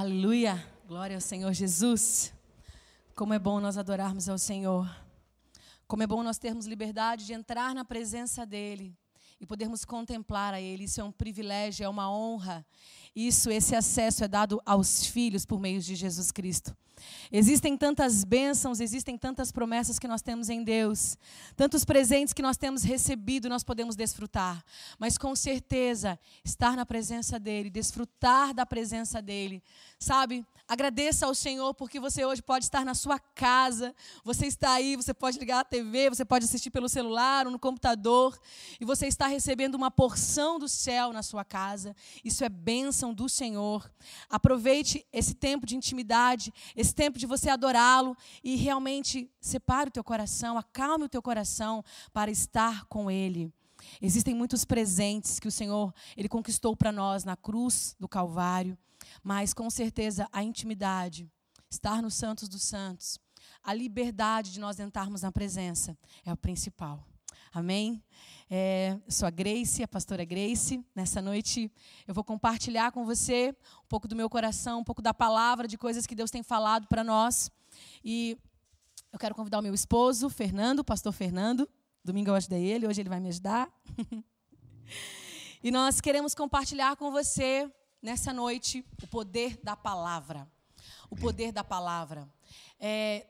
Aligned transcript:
Aleluia. 0.00 0.64
Glória 0.86 1.16
ao 1.16 1.20
Senhor 1.20 1.52
Jesus. 1.52 2.32
Como 3.16 3.34
é 3.34 3.38
bom 3.38 3.58
nós 3.58 3.76
adorarmos 3.76 4.28
ao 4.28 4.38
Senhor. 4.38 4.88
Como 5.88 6.04
é 6.04 6.06
bom 6.06 6.22
nós 6.22 6.38
termos 6.38 6.66
liberdade 6.66 7.26
de 7.26 7.32
entrar 7.32 7.74
na 7.74 7.84
presença 7.84 8.46
dEle 8.46 8.96
e 9.40 9.46
podermos 9.46 9.84
contemplar 9.84 10.54
a 10.54 10.60
Ele. 10.60 10.84
Isso 10.84 11.00
é 11.00 11.04
um 11.04 11.12
privilégio, 11.12 11.84
é 11.84 11.88
uma 11.88 12.10
honra. 12.10 12.66
Isso, 13.14 13.50
esse 13.50 13.74
acesso 13.74 14.24
é 14.24 14.28
dado 14.28 14.60
aos 14.64 15.06
filhos 15.06 15.44
por 15.44 15.60
meio 15.60 15.80
de 15.80 15.94
Jesus 15.94 16.30
Cristo. 16.30 16.76
Existem 17.30 17.76
tantas 17.76 18.24
bênçãos, 18.24 18.80
existem 18.80 19.16
tantas 19.16 19.52
promessas 19.52 19.98
que 19.98 20.08
nós 20.08 20.22
temos 20.22 20.48
em 20.48 20.62
Deus, 20.62 21.16
tantos 21.56 21.84
presentes 21.84 22.32
que 22.32 22.42
nós 22.42 22.56
temos 22.56 22.82
recebido, 22.82 23.48
nós 23.48 23.62
podemos 23.62 23.96
desfrutar. 23.96 24.64
Mas 24.98 25.16
com 25.16 25.34
certeza, 25.36 26.18
estar 26.44 26.76
na 26.76 26.84
presença 26.84 27.38
dEle, 27.38 27.70
desfrutar 27.70 28.54
da 28.54 28.66
presença 28.66 29.22
dEle, 29.22 29.62
sabe? 29.98 30.44
Agradeça 30.66 31.24
ao 31.24 31.34
Senhor 31.34 31.72
porque 31.72 31.98
você 31.98 32.26
hoje 32.26 32.42
pode 32.42 32.66
estar 32.66 32.84
na 32.84 32.94
sua 32.94 33.18
casa, 33.18 33.94
você 34.22 34.46
está 34.46 34.72
aí, 34.72 34.96
você 34.96 35.14
pode 35.14 35.38
ligar 35.38 35.60
a 35.60 35.64
TV, 35.64 36.10
você 36.10 36.26
pode 36.26 36.44
assistir 36.44 36.70
pelo 36.70 36.90
celular 36.90 37.46
ou 37.46 37.52
no 37.52 37.58
computador, 37.58 38.38
e 38.78 38.84
você 38.84 39.06
está 39.06 39.27
recebendo 39.28 39.74
uma 39.74 39.90
porção 39.90 40.58
do 40.58 40.68
céu 40.68 41.12
na 41.12 41.22
sua 41.22 41.44
casa. 41.44 41.94
Isso 42.24 42.44
é 42.44 42.48
bênção 42.48 43.14
do 43.14 43.28
Senhor. 43.28 43.90
Aproveite 44.28 45.06
esse 45.12 45.34
tempo 45.34 45.66
de 45.66 45.76
intimidade, 45.76 46.52
esse 46.74 46.94
tempo 46.94 47.18
de 47.18 47.26
você 47.26 47.48
adorá-lo 47.48 48.16
e 48.42 48.56
realmente 48.56 49.30
separe 49.40 49.88
o 49.88 49.92
teu 49.92 50.04
coração, 50.04 50.58
acalme 50.58 51.04
o 51.04 51.08
teu 51.08 51.22
coração 51.22 51.84
para 52.12 52.30
estar 52.30 52.84
com 52.86 53.10
Ele. 53.10 53.52
Existem 54.02 54.34
muitos 54.34 54.64
presentes 54.64 55.38
que 55.38 55.48
o 55.48 55.52
Senhor 55.52 55.94
ele 56.16 56.28
conquistou 56.28 56.76
para 56.76 56.90
nós 56.90 57.24
na 57.24 57.36
cruz 57.36 57.94
do 57.98 58.08
Calvário. 58.08 58.76
Mas 59.22 59.54
com 59.54 59.70
certeza 59.70 60.28
a 60.32 60.42
intimidade, 60.42 61.30
estar 61.70 62.02
nos 62.02 62.14
Santos 62.14 62.48
dos 62.48 62.62
Santos, 62.62 63.18
a 63.62 63.72
liberdade 63.72 64.52
de 64.52 64.60
nós 64.60 64.78
entrarmos 64.78 65.22
na 65.22 65.32
presença 65.32 65.96
é 66.24 66.32
o 66.32 66.36
principal. 66.36 67.06
Amém? 67.52 68.02
É, 68.50 68.98
sou 69.08 69.26
a 69.26 69.30
Grace, 69.30 69.82
a 69.82 69.88
pastora 69.88 70.24
Grace. 70.24 70.84
Nessa 70.94 71.22
noite 71.22 71.70
eu 72.06 72.12
vou 72.12 72.22
compartilhar 72.22 72.92
com 72.92 73.04
você 73.04 73.54
um 73.84 73.88
pouco 73.88 74.06
do 74.06 74.14
meu 74.14 74.28
coração, 74.28 74.80
um 74.80 74.84
pouco 74.84 75.00
da 75.00 75.14
palavra, 75.14 75.66
de 75.66 75.78
coisas 75.78 76.06
que 76.06 76.14
Deus 76.14 76.30
tem 76.30 76.42
falado 76.42 76.86
para 76.86 77.02
nós. 77.02 77.50
E 78.04 78.36
eu 79.10 79.18
quero 79.18 79.34
convidar 79.34 79.60
o 79.60 79.62
meu 79.62 79.72
esposo, 79.72 80.28
Fernando, 80.28 80.84
pastor 80.84 81.12
Fernando. 81.12 81.68
Domingo 82.04 82.30
eu 82.30 82.34
ajudei 82.34 82.64
ele, 82.64 82.86
hoje 82.86 83.00
ele 83.00 83.08
vai 83.08 83.20
me 83.20 83.28
ajudar. 83.28 83.70
e 85.62 85.70
nós 85.70 86.00
queremos 86.00 86.34
compartilhar 86.34 86.96
com 86.96 87.10
você 87.10 87.70
nessa 88.02 88.32
noite 88.32 88.84
o 89.02 89.06
poder 89.06 89.58
da 89.62 89.74
palavra. 89.74 90.46
O 91.10 91.16
poder 91.16 91.50
da 91.50 91.64
palavra. 91.64 92.28
É, 92.78 93.26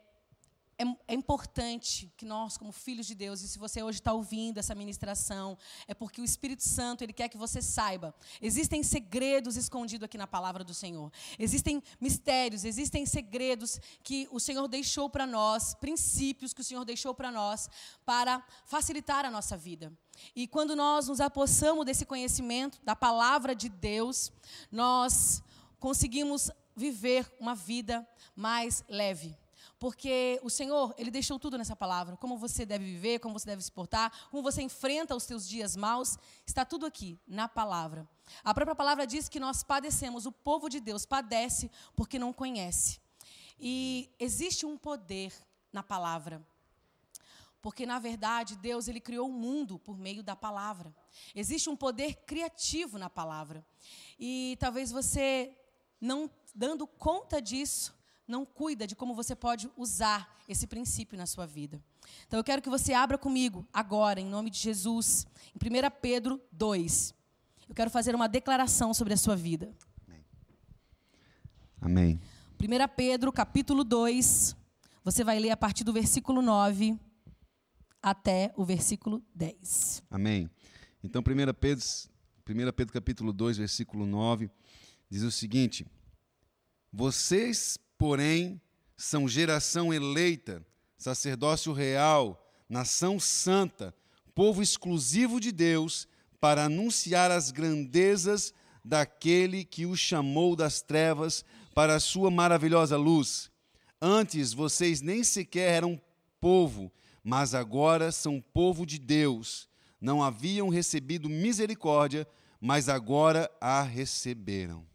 é, 0.79 0.85
é, 1.09 1.15
importante 1.15 2.09
que 2.17 2.25
nós, 2.25 2.57
como 2.57 2.71
filhos 2.71 3.07
de 3.07 3.15
Deus, 3.15 3.43
e 3.43 3.49
se 3.49 3.59
você 3.59 3.83
hoje 3.83 3.99
está 3.99 4.13
ouvindo 4.13 4.59
essa 4.59 4.77
ministração, 4.77 5.59
é 5.89 5.93
porque 5.93 6.21
o 6.21 6.25
Espírito 6.25 6.63
Santo 6.63 7.03
ele 7.03 7.13
quer 7.13 7.29
que 7.29 7.37
você 7.37 7.61
saiba. 7.61 8.15
Existem 8.41 8.85
segredos 8.85 9.57
escondidos 9.57 10.05
aqui 10.05 10.17
na 10.17 10.27
palavra 10.27 10.63
do 10.63 10.73
Senhor. 10.73 11.13
Existem 11.37 11.83
mistérios, 12.01 12.65
existem 12.65 13.05
segredos 13.05 13.81
que 14.05 14.29
o 14.31 14.39
Senhor 14.39 14.69
deixou 14.69 15.11
para 15.11 15.27
nós, 15.27 15.75
princípios 15.75 16.55
que 16.55 16.61
o 16.61 16.65
Senhor 16.65 16.85
deixou 16.85 17.13
para 17.13 17.33
nós, 17.33 17.69
para 18.07 18.41
facilitar 18.65 19.25
a 19.25 19.31
nossa 19.33 19.57
vida. 19.57 19.93
E 20.35 20.47
quando 20.47 20.77
nós 20.77 21.09
nos 21.09 21.21
apossamos 21.21 21.85
desse 21.85 22.07
conhecimento, 22.07 22.81
da 22.85 22.95
palavra 22.95 23.53
de 23.53 23.69
Deus, 23.69 24.31
nós 24.71 25.43
conseguimos 25.81 26.53
viver 26.77 27.29
uma 27.41 27.57
vida 27.57 28.09
mais 28.37 28.85
leve 28.89 29.37
porque 29.79 30.41
o 30.43 30.51
Senhor, 30.51 30.95
Ele 30.99 31.11
deixou 31.11 31.39
tudo 31.39 31.57
nessa 31.57 31.77
palavra. 31.77 32.17
Como 32.17 32.37
você 32.37 32.67
deve 32.67 32.85
viver, 32.85 33.21
como 33.21 33.39
você 33.39 33.47
deve 33.47 33.63
se 33.63 33.71
portar, 33.71 34.13
como 34.31 34.43
você 34.43 34.61
enfrenta 34.61 35.15
os 35.15 35.23
seus 35.23 35.49
dias 35.49 35.77
maus, 35.77 36.19
está 36.45 36.65
tudo 36.65 36.85
aqui, 36.85 37.19
na 37.27 37.49
palavra. 37.49 38.09
A 38.43 38.53
própria 38.53 38.75
palavra 38.75 39.07
diz 39.07 39.29
que 39.29 39.39
nós 39.39 39.63
padecemos, 39.63 40.27
o 40.27 40.33
povo 40.33 40.69
de 40.69 40.81
Deus 40.81 41.07
padece 41.07 41.71
porque 41.95 42.19
não 42.19 42.33
conhece. 42.33 43.01
E 43.59 44.11
existe 44.19 44.67
um 44.67 44.77
poder 44.77 45.33
na 45.73 45.83
palavra. 45.83 46.45
Porque, 47.61 47.85
na 47.85 47.99
verdade, 47.99 48.57
Deus 48.57 48.87
ele 48.87 49.01
criou 49.01 49.29
o 49.29 49.33
mundo 49.33 49.79
por 49.79 49.99
meio 49.99 50.23
da 50.23 50.37
palavra. 50.37 50.95
Existe 51.35 51.69
um 51.69 51.77
poder 51.77 52.15
criativo 52.25 52.99
na 52.99 53.11
palavra. 53.11 53.67
E 54.19 54.57
talvez 54.61 54.93
você, 54.93 55.57
não 56.01 56.31
dando 56.55 56.87
conta 56.87 57.43
disso, 57.43 57.98
não 58.29 58.45
cuida 58.45 58.87
de 58.87 58.95
como 58.95 59.15
você 59.15 59.35
pode 59.35 59.71
usar 59.77 60.37
esse 60.47 60.67
princípio 60.67 61.17
na 61.17 61.27
sua 61.27 61.47
vida. 61.47 61.83
Então 62.27 62.39
eu 62.39 62.45
quero 62.45 62.63
que 62.63 62.69
você 62.69 62.93
abra 62.93 63.17
comigo 63.17 63.67
agora, 63.73 64.21
em 64.21 64.27
nome 64.27 64.51
de 64.51 64.59
Jesus, 64.59 65.27
em 65.55 65.59
1 65.59 65.91
Pedro 66.01 66.41
2. 66.53 67.15
Eu 67.69 67.75
quero 67.75 67.91
fazer 67.91 68.15
uma 68.15 68.29
declaração 68.29 68.93
sobre 68.95 69.15
a 69.15 69.17
sua 69.17 69.35
vida. 69.35 69.75
Amém. 71.81 72.21
1 72.61 72.95
Pedro, 72.97 73.33
capítulo 73.33 73.85
2. 73.85 74.57
Você 75.05 75.25
vai 75.25 75.39
ler 75.39 75.51
a 75.51 75.57
partir 75.57 75.85
do 75.85 75.93
versículo 75.93 76.43
9 76.43 76.99
até 78.03 78.53
o 78.57 78.65
versículo 78.65 79.23
10. 79.35 80.03
Amém. 80.11 80.51
Então, 81.03 81.23
1 81.23 81.55
Pedro, 81.55 81.85
1 82.49 82.73
Pedro 82.73 82.93
capítulo 82.93 83.33
2, 83.33 83.59
versículo 83.59 84.05
9, 84.07 84.51
diz 85.09 85.23
o 85.23 85.31
seguinte: 85.31 85.87
Vocês, 86.93 87.79
porém, 87.99 88.61
são 88.97 89.29
geração 89.29 89.93
eleita, 89.93 90.65
sacerdócio 90.97 91.73
real, 91.73 92.49
nação 92.69 93.19
santa, 93.19 93.95
povo 94.35 94.63
exclusivo 94.63 95.41
de 95.41 95.53
Deus, 95.53 96.09
para 96.41 96.65
anunciar 96.65 97.31
as 97.31 97.51
grandezas 97.51 98.55
daquele 98.85 99.65
que 99.65 99.85
o 99.85 99.97
chamou 99.97 100.55
das 100.55 100.81
trevas 100.81 101.45
para 101.75 101.97
a 101.97 102.01
sua 102.01 102.31
maravilhosa 102.31 102.97
luz. 102.97 103.51
Antes 104.01 104.53
vocês 104.53 105.01
nem 105.01 105.25
sequer 105.25 105.75
eram 105.75 106.01
povo, 106.41 106.93
mas 107.23 107.55
agora 107.55 108.13
são 108.13 108.41
povo 108.41 108.87
de 108.87 108.99
Deus. 108.99 109.69
Não 110.01 110.23
haviam 110.23 110.69
recebido 110.69 111.29
misericórdia, 111.29 112.27
mas 112.61 112.89
agora 112.89 113.51
a 113.61 113.83
receberam. 113.83 114.87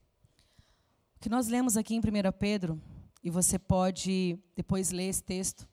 O 1.18 1.20
que 1.20 1.30
nós 1.30 1.48
lemos 1.48 1.76
aqui 1.76 1.96
em 1.96 2.00
1 2.00 2.02
Pedro 2.40 2.82
e 3.24 3.30
você 3.30 3.58
pode 3.58 4.38
depois 4.56 4.92
ler 4.92 5.08
esse 5.08 5.24
texto, 5.24 5.68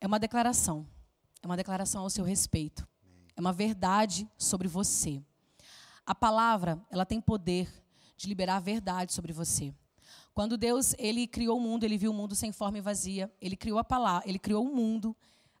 é 0.00 0.06
uma 0.06 0.18
declaração. 0.18 0.86
É 1.42 1.46
uma 1.46 1.56
declaração 1.56 2.02
ao 2.02 2.10
seu 2.10 2.24
respeito. 2.24 2.86
É 3.36 3.40
uma 3.40 3.52
verdade 3.52 4.28
sobre 4.36 4.68
você. 4.68 5.22
A 6.04 6.14
palavra, 6.14 6.80
ela 6.90 7.06
tem 7.06 7.20
poder 7.20 7.72
de 8.16 8.28
liberar 8.28 8.56
a 8.56 8.60
verdade 8.60 9.12
sobre 9.12 9.32
você. 9.32 9.74
Quando 10.34 10.56
Deus, 10.56 10.94
ele 10.98 11.26
criou 11.26 11.58
o 11.58 11.60
mundo, 11.60 11.84
ele 11.84 11.98
viu 11.98 12.10
o 12.10 12.14
mundo 12.14 12.34
sem 12.34 12.52
forma 12.52 12.78
e 12.78 12.80
vazia, 12.80 13.32
ele 13.40 13.56
criou 13.56 13.78
a 13.78 13.84
palavra, 13.84 14.28
ele 14.28 14.38
criou 14.38 14.64
o 14.64 14.74
mundo 14.74 15.16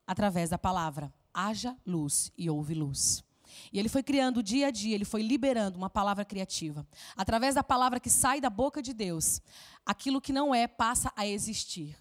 através 0.06 0.50
da 0.50 0.58
palavra. 0.58 1.12
Haja 1.32 1.76
luz 1.86 2.30
e 2.36 2.48
houve 2.48 2.74
luz. 2.74 3.24
E 3.72 3.78
ele 3.78 3.88
foi 3.88 4.02
criando 4.02 4.42
dia 4.42 4.68
a 4.68 4.70
dia, 4.70 4.94
ele 4.94 5.04
foi 5.04 5.22
liberando 5.22 5.78
uma 5.78 5.90
palavra 5.90 6.24
criativa. 6.24 6.86
Através 7.16 7.54
da 7.54 7.62
palavra 7.62 8.00
que 8.00 8.10
sai 8.10 8.40
da 8.40 8.50
boca 8.50 8.82
de 8.82 8.92
Deus, 8.92 9.40
aquilo 9.84 10.20
que 10.20 10.32
não 10.32 10.54
é 10.54 10.66
passa 10.66 11.12
a 11.16 11.26
existir. 11.26 11.96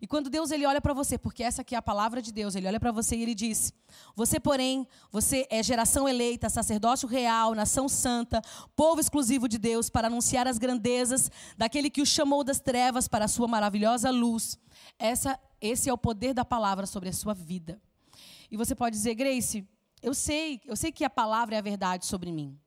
E 0.00 0.06
quando 0.06 0.30
Deus 0.30 0.50
ele 0.50 0.66
olha 0.66 0.80
para 0.80 0.94
você, 0.94 1.18
porque 1.18 1.42
essa 1.42 1.62
aqui 1.62 1.74
é 1.74 1.78
a 1.78 1.82
palavra 1.82 2.20
de 2.22 2.32
Deus, 2.32 2.54
ele 2.54 2.66
olha 2.66 2.80
para 2.80 2.92
você 2.92 3.16
e 3.16 3.22
ele 3.22 3.34
diz: 3.34 3.72
Você, 4.14 4.40
porém, 4.40 4.86
você 5.10 5.46
é 5.50 5.62
geração 5.62 6.08
eleita, 6.08 6.48
sacerdócio 6.48 7.08
real, 7.08 7.54
nação 7.54 7.88
santa, 7.88 8.42
povo 8.74 9.00
exclusivo 9.00 9.48
de 9.48 9.58
Deus, 9.58 9.88
para 9.90 10.06
anunciar 10.06 10.46
as 10.46 10.58
grandezas 10.58 11.30
daquele 11.56 11.90
que 11.90 12.02
o 12.02 12.06
chamou 12.06 12.42
das 12.42 12.60
trevas 12.60 13.08
para 13.08 13.26
a 13.26 13.28
sua 13.28 13.48
maravilhosa 13.48 14.10
luz. 14.10 14.58
Essa, 14.98 15.38
esse 15.60 15.88
é 15.88 15.92
o 15.92 15.98
poder 15.98 16.32
da 16.34 16.44
palavra 16.44 16.86
sobre 16.86 17.08
a 17.08 17.12
sua 17.12 17.34
vida. 17.34 17.80
E 18.50 18.56
você 18.56 18.74
pode 18.74 18.96
dizer, 18.96 19.14
Grace, 19.14 19.66
eu 20.02 20.14
sei, 20.14 20.60
eu 20.64 20.76
sei 20.76 20.92
que 20.92 21.04
a 21.04 21.10
palavra 21.10 21.54
é 21.54 21.58
a 21.58 21.62
verdade 21.62 22.06
sobre 22.06 22.30
mim. 22.30 22.58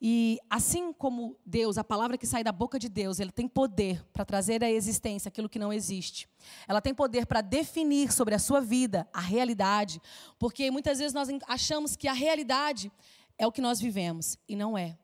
E 0.00 0.38
assim 0.50 0.92
como 0.92 1.36
Deus, 1.44 1.78
a 1.78 1.84
palavra 1.84 2.18
que 2.18 2.26
sai 2.26 2.44
da 2.44 2.52
boca 2.52 2.78
de 2.78 2.88
Deus, 2.88 3.18
ele 3.18 3.32
tem 3.32 3.48
poder 3.48 4.04
para 4.12 4.26
trazer 4.26 4.62
à 4.62 4.70
existência 4.70 5.28
aquilo 5.28 5.48
que 5.48 5.58
não 5.58 5.72
existe. 5.72 6.28
Ela 6.68 6.82
tem 6.82 6.94
poder 6.94 7.26
para 7.26 7.40
definir 7.40 8.12
sobre 8.12 8.34
a 8.34 8.38
sua 8.38 8.60
vida 8.60 9.08
a 9.12 9.20
realidade, 9.20 10.00
porque 10.38 10.70
muitas 10.70 10.98
vezes 10.98 11.14
nós 11.14 11.28
achamos 11.46 11.96
que 11.96 12.08
a 12.08 12.12
realidade 12.12 12.92
é 13.38 13.46
o 13.46 13.52
que 13.52 13.62
nós 13.62 13.80
vivemos 13.80 14.38
e 14.46 14.54
não 14.54 14.76
é. 14.76 14.98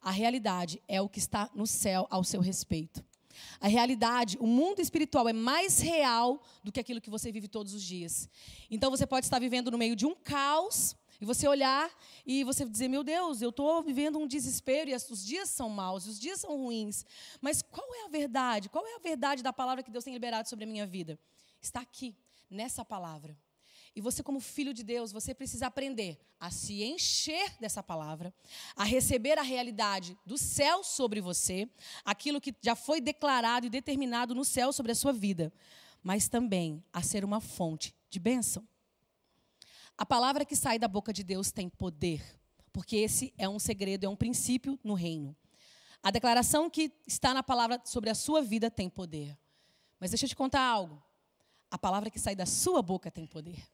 A 0.00 0.10
realidade 0.10 0.82
é 0.86 1.00
o 1.00 1.08
que 1.08 1.18
está 1.18 1.50
no 1.54 1.66
céu 1.66 2.06
ao 2.10 2.22
seu 2.22 2.40
respeito. 2.40 3.02
A 3.60 3.68
realidade, 3.68 4.36
o 4.40 4.46
mundo 4.46 4.80
espiritual 4.80 5.28
é 5.28 5.32
mais 5.32 5.80
real 5.80 6.42
do 6.62 6.72
que 6.72 6.80
aquilo 6.80 7.00
que 7.00 7.10
você 7.10 7.30
vive 7.30 7.48
todos 7.48 7.74
os 7.74 7.82
dias. 7.82 8.28
Então 8.70 8.90
você 8.90 9.06
pode 9.06 9.26
estar 9.26 9.38
vivendo 9.38 9.70
no 9.70 9.78
meio 9.78 9.96
de 9.96 10.06
um 10.06 10.14
caos, 10.14 10.96
e 11.20 11.24
você 11.24 11.46
olhar 11.46 11.90
e 12.26 12.44
você 12.44 12.64
dizer: 12.64 12.88
Meu 12.88 13.04
Deus, 13.04 13.40
eu 13.40 13.50
estou 13.50 13.82
vivendo 13.82 14.18
um 14.18 14.26
desespero 14.26 14.90
e 14.90 14.94
os 14.94 15.24
dias 15.24 15.48
são 15.48 15.68
maus, 15.68 16.06
os 16.06 16.18
dias 16.18 16.40
são 16.40 16.56
ruins. 16.56 17.04
Mas 17.40 17.62
qual 17.62 17.86
é 17.94 18.04
a 18.04 18.08
verdade? 18.08 18.68
Qual 18.68 18.86
é 18.86 18.96
a 18.96 18.98
verdade 18.98 19.42
da 19.42 19.52
palavra 19.52 19.82
que 19.82 19.90
Deus 19.90 20.04
tem 20.04 20.12
liberado 20.12 20.48
sobre 20.48 20.64
a 20.64 20.68
minha 20.68 20.86
vida? 20.86 21.18
Está 21.60 21.80
aqui, 21.80 22.16
nessa 22.50 22.84
palavra. 22.84 23.36
E 23.94 24.00
você, 24.00 24.22
como 24.22 24.40
filho 24.40 24.74
de 24.74 24.82
Deus, 24.82 25.12
você 25.12 25.34
precisa 25.34 25.66
aprender 25.66 26.18
a 26.38 26.50
se 26.50 26.82
encher 26.82 27.56
dessa 27.60 27.82
palavra, 27.82 28.34
a 28.76 28.84
receber 28.84 29.38
a 29.38 29.42
realidade 29.42 30.16
do 30.26 30.36
céu 30.36 30.84
sobre 30.84 31.20
você, 31.20 31.68
aquilo 32.04 32.40
que 32.40 32.54
já 32.60 32.74
foi 32.74 33.00
declarado 33.00 33.66
e 33.66 33.70
determinado 33.70 34.34
no 34.34 34.44
céu 34.44 34.72
sobre 34.72 34.92
a 34.92 34.94
sua 34.94 35.12
vida, 35.12 35.52
mas 36.02 36.28
também 36.28 36.84
a 36.92 37.02
ser 37.02 37.24
uma 37.24 37.40
fonte 37.40 37.94
de 38.10 38.18
bênção. 38.18 38.66
A 39.96 40.04
palavra 40.04 40.44
que 40.44 40.56
sai 40.56 40.78
da 40.78 40.88
boca 40.88 41.12
de 41.12 41.22
Deus 41.22 41.52
tem 41.52 41.68
poder, 41.68 42.22
porque 42.72 42.96
esse 42.96 43.32
é 43.38 43.48
um 43.48 43.58
segredo, 43.58 44.04
é 44.04 44.08
um 44.08 44.16
princípio 44.16 44.78
no 44.82 44.94
reino. 44.94 45.36
A 46.02 46.10
declaração 46.10 46.68
que 46.68 46.92
está 47.06 47.32
na 47.32 47.42
palavra 47.42 47.80
sobre 47.84 48.10
a 48.10 48.14
sua 48.14 48.42
vida 48.42 48.70
tem 48.70 48.90
poder. 48.90 49.38
Mas 49.98 50.10
deixa 50.10 50.26
eu 50.26 50.28
te 50.28 50.36
contar 50.36 50.60
algo. 50.60 51.02
A 51.70 51.78
palavra 51.78 52.10
que 52.10 52.18
sai 52.18 52.36
da 52.36 52.44
sua 52.44 52.82
boca 52.82 53.10
tem 53.10 53.26
poder. 53.26 53.66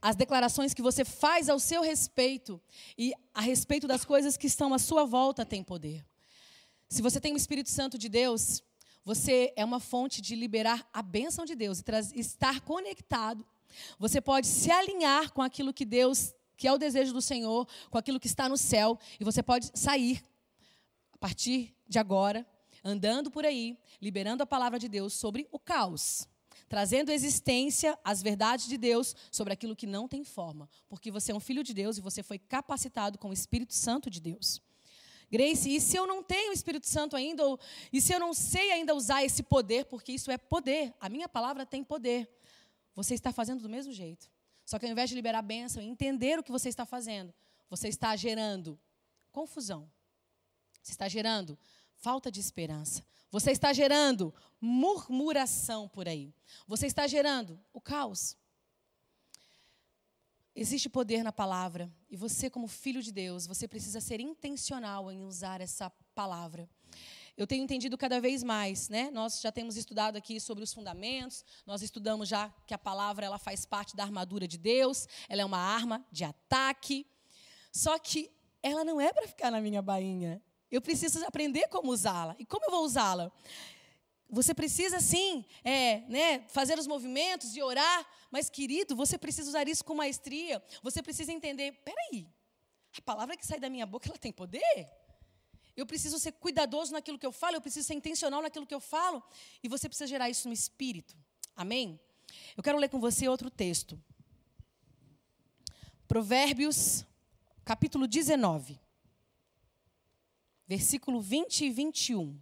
As 0.00 0.16
declarações 0.16 0.74
que 0.74 0.82
você 0.82 1.04
faz 1.04 1.48
ao 1.48 1.58
seu 1.58 1.82
respeito 1.82 2.60
e 2.96 3.12
a 3.34 3.40
respeito 3.40 3.86
das 3.86 4.04
coisas 4.04 4.36
que 4.36 4.46
estão 4.46 4.72
à 4.72 4.78
sua 4.78 5.04
volta 5.04 5.44
têm 5.44 5.62
poder. 5.62 6.04
Se 6.88 7.02
você 7.02 7.20
tem 7.20 7.32
o 7.32 7.36
Espírito 7.36 7.70
Santo 7.70 7.96
de 7.96 8.08
Deus, 8.08 8.62
você 9.04 9.52
é 9.56 9.64
uma 9.64 9.80
fonte 9.80 10.20
de 10.20 10.34
liberar 10.34 10.88
a 10.92 11.02
bênção 11.02 11.44
de 11.44 11.54
Deus 11.54 11.82
e 12.14 12.20
estar 12.20 12.60
conectado. 12.62 13.46
Você 13.98 14.20
pode 14.20 14.46
se 14.46 14.70
alinhar 14.70 15.32
com 15.32 15.42
aquilo 15.42 15.72
que 15.72 15.84
Deus, 15.84 16.34
que 16.56 16.66
é 16.66 16.72
o 16.72 16.78
desejo 16.78 17.12
do 17.12 17.22
Senhor, 17.22 17.68
com 17.90 17.98
aquilo 17.98 18.18
que 18.18 18.26
está 18.26 18.48
no 18.48 18.56
céu, 18.56 18.98
e 19.18 19.24
você 19.24 19.42
pode 19.42 19.70
sair 19.78 20.22
a 21.12 21.18
partir 21.18 21.74
de 21.86 21.98
agora, 21.98 22.46
andando 22.82 23.30
por 23.30 23.44
aí, 23.44 23.78
liberando 24.00 24.42
a 24.42 24.46
palavra 24.46 24.78
de 24.78 24.88
Deus 24.88 25.12
sobre 25.12 25.46
o 25.52 25.58
caos 25.58 26.26
trazendo 26.70 27.10
existência 27.10 27.98
as 28.04 28.22
verdades 28.22 28.68
de 28.68 28.78
Deus 28.78 29.16
sobre 29.32 29.52
aquilo 29.52 29.74
que 29.74 29.88
não 29.88 30.06
tem 30.06 30.22
forma, 30.22 30.70
porque 30.88 31.10
você 31.10 31.32
é 31.32 31.34
um 31.34 31.40
filho 31.40 31.64
de 31.64 31.74
Deus 31.74 31.98
e 31.98 32.00
você 32.00 32.22
foi 32.22 32.38
capacitado 32.38 33.18
com 33.18 33.30
o 33.30 33.32
Espírito 33.32 33.74
Santo 33.74 34.08
de 34.08 34.20
Deus. 34.20 34.62
Grace, 35.28 35.68
e 35.68 35.80
se 35.80 35.96
eu 35.96 36.06
não 36.06 36.22
tenho 36.22 36.50
o 36.50 36.54
Espírito 36.54 36.86
Santo 36.86 37.16
ainda, 37.16 37.44
ou, 37.44 37.58
e 37.92 38.00
se 38.00 38.12
eu 38.12 38.20
não 38.20 38.32
sei 38.32 38.70
ainda 38.70 38.94
usar 38.94 39.24
esse 39.24 39.42
poder, 39.42 39.86
porque 39.86 40.12
isso 40.12 40.30
é 40.30 40.38
poder, 40.38 40.94
a 41.00 41.08
minha 41.08 41.28
palavra 41.28 41.66
tem 41.66 41.82
poder, 41.82 42.30
você 42.94 43.14
está 43.14 43.32
fazendo 43.32 43.62
do 43.62 43.68
mesmo 43.68 43.92
jeito. 43.92 44.30
Só 44.64 44.78
que 44.78 44.86
ao 44.86 44.92
invés 44.92 45.10
de 45.10 45.16
liberar 45.16 45.42
bênção 45.42 45.82
e 45.82 45.86
entender 45.86 46.38
o 46.38 46.42
que 46.42 46.52
você 46.52 46.68
está 46.68 46.86
fazendo, 46.86 47.34
você 47.68 47.88
está 47.88 48.14
gerando 48.14 48.78
confusão. 49.32 49.90
Você 50.80 50.92
está 50.92 51.08
gerando 51.08 51.58
falta 51.96 52.30
de 52.30 52.38
esperança. 52.38 53.04
Você 53.30 53.52
está 53.52 53.72
gerando 53.72 54.34
murmuração 54.60 55.88
por 55.88 56.08
aí. 56.08 56.34
Você 56.66 56.86
está 56.86 57.06
gerando 57.06 57.58
o 57.72 57.80
caos. 57.80 58.36
Existe 60.54 60.88
poder 60.88 61.22
na 61.22 61.32
palavra 61.32 61.90
e 62.10 62.16
você, 62.16 62.50
como 62.50 62.66
filho 62.66 63.02
de 63.02 63.12
Deus, 63.12 63.46
você 63.46 63.68
precisa 63.68 64.00
ser 64.00 64.20
intencional 64.20 65.10
em 65.10 65.24
usar 65.24 65.60
essa 65.60 65.88
palavra. 66.14 66.68
Eu 67.36 67.46
tenho 67.46 67.62
entendido 67.62 67.96
cada 67.96 68.20
vez 68.20 68.42
mais, 68.42 68.88
né? 68.88 69.10
Nós 69.12 69.40
já 69.40 69.50
temos 69.52 69.76
estudado 69.76 70.16
aqui 70.16 70.40
sobre 70.40 70.62
os 70.62 70.74
fundamentos, 70.74 71.44
nós 71.64 71.80
estudamos 71.80 72.28
já 72.28 72.52
que 72.66 72.74
a 72.74 72.78
palavra 72.78 73.24
ela 73.24 73.38
faz 73.38 73.64
parte 73.64 73.96
da 73.96 74.02
armadura 74.02 74.46
de 74.46 74.58
Deus, 74.58 75.08
ela 75.28 75.40
é 75.40 75.44
uma 75.44 75.56
arma 75.56 76.04
de 76.10 76.24
ataque. 76.24 77.06
Só 77.72 77.98
que 77.98 78.30
ela 78.62 78.84
não 78.84 79.00
é 79.00 79.12
para 79.12 79.28
ficar 79.28 79.50
na 79.50 79.60
minha 79.60 79.80
bainha. 79.80 80.42
Eu 80.70 80.80
preciso 80.80 81.24
aprender 81.26 81.66
como 81.68 81.90
usá-la. 81.90 82.36
E 82.38 82.46
como 82.46 82.64
eu 82.64 82.70
vou 82.70 82.84
usá-la? 82.84 83.32
Você 84.28 84.54
precisa 84.54 85.00
sim, 85.00 85.44
é, 85.64 86.00
né, 86.08 86.44
fazer 86.48 86.78
os 86.78 86.86
movimentos 86.86 87.56
e 87.56 87.62
orar, 87.62 88.06
mas 88.30 88.48
querido, 88.48 88.94
você 88.94 89.18
precisa 89.18 89.48
usar 89.48 89.68
isso 89.68 89.84
com 89.84 89.94
maestria. 89.94 90.62
Você 90.82 91.02
precisa 91.02 91.32
entender, 91.32 91.72
peraí, 91.84 92.28
a 92.96 93.02
palavra 93.02 93.36
que 93.36 93.44
sai 93.44 93.58
da 93.58 93.68
minha 93.68 93.84
boca 93.84 94.08
ela 94.08 94.18
tem 94.18 94.32
poder. 94.32 94.88
Eu 95.76 95.84
preciso 95.84 96.18
ser 96.18 96.32
cuidadoso 96.32 96.92
naquilo 96.92 97.18
que 97.18 97.26
eu 97.26 97.32
falo, 97.32 97.56
eu 97.56 97.60
preciso 97.60 97.88
ser 97.88 97.94
intencional 97.94 98.40
naquilo 98.40 98.66
que 98.66 98.74
eu 98.74 98.80
falo, 98.80 99.20
e 99.62 99.68
você 99.68 99.88
precisa 99.88 100.06
gerar 100.06 100.30
isso 100.30 100.46
no 100.46 100.54
espírito. 100.54 101.16
Amém? 101.56 101.98
Eu 102.56 102.62
quero 102.62 102.78
ler 102.78 102.88
com 102.88 103.00
você 103.00 103.28
outro 103.28 103.50
texto. 103.50 104.00
Provérbios, 106.06 107.04
capítulo 107.64 108.06
19 108.06 108.78
versículo 110.70 111.20
20 111.20 111.64
e 111.64 111.70
21. 111.72 112.40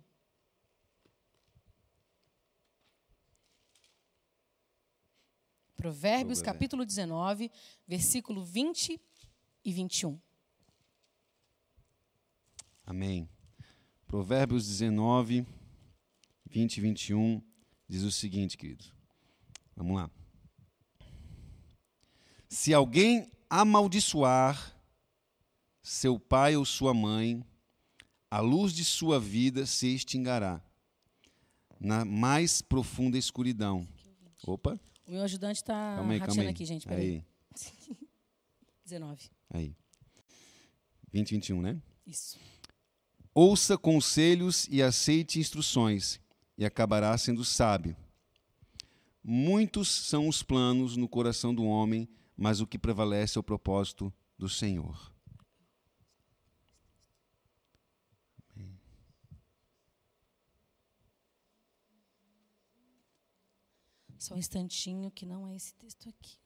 Provérbios, 5.75 6.43
capítulo 6.43 6.85
19, 6.85 7.51
versículo 7.87 8.45
20 8.45 9.01
e 9.65 9.73
21. 9.73 10.21
Amém. 12.85 13.27
Provérbios 14.07 14.67
19, 14.67 15.47
20 16.45 16.77
e 16.77 16.81
21 16.83 17.43
diz 17.89 18.03
o 18.03 18.13
seguinte, 18.13 18.59
querido. 18.59 18.85
Vamos 19.75 19.97
lá. 19.97 20.11
Se 22.47 22.75
alguém 22.75 23.33
amaldiçoar 23.49 24.79
seu 25.83 26.21
pai 26.21 26.57
ou 26.57 26.67
sua 26.67 26.93
mãe, 26.93 27.43
a 28.31 28.41
luz 28.41 28.73
de 28.73 28.85
sua 28.85 29.19
vida 29.19 29.67
se 29.67 29.95
extinguirá 29.95 30.63
na 31.81 32.05
mais 32.05 32.61
profunda 32.61 33.17
escuridão. 33.17 33.87
Opa. 34.47 34.79
O 35.07 35.11
meu 35.13 35.23
ajudante 35.23 35.57
está 35.57 36.03
rateando 36.03 36.51
aqui, 36.51 36.65
gente. 36.65 36.87
Peraí. 36.87 37.25
Aí. 37.25 37.99
19. 38.85 39.31
Aí. 39.51 39.75
20, 41.13 41.31
21, 41.31 41.63
né? 41.63 41.83
Isso. 42.07 42.39
Ouça 43.35 43.79
conselhos 43.79 44.67
e 44.71 44.83
aceite 44.83 45.39
instruções, 45.39 46.21
e 46.57 46.65
acabará 46.65 47.17
sendo 47.17 47.45
sábio. 47.45 47.97
Muitos 49.23 49.89
são 49.89 50.27
os 50.27 50.43
planos 50.43 50.97
no 50.97 51.09
coração 51.09 51.55
do 51.55 51.65
homem, 51.65 52.09
mas 52.37 52.61
o 52.61 52.67
que 52.67 52.79
prevalece 52.79 53.39
é 53.39 53.41
o 53.41 53.45
propósito 53.45 54.13
do 54.37 54.49
Senhor. 54.49 55.13
Só 64.19 64.35
um 64.35 64.39
instantinho 64.39 65.11
que 65.11 65.25
não 65.25 65.47
é 65.47 65.55
esse 65.55 65.73
texto 65.75 66.09
aqui. 66.09 66.39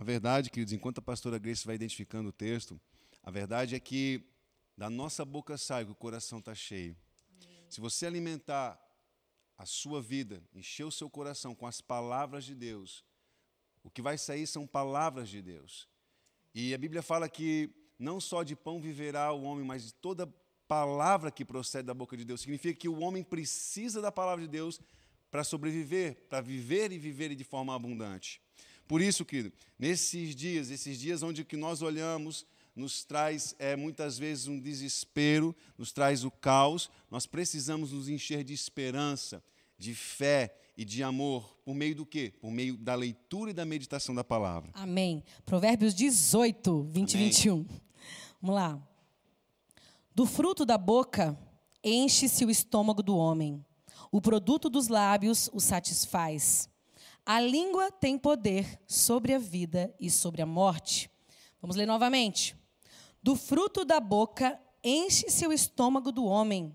A 0.00 0.02
verdade, 0.02 0.48
queridos, 0.48 0.72
enquanto 0.72 0.96
a 0.96 1.02
pastora 1.02 1.38
Grace 1.38 1.66
vai 1.66 1.74
identificando 1.74 2.30
o 2.30 2.32
texto, 2.32 2.80
a 3.22 3.30
verdade 3.30 3.74
é 3.74 3.80
que 3.80 4.24
da 4.80 4.88
nossa 4.88 5.26
boca 5.26 5.58
sai 5.58 5.84
que 5.84 5.90
o 5.90 5.94
coração 5.94 6.38
está 6.38 6.54
cheio. 6.54 6.96
Se 7.68 7.82
você 7.82 8.06
alimentar 8.06 8.80
a 9.58 9.66
sua 9.66 10.00
vida, 10.00 10.42
encher 10.54 10.84
o 10.84 10.90
seu 10.90 11.10
coração 11.10 11.54
com 11.54 11.66
as 11.66 11.82
palavras 11.82 12.46
de 12.46 12.54
Deus, 12.54 13.04
o 13.84 13.90
que 13.90 14.00
vai 14.00 14.16
sair 14.16 14.46
são 14.46 14.66
palavras 14.66 15.28
de 15.28 15.42
Deus. 15.42 15.86
E 16.54 16.72
a 16.72 16.78
Bíblia 16.78 17.02
fala 17.02 17.28
que 17.28 17.68
não 17.98 18.18
só 18.18 18.42
de 18.42 18.56
pão 18.56 18.80
viverá 18.80 19.30
o 19.34 19.42
homem, 19.42 19.66
mas 19.66 19.84
de 19.84 19.92
toda 19.92 20.26
palavra 20.66 21.30
que 21.30 21.44
procede 21.44 21.84
da 21.84 21.92
boca 21.92 22.16
de 22.16 22.24
Deus. 22.24 22.40
Significa 22.40 22.80
que 22.80 22.88
o 22.88 23.00
homem 23.00 23.22
precisa 23.22 24.00
da 24.00 24.10
palavra 24.10 24.46
de 24.46 24.50
Deus 24.50 24.80
para 25.30 25.44
sobreviver, 25.44 26.26
para 26.26 26.40
viver 26.40 26.90
e 26.90 26.98
viver 26.98 27.34
de 27.34 27.44
forma 27.44 27.74
abundante. 27.74 28.40
Por 28.88 29.02
isso, 29.02 29.26
querido, 29.26 29.52
nesses 29.78 30.34
dias, 30.34 30.70
esses 30.70 30.98
dias 30.98 31.22
onde 31.22 31.44
que 31.44 31.54
nós 31.58 31.82
olhamos 31.82 32.46
nos 32.74 33.04
traz 33.04 33.54
é, 33.58 33.76
muitas 33.76 34.18
vezes 34.18 34.46
um 34.46 34.58
desespero, 34.58 35.54
nos 35.76 35.92
traz 35.92 36.24
o 36.24 36.30
caos. 36.30 36.90
Nós 37.10 37.26
precisamos 37.26 37.92
nos 37.92 38.08
encher 38.08 38.44
de 38.44 38.52
esperança, 38.52 39.42
de 39.78 39.94
fé 39.94 40.54
e 40.76 40.84
de 40.84 41.02
amor. 41.02 41.56
Por 41.64 41.74
meio 41.74 41.94
do 41.94 42.06
quê? 42.06 42.32
Por 42.40 42.50
meio 42.50 42.76
da 42.76 42.94
leitura 42.94 43.50
e 43.50 43.54
da 43.54 43.64
meditação 43.64 44.14
da 44.14 44.24
palavra. 44.24 44.70
Amém. 44.74 45.22
Provérbios 45.44 45.94
18, 45.94 46.82
20 46.84 47.14
e 47.14 47.16
21. 47.18 47.66
Vamos 48.40 48.56
lá. 48.56 48.80
Do 50.14 50.26
fruto 50.26 50.64
da 50.64 50.78
boca 50.78 51.38
enche-se 51.82 52.44
o 52.44 52.50
estômago 52.50 53.02
do 53.02 53.16
homem. 53.16 53.64
O 54.12 54.20
produto 54.20 54.68
dos 54.68 54.88
lábios 54.88 55.48
o 55.52 55.60
satisfaz. 55.60 56.68
A 57.24 57.40
língua 57.40 57.92
tem 57.92 58.18
poder 58.18 58.80
sobre 58.86 59.34
a 59.34 59.38
vida 59.38 59.94
e 60.00 60.10
sobre 60.10 60.42
a 60.42 60.46
morte. 60.46 61.10
Vamos 61.60 61.76
ler 61.76 61.86
novamente. 61.86 62.56
Do 63.22 63.36
fruto 63.36 63.84
da 63.84 64.00
boca 64.00 64.58
enche-se 64.82 65.46
o 65.46 65.52
estômago 65.52 66.10
do 66.10 66.24
homem. 66.24 66.74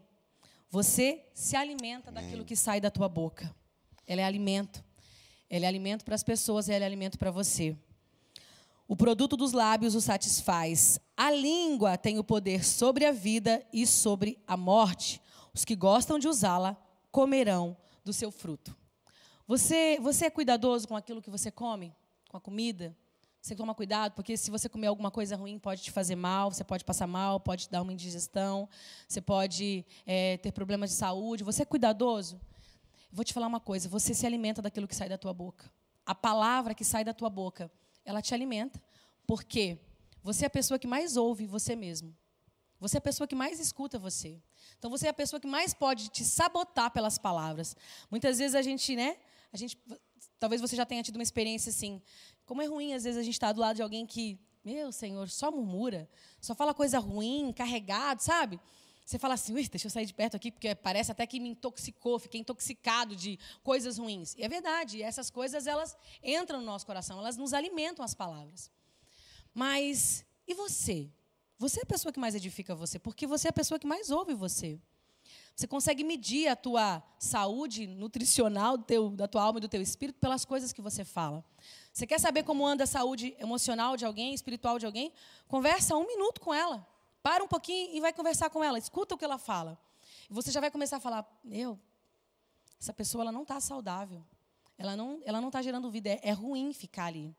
Você 0.70 1.26
se 1.34 1.56
alimenta 1.56 2.12
daquilo 2.12 2.46
que 2.46 2.56
sai 2.56 2.80
da 2.80 2.92
tua 2.92 3.10
boca. 3.10 3.54
Ela 4.06 4.22
é 4.22 4.24
alimento. 4.24 4.84
Ela 5.50 5.66
é 5.66 5.68
alimento 5.68 6.04
para 6.06 6.16
as 6.16 6.24
pessoas, 6.24 6.70
ela 6.70 6.84
é 6.84 6.88
alimento 6.88 7.18
para 7.18 7.32
você. 7.32 7.76
O 8.88 8.96
produto 8.96 9.36
dos 9.36 9.52
lábios 9.52 9.96
o 9.96 10.02
satisfaz. 10.02 11.00
A 11.18 11.32
língua 11.32 11.98
tem 11.98 12.20
o 12.20 12.24
poder 12.24 12.64
sobre 12.64 13.06
a 13.06 13.12
vida 13.12 13.66
e 13.74 13.88
sobre 13.88 14.38
a 14.46 14.56
morte. 14.56 15.22
Os 15.54 15.66
que 15.66 15.76
gostam 15.76 16.20
de 16.20 16.28
usá-la 16.28 16.78
comerão 17.12 17.76
do 18.04 18.14
seu 18.14 18.30
fruto. 18.30 18.76
Você, 19.48 19.98
você 20.02 20.26
é 20.26 20.30
cuidadoso 20.30 20.88
com 20.88 20.96
aquilo 20.96 21.22
que 21.22 21.30
você 21.30 21.50
come? 21.50 21.96
Com 22.30 22.38
a 22.38 22.42
comida? 22.42 22.96
Você 23.46 23.56
toma 23.56 23.76
cuidado, 23.76 24.14
porque 24.14 24.36
se 24.36 24.50
você 24.50 24.68
comer 24.68 24.88
alguma 24.88 25.12
coisa 25.12 25.36
ruim, 25.36 25.60
pode 25.60 25.84
te 25.84 25.92
fazer 25.92 26.16
mal, 26.16 26.52
você 26.52 26.64
pode 26.64 26.84
passar 26.84 27.06
mal, 27.06 27.40
pode 27.40 27.66
te 27.66 27.70
dar 27.70 27.84
uma 27.84 27.94
indigestão, 27.94 28.68
você 29.08 29.22
pode 29.22 29.86
é, 30.04 30.38
ter 30.38 30.52
problemas 30.52 30.90
de 30.90 30.96
saúde. 30.96 31.44
Você 31.44 31.62
é 31.62 31.66
cuidadoso? 31.66 32.42
Vou 33.12 33.24
te 33.24 33.36
falar 33.36 33.46
uma 33.46 33.60
coisa: 33.60 33.88
você 33.88 34.16
se 34.16 34.26
alimenta 34.26 34.64
daquilo 34.64 34.88
que 34.88 34.96
sai 34.96 35.08
da 35.08 35.16
tua 35.16 35.32
boca. 35.32 35.72
A 36.04 36.16
palavra 36.16 36.74
que 36.74 36.84
sai 36.84 37.04
da 37.04 37.14
tua 37.14 37.30
boca, 37.30 37.70
ela 38.04 38.20
te 38.20 38.34
alimenta. 38.34 38.82
Porque 39.28 39.78
você 40.24 40.46
é 40.46 40.48
a 40.48 40.50
pessoa 40.50 40.80
que 40.80 40.88
mais 40.88 41.16
ouve 41.16 41.46
você 41.46 41.76
mesmo. 41.76 42.18
Você 42.80 42.98
é 42.98 43.00
a 43.00 43.02
pessoa 43.02 43.28
que 43.28 43.36
mais 43.36 43.60
escuta 43.60 44.00
você. 44.00 44.42
Então 44.80 44.90
você 44.90 45.06
é 45.06 45.12
a 45.12 45.14
pessoa 45.14 45.40
que 45.40 45.46
mais 45.46 45.72
pode 45.72 46.10
te 46.10 46.26
sabotar 46.26 46.90
pelas 46.90 47.20
palavras. 47.20 47.76
Muitas 48.10 48.40
vezes 48.40 48.56
a 48.56 48.64
gente, 48.64 48.96
né? 48.96 49.18
A 49.54 49.58
gente, 49.58 49.78
talvez 50.40 50.60
você 50.60 50.76
já 50.76 50.84
tenha 50.84 51.04
tido 51.04 51.18
uma 51.18 51.24
experiência 51.24 51.70
assim. 51.70 52.02
Como 52.46 52.62
é 52.62 52.66
ruim 52.66 52.94
às 52.94 53.04
vezes 53.04 53.20
a 53.20 53.24
gente 53.24 53.34
estar 53.34 53.48
tá 53.48 53.54
do 53.54 53.62
lado 53.62 53.76
de 53.76 53.82
alguém 53.82 54.06
que, 54.06 54.40
meu 54.64 54.92
Senhor, 54.92 55.30
só 55.30 55.52
murmura, 55.52 56.10
só 56.40 56.54
fala 56.54 56.74
coisa 56.74 57.00
ruim, 57.00 57.54
carregado, 57.54 58.22
sabe? 58.22 58.60
Você 59.06 59.20
fala 59.20 59.36
assim, 59.36 59.54
deixa 59.54 59.86
eu 59.86 59.92
sair 59.92 60.06
de 60.08 60.14
perto 60.14 60.36
aqui, 60.36 60.52
porque 60.52 60.74
parece 60.74 61.12
até 61.12 61.28
que 61.28 61.40
me 61.40 61.50
intoxicou, 61.50 62.18
fiquei 62.18 62.42
intoxicado 62.42 63.16
de 63.16 63.38
coisas 63.64 64.00
ruins. 64.00 64.34
E 64.36 64.44
é 64.44 64.50
verdade, 64.50 65.02
essas 65.02 65.30
coisas 65.30 65.68
elas 65.68 65.96
entram 66.24 66.60
no 66.60 66.66
nosso 66.66 66.86
coração, 66.88 67.20
elas 67.20 67.38
nos 67.38 67.54
alimentam 67.54 68.04
as 68.04 68.16
palavras. 68.16 68.72
Mas 69.54 70.26
e 70.48 70.56
você? 70.56 71.10
Você 71.58 71.80
é 71.80 71.84
a 71.84 71.86
pessoa 71.86 72.12
que 72.12 72.20
mais 72.20 72.36
edifica 72.36 72.74
você, 72.76 72.98
porque 72.98 73.28
você 73.28 73.48
é 73.48 73.52
a 73.52 73.54
pessoa 73.54 73.80
que 73.80 73.88
mais 73.88 74.10
ouve 74.10 74.34
você. 74.34 74.80
Você 75.56 75.68
consegue 75.68 76.04
medir 76.04 76.50
a 76.50 76.56
tua 76.56 77.02
saúde 77.18 77.88
nutricional 77.88 78.78
teu, 78.78 79.10
da 79.10 79.26
tua 79.26 79.42
alma 79.42 79.60
e 79.60 79.62
do 79.62 79.70
teu 79.70 79.82
espírito 79.82 80.20
pelas 80.20 80.44
coisas 80.44 80.74
que 80.74 80.82
você 80.82 81.06
fala. 81.06 81.46
Você 81.94 82.06
quer 82.06 82.20
saber 82.20 82.44
como 82.44 82.68
anda 82.68 82.84
a 82.84 82.88
saúde 82.88 83.34
emocional 83.40 83.96
de 83.96 84.06
alguém, 84.06 84.34
espiritual 84.34 84.78
de 84.78 84.86
alguém? 84.86 85.14
Conversa 85.48 85.96
um 85.96 86.06
minuto 86.06 86.42
com 86.42 86.54
ela. 86.54 86.86
Para 87.24 87.42
um 87.42 87.48
pouquinho 87.48 87.96
e 87.96 88.02
vai 88.02 88.12
conversar 88.12 88.50
com 88.50 88.62
ela. 88.62 88.78
Escuta 88.78 89.16
o 89.16 89.18
que 89.18 89.24
ela 89.24 89.38
fala. 89.38 89.80
E 90.30 90.34
você 90.34 90.52
já 90.52 90.60
vai 90.60 90.70
começar 90.70 90.98
a 90.98 91.00
falar: 91.00 91.26
Meu, 91.42 91.80
essa 92.78 92.94
pessoa 92.94 93.24
ela 93.24 93.32
não 93.32 93.44
está 93.44 93.60
saudável. 93.62 94.22
Ela 94.78 94.98
não 94.98 95.22
ela 95.24 95.40
não 95.40 95.48
está 95.48 95.62
gerando 95.62 95.90
vida. 95.90 96.10
É, 96.10 96.20
é, 96.22 96.32
ruim 96.32 96.74
ficar 96.74 97.06
ali. 97.06 97.34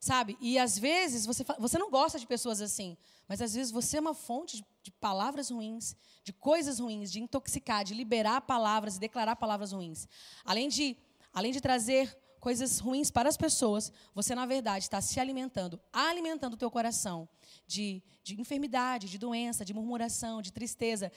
Sabe? 0.00 0.36
E 0.40 0.58
às 0.58 0.78
vezes 0.78 1.26
você, 1.26 1.44
você 1.58 1.76
não 1.76 1.90
gosta 1.90 2.18
de 2.18 2.26
pessoas 2.26 2.60
assim. 2.60 2.96
Mas 3.26 3.42
às 3.42 3.54
vezes 3.54 3.72
você 3.72 3.98
é 3.98 4.00
uma 4.00 4.14
fonte 4.14 4.58
de, 4.58 4.64
de 4.82 4.90
palavras 4.92 5.50
ruins, 5.50 5.96
de 6.24 6.32
coisas 6.32 6.78
ruins, 6.78 7.10
de 7.10 7.20
intoxicar, 7.20 7.84
de 7.84 7.94
liberar 7.94 8.40
palavras 8.42 8.96
e 8.96 9.00
declarar 9.00 9.36
palavras 9.36 9.72
ruins. 9.72 10.06
Além 10.44 10.68
de, 10.68 10.96
além 11.32 11.52
de 11.52 11.60
trazer 11.60 12.16
coisas 12.38 12.78
ruins 12.78 13.10
para 13.10 13.28
as 13.28 13.36
pessoas, 13.36 13.92
você, 14.14 14.34
na 14.34 14.46
verdade, 14.46 14.84
está 14.84 15.00
se 15.00 15.18
alimentando, 15.18 15.80
alimentando 15.92 16.54
o 16.54 16.56
teu 16.56 16.70
coração 16.70 17.28
de, 17.66 18.02
de 18.22 18.40
enfermidade, 18.40 19.08
de 19.08 19.18
doença, 19.18 19.64
de 19.64 19.74
murmuração, 19.74 20.40
de 20.40 20.52
tristeza, 20.52 21.12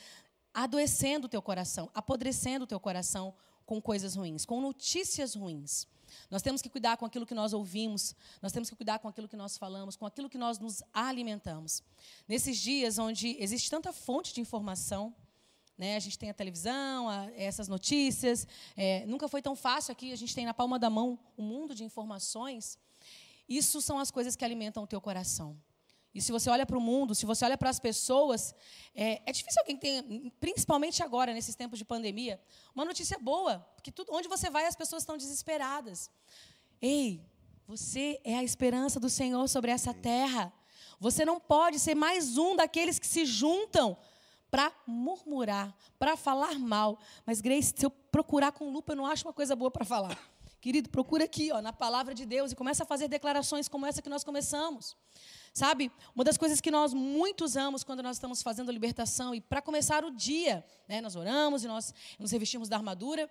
adoecendo 0.54 1.28
o 1.28 1.30
teu 1.30 1.42
coração, 1.42 1.90
apodrecendo 1.94 2.66
o 2.66 2.68
teu 2.68 2.80
coração 2.80 3.34
com 3.66 3.82
coisas 3.82 4.16
ruins, 4.16 4.46
com 4.46 4.60
notícias 4.60 5.36
ruins. 5.36 5.88
Nós 6.30 6.42
temos 6.42 6.62
que 6.62 6.70
cuidar 6.70 6.98
com 6.98 7.06
aquilo 7.06 7.26
que 7.26 7.34
nós 7.34 7.54
ouvimos, 7.54 8.16
nós 8.42 8.52
temos 8.52 8.70
que 8.70 8.76
cuidar 8.76 9.00
com 9.00 9.08
aquilo 9.08 9.28
que 9.28 9.36
nós 9.36 9.58
falamos, 9.58 9.96
com 9.96 10.06
aquilo 10.06 10.30
que 10.30 10.38
nós 10.38 10.60
nos 10.60 10.84
alimentamos. 10.94 11.84
Nesses 12.28 12.58
dias 12.58 12.98
onde 12.98 13.36
existe 13.40 13.70
tanta 13.70 13.92
fonte 13.92 14.34
de 14.34 14.42
informação, 14.42 15.14
né? 15.78 15.96
A 15.96 16.00
gente 16.00 16.20
tem 16.20 16.30
a 16.30 16.34
televisão, 16.34 17.10
a, 17.10 17.32
essas 17.36 17.68
notícias. 17.68 18.48
É, 18.78 19.04
nunca 19.08 19.28
foi 19.28 19.42
tão 19.42 19.56
fácil 19.56 19.92
aqui. 19.92 20.12
A 20.12 20.16
gente 20.16 20.36
tem 20.36 20.46
na 20.46 20.54
palma 20.54 20.78
da 20.78 20.92
mão 20.92 21.18
um 21.36 21.44
mundo 21.44 21.74
de 21.74 21.84
informações. 21.84 22.78
Isso 23.50 23.82
são 23.82 23.98
as 23.98 24.12
coisas 24.12 24.36
que 24.36 24.46
alimentam 24.46 24.84
o 24.84 24.88
teu 24.88 25.02
coração. 25.02 25.58
E 26.14 26.22
se 26.22 26.32
você 26.32 26.50
olha 26.50 26.66
para 26.66 26.78
o 26.78 26.82
mundo, 26.82 27.16
se 27.16 27.26
você 27.26 27.46
olha 27.46 27.58
para 27.58 27.70
as 27.70 27.80
pessoas, 27.80 28.54
é, 28.94 29.22
é, 29.26 29.32
difícil 29.32 29.62
alguém 29.62 29.78
ter, 29.78 30.04
principalmente 30.40 31.02
agora, 31.02 31.34
nesses 31.34 31.56
tempos 31.56 31.80
de 31.80 31.86
pandemia, 31.86 32.40
uma 32.76 32.84
notícia 32.84 33.18
boa. 33.18 33.60
Porque 33.76 33.92
tudo, 33.92 34.14
onde 34.14 34.28
você 34.28 34.50
vai, 34.50 34.66
as 34.66 34.76
pessoas 34.76 35.04
estão 35.04 35.16
desesperadas. 35.16 36.10
Ei, 36.82 37.24
você 37.66 38.20
é 38.26 38.36
a 38.36 38.44
esperança 38.44 39.00
do 39.00 39.10
Senhor 39.10 39.48
sobre 39.48 39.72
essa 39.72 39.94
terra. 39.94 40.52
Você 41.00 41.24
não 41.24 41.40
pode 41.40 41.80
ser 41.80 41.96
mais 41.96 42.38
um 42.38 42.56
daqueles 42.56 43.00
que 43.00 43.08
se 43.08 43.26
juntam 43.26 43.98
para 44.52 44.70
murmurar, 44.86 45.74
para 45.98 46.18
falar 46.18 46.60
mal. 46.60 47.00
Mas, 47.26 47.40
Grace, 47.40 47.74
se 47.76 47.86
eu 47.86 47.90
procurar 47.90 48.52
com 48.52 48.70
lupa, 48.70 48.92
eu 48.92 48.98
não 48.98 49.06
acho 49.06 49.26
uma 49.26 49.34
coisa 49.34 49.56
boa 49.56 49.72
para 49.72 49.86
falar. 49.86 50.20
Querido, 50.62 50.90
procura 50.90 51.24
aqui, 51.24 51.52
ó, 51.52 51.60
na 51.60 51.74
palavra 51.74 52.14
de 52.14 52.24
Deus 52.24 52.52
e 52.52 52.56
começa 52.56 52.84
a 52.84 52.86
fazer 52.86 53.08
declarações 53.08 53.68
como 53.68 53.84
essa 53.84 54.00
que 54.00 54.08
nós 54.08 54.24
começamos. 54.24 54.96
Sabe, 55.52 55.92
uma 56.16 56.24
das 56.24 56.38
coisas 56.38 56.62
que 56.62 56.70
nós 56.70 56.94
muito 56.94 57.44
usamos 57.44 57.84
quando 57.84 58.04
nós 58.04 58.18
estamos 58.18 58.44
fazendo 58.44 58.70
a 58.70 58.72
libertação 58.72 59.34
e 59.34 59.42
para 59.42 59.60
começar 59.60 60.06
o 60.06 60.12
dia, 60.12 60.64
né, 60.88 61.02
nós 61.02 61.16
oramos 61.16 61.64
e 61.64 61.68
nós 61.68 61.94
nos 62.20 62.32
revestimos 62.32 62.70
da 62.70 62.78
armadura. 62.78 63.28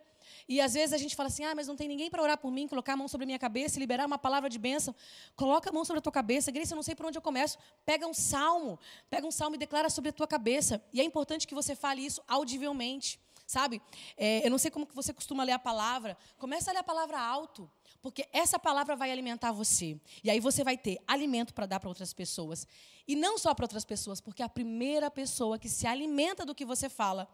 E 0.49 0.60
às 0.60 0.75
vezes 0.75 0.92
a 0.92 0.99
gente 0.99 1.14
fala 1.14 1.28
assim: 1.28 1.44
ah, 1.44 1.54
mas 1.54 1.68
não 1.68 1.76
tem 1.76 1.87
ninguém 1.87 2.10
para 2.10 2.20
orar 2.20 2.37
por 2.37 2.50
mim, 2.50 2.66
colocar 2.66 2.94
a 2.94 2.96
mão 2.96 3.06
sobre 3.06 3.25
a 3.25 3.26
minha 3.26 3.38
cabeça 3.38 3.78
e 3.78 3.80
liberar 3.80 4.06
uma 4.06 4.18
palavra 4.18 4.50
de 4.50 4.58
bênção. 4.58 4.92
Coloca 5.37 5.70
a 5.70 5.72
mão 5.72 5.84
sobre 5.84 5.99
a 6.00 6.02
tua 6.02 6.12
cabeça. 6.12 6.50
Grace, 6.50 6.72
eu 6.72 6.76
não 6.76 6.82
sei 6.82 6.96
por 6.96 7.06
onde 7.06 7.16
eu 7.16 7.22
começo. 7.22 7.56
Pega 7.87 8.06
um 8.08 8.12
salmo, 8.12 8.78
pega 9.08 9.25
um 9.25 9.30
salmo 9.30 9.54
e 9.54 9.58
declara 9.58 9.88
sobre 9.88 10.10
a 10.10 10.12
tua 10.12 10.26
cabeça. 10.26 10.82
E 10.92 11.00
é 11.00 11.04
importante 11.04 11.46
que 11.46 11.54
você 11.54 11.76
fale 11.76 12.04
isso 12.04 12.20
audivelmente. 12.26 13.20
Sabe? 13.50 13.83
É, 14.16 14.47
eu 14.47 14.50
não 14.50 14.59
sei 14.59 14.71
como 14.71 14.87
que 14.87 14.95
você 14.95 15.12
costuma 15.12 15.42
ler 15.42 15.50
a 15.50 15.59
palavra. 15.59 16.16
Começa 16.38 16.71
a 16.71 16.73
ler 16.73 16.78
a 16.78 16.85
palavra 16.85 17.21
alto. 17.21 17.69
Porque 18.00 18.28
essa 18.33 18.61
palavra 18.61 18.95
vai 18.95 19.11
alimentar 19.11 19.50
você. 19.50 20.00
E 20.23 20.30
aí 20.30 20.38
você 20.38 20.62
vai 20.62 20.78
ter 20.78 21.00
alimento 21.04 21.52
para 21.52 21.66
dar 21.66 21.80
para 21.80 21.88
outras 21.88 22.12
pessoas. 22.12 22.64
E 23.09 23.16
não 23.16 23.37
só 23.38 23.52
para 23.52 23.64
outras 23.64 23.85
pessoas, 23.85 24.21
porque 24.21 24.40
a 24.40 24.49
primeira 24.49 25.11
pessoa 25.11 25.59
que 25.59 25.69
se 25.69 25.85
alimenta 25.85 26.47
do 26.47 26.54
que 26.54 26.64
você 26.64 26.88
fala 26.88 27.28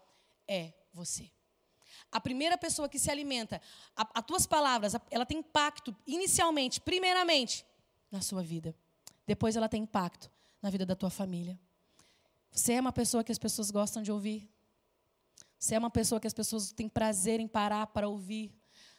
é 0.49 0.73
você. 0.91 1.31
A 2.11 2.19
primeira 2.19 2.57
pessoa 2.57 2.89
que 2.89 2.99
se 2.99 3.11
alimenta, 3.11 3.61
as 3.95 4.25
tuas 4.25 4.47
palavras, 4.47 4.95
ela 5.11 5.27
tem 5.27 5.41
impacto 5.41 5.95
inicialmente, 6.07 6.81
primeiramente, 6.81 7.63
na 8.11 8.23
sua 8.23 8.43
vida. 8.43 8.75
Depois 9.27 9.55
ela 9.55 9.69
tem 9.69 9.83
impacto 9.83 10.31
na 10.63 10.71
vida 10.71 10.87
da 10.87 10.97
tua 10.97 11.11
família. 11.11 11.61
Você 12.51 12.73
é 12.73 12.81
uma 12.81 12.93
pessoa 12.93 13.23
que 13.23 13.33
as 13.33 13.39
pessoas 13.39 13.71
gostam 13.71 14.03
de 14.03 14.11
ouvir. 14.11 14.56
Você 15.59 15.75
é 15.75 15.79
uma 15.79 15.91
pessoa 15.91 16.21
que 16.21 16.27
as 16.27 16.35
pessoas 16.35 16.73
têm 16.73 16.89
prazer 16.89 17.41
em 17.41 17.49
parar 17.49 17.87
para 17.89 18.09
ouvir. 18.09 18.53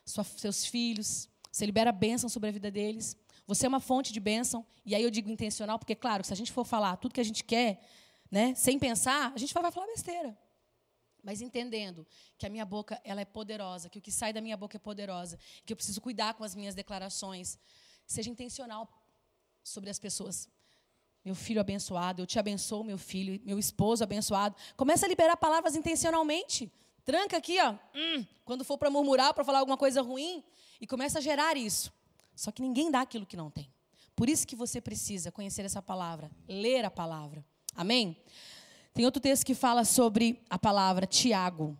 Sua, 0.05 0.23
seus 0.23 0.65
filhos, 0.65 1.29
você 1.51 1.65
libera 1.65 1.91
bênção 1.91 2.29
sobre 2.29 2.49
a 2.49 2.51
vida 2.51 2.71
deles. 2.71 3.17
Você 3.45 3.65
é 3.65 3.69
uma 3.69 3.79
fonte 3.79 4.11
de 4.13 4.19
bênção. 4.19 4.65
E 4.85 4.93
aí 4.93 5.03
eu 5.03 5.09
digo 5.09 5.29
intencional, 5.29 5.79
porque, 5.79 5.95
claro, 5.95 6.23
se 6.23 6.33
a 6.33 6.35
gente 6.35 6.51
for 6.51 6.65
falar 6.65 6.97
tudo 6.97 7.13
que 7.13 7.21
a 7.21 7.25
gente 7.25 7.43
quer, 7.43 7.81
né, 8.29 8.53
sem 8.55 8.77
pensar, 8.77 9.33
a 9.33 9.37
gente 9.37 9.53
vai 9.53 9.71
falar 9.71 9.87
besteira. 9.87 10.37
Mas 11.23 11.41
entendendo 11.41 12.05
que 12.37 12.45
a 12.45 12.49
minha 12.49 12.65
boca 12.65 13.01
ela 13.03 13.21
é 13.21 13.25
poderosa, 13.25 13.89
que 13.89 13.99
o 13.99 14.01
que 14.01 14.11
sai 14.11 14.31
da 14.31 14.39
minha 14.41 14.55
boca 14.55 14.77
é 14.77 14.79
poderosa, 14.79 15.37
que 15.65 15.73
eu 15.73 15.77
preciso 15.77 15.99
cuidar 15.99 16.33
com 16.33 16.43
as 16.43 16.55
minhas 16.55 16.75
declarações. 16.75 17.57
Seja 18.05 18.29
intencional 18.29 18.89
sobre 19.63 19.89
as 19.89 19.99
pessoas. 19.99 20.49
Meu 21.23 21.35
filho 21.35 21.59
abençoado, 21.59 22.21
eu 22.21 22.25
te 22.25 22.39
abençoo, 22.39 22.83
meu 22.83 22.97
filho, 22.97 23.41
meu 23.43 23.59
esposo 23.59 24.03
abençoado. 24.03 24.55
Começa 24.75 25.05
a 25.05 25.09
liberar 25.09 25.35
palavras 25.37 25.75
intencionalmente. 25.75 26.71
Tranca 27.03 27.37
aqui, 27.37 27.57
ó. 27.61 27.75
Hum, 27.95 28.25
quando 28.45 28.63
for 28.63 28.77
para 28.77 28.89
murmurar, 28.89 29.33
para 29.33 29.43
falar 29.43 29.59
alguma 29.59 29.77
coisa 29.77 30.01
ruim, 30.01 30.43
e 30.79 30.87
começa 30.87 31.19
a 31.19 31.21
gerar 31.21 31.57
isso. 31.57 31.91
Só 32.35 32.51
que 32.51 32.61
ninguém 32.61 32.91
dá 32.91 33.01
aquilo 33.01 33.25
que 33.25 33.37
não 33.37 33.49
tem. 33.49 33.69
Por 34.15 34.29
isso 34.29 34.47
que 34.47 34.55
você 34.55 34.81
precisa 34.81 35.31
conhecer 35.31 35.63
essa 35.63 35.81
palavra, 35.81 36.31
ler 36.47 36.85
a 36.85 36.91
palavra. 36.91 37.45
Amém? 37.75 38.17
Tem 38.93 39.05
outro 39.05 39.21
texto 39.21 39.45
que 39.45 39.53
fala 39.53 39.85
sobre 39.85 40.41
a 40.49 40.57
palavra 40.57 41.05
Tiago. 41.05 41.77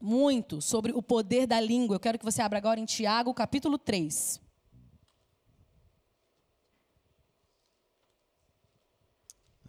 Muito 0.00 0.60
sobre 0.60 0.92
o 0.92 1.00
poder 1.00 1.46
da 1.46 1.60
língua. 1.60 1.96
Eu 1.96 2.00
quero 2.00 2.18
que 2.18 2.24
você 2.24 2.42
abra 2.42 2.58
agora 2.58 2.80
em 2.80 2.84
Tiago, 2.84 3.32
capítulo 3.32 3.78
3. 3.78 4.43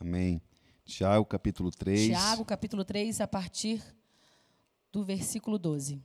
Amém. 0.06 0.40
Tiago 0.86 1.26
capítulo 1.26 1.72
3. 1.72 2.10
Tiago 2.10 2.46
capítulo 2.46 2.86
3, 2.86 3.22
a 3.22 3.28
partir 3.28 3.82
do 4.92 5.04
versículo 5.04 5.58
12. 5.58 6.00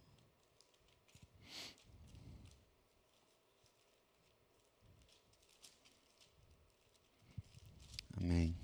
Amém. 8.17 8.57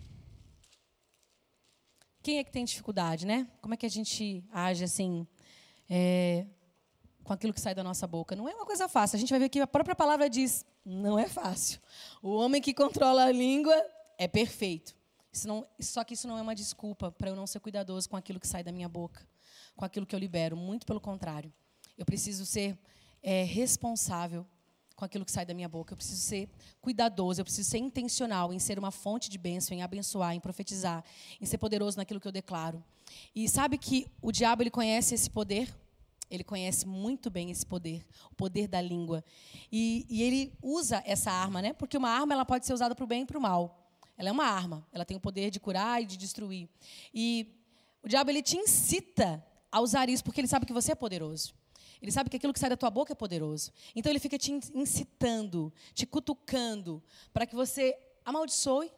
Quem 2.23 2.39
é 2.39 2.45
que 2.45 2.51
tem 2.51 2.65
dificuldade, 2.65 3.27
né? 3.27 3.47
Como 3.61 3.75
é 3.75 3.77
que 3.77 3.85
a 3.85 3.91
gente 3.91 4.43
age 4.51 4.85
assim 4.85 5.27
é, 5.91 6.47
com 7.23 7.35
aquilo 7.35 7.53
que 7.53 7.61
sai 7.61 7.75
da 7.75 7.85
nossa 7.85 8.07
boca? 8.07 8.35
Não 8.35 8.49
é 8.49 8.55
uma 8.55 8.65
coisa 8.65 8.89
fácil. 8.89 9.17
A 9.17 9.21
gente 9.21 9.29
vai 9.29 9.39
ver 9.39 9.51
que 9.51 9.61
a 9.61 9.67
própria 9.67 9.95
palavra 9.95 10.31
diz: 10.31 10.65
não 10.83 11.19
é 11.19 11.29
fácil. 11.29 11.79
O 12.23 12.31
homem 12.31 12.63
que 12.63 12.73
controla 12.73 13.25
a 13.27 13.33
língua 13.33 13.75
é 14.17 14.27
perfeito. 14.27 14.96
Não, 15.45 15.67
só 15.81 16.05
que 16.05 16.15
isso 16.15 16.27
não 16.27 16.39
é 16.39 16.43
uma 16.43 16.55
desculpa 16.55 17.11
para 17.11 17.29
eu 17.29 17.37
não 17.37 17.47
ser 17.47 17.61
cuidadoso 17.61 18.09
com 18.09 18.17
aquilo 18.17 18.41
que 18.41 18.47
sai 18.47 18.63
da 18.63 18.73
minha 18.73 18.89
boca, 18.89 19.27
com 19.75 19.85
aquilo 19.85 20.07
que 20.07 20.15
eu 20.15 20.19
libero. 20.19 20.57
Muito 20.57 20.87
pelo 20.87 21.01
contrário. 21.01 21.53
Eu 21.99 22.07
preciso 22.07 22.47
ser 22.47 22.79
é, 23.23 23.43
responsável 23.43 24.47
com 24.95 25.05
aquilo 25.05 25.25
que 25.25 25.31
sai 25.31 25.45
da 25.45 25.53
minha 25.53 25.69
boca. 25.69 25.93
Eu 25.93 25.97
preciso 25.97 26.21
ser 26.21 26.49
cuidadoso, 26.81 27.41
eu 27.41 27.45
preciso 27.45 27.69
ser 27.69 27.79
intencional 27.79 28.53
em 28.53 28.59
ser 28.59 28.79
uma 28.79 28.91
fonte 28.91 29.29
de 29.29 29.37
bênção, 29.37 29.77
em 29.77 29.83
abençoar, 29.83 30.35
em 30.35 30.41
profetizar, 30.41 31.05
em 31.41 31.45
ser 31.45 31.59
poderoso 31.59 31.99
naquilo 31.99 32.19
que 32.19 32.27
eu 32.27 32.33
declaro. 32.33 32.83
E 33.35 33.49
sabe 33.49 33.77
que 33.79 34.07
o 34.23 34.33
diabo 34.33 34.63
ele 34.63 34.71
conhece 34.71 35.15
esse 35.15 35.29
poder? 35.29 35.73
Ele 36.29 36.43
conhece 36.43 36.87
muito 36.87 37.31
bem 37.31 37.51
esse 37.51 37.65
poder, 37.65 38.05
o 38.33 38.35
poder 38.35 38.67
da 38.67 38.81
língua. 38.81 39.25
E, 39.71 40.05
e 40.09 40.23
ele 40.23 40.53
usa 40.61 41.03
essa 41.07 41.31
arma, 41.31 41.63
né? 41.63 41.73
Porque 41.73 41.97
uma 41.97 42.11
arma 42.11 42.35
ela 42.35 42.45
pode 42.45 42.67
ser 42.67 42.73
usada 42.73 42.95
para 42.97 43.05
o 43.05 43.07
bem 43.07 43.23
e 43.23 43.27
para 43.27 43.39
o 43.39 43.41
mal. 43.41 43.86
Ela 44.17 44.31
é 44.31 44.33
uma 44.33 44.47
arma, 44.47 44.87
ela 44.93 45.05
tem 45.05 45.17
o 45.17 45.21
poder 45.21 45.51
de 45.51 45.61
curar 45.61 46.03
e 46.03 46.07
de 46.07 46.17
destruir. 46.17 46.69
E 47.13 47.55
o 48.03 48.09
diabo 48.09 48.31
ele 48.31 48.43
te 48.43 48.57
incita 48.57 49.45
a 49.71 49.81
usar 49.81 50.09
isso 50.09 50.25
porque 50.25 50.41
ele 50.41 50.49
sabe 50.49 50.65
que 50.65 50.73
você 50.73 50.93
é 50.93 50.95
poderoso. 50.95 51.55
Ele 52.01 52.13
sabe 52.13 52.31
que 52.31 52.37
aquilo 52.37 52.53
que 52.53 52.59
sai 52.59 52.71
da 52.71 52.77
tua 52.77 52.91
boca 52.91 53.13
é 53.13 53.17
poderoso. 53.17 53.73
Então 53.95 54.11
ele 54.11 54.19
fica 54.19 54.39
te 54.39 54.53
incitando, 54.53 55.73
te 55.95 56.07
cutucando, 56.07 57.03
para 57.33 57.47
que 57.47 57.55
você 57.55 57.99
amaldiçoe, 58.25 58.91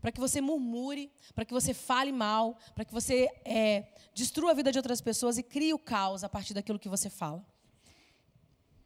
para 0.00 0.12
que 0.12 0.20
você 0.20 0.40
murmure, 0.40 1.10
para 1.34 1.44
que 1.44 1.52
você 1.52 1.74
fale 1.74 2.12
mal, 2.12 2.58
para 2.74 2.84
que 2.84 2.92
você 2.92 3.28
é, 3.44 3.92
destrua 4.14 4.52
a 4.52 4.54
vida 4.54 4.70
de 4.70 4.78
outras 4.78 5.00
pessoas 5.00 5.38
e 5.38 5.42
crie 5.42 5.72
o 5.72 5.78
caos 5.78 6.24
a 6.24 6.28
partir 6.28 6.54
daquilo 6.54 6.78
que 6.78 6.88
você 6.88 7.10
fala. 7.10 7.44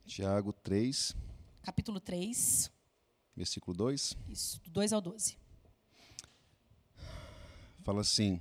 Tiago 0.06 0.52
3. 0.52 1.14
Capítulo 1.62 2.00
3. 2.00 2.70
Versículo 3.37 3.76
2. 3.76 4.16
Isso, 4.28 4.60
do 4.62 4.70
2 4.70 4.92
ao 4.92 5.00
12. 5.00 5.39
Fala 7.82 8.02
assim: 8.02 8.40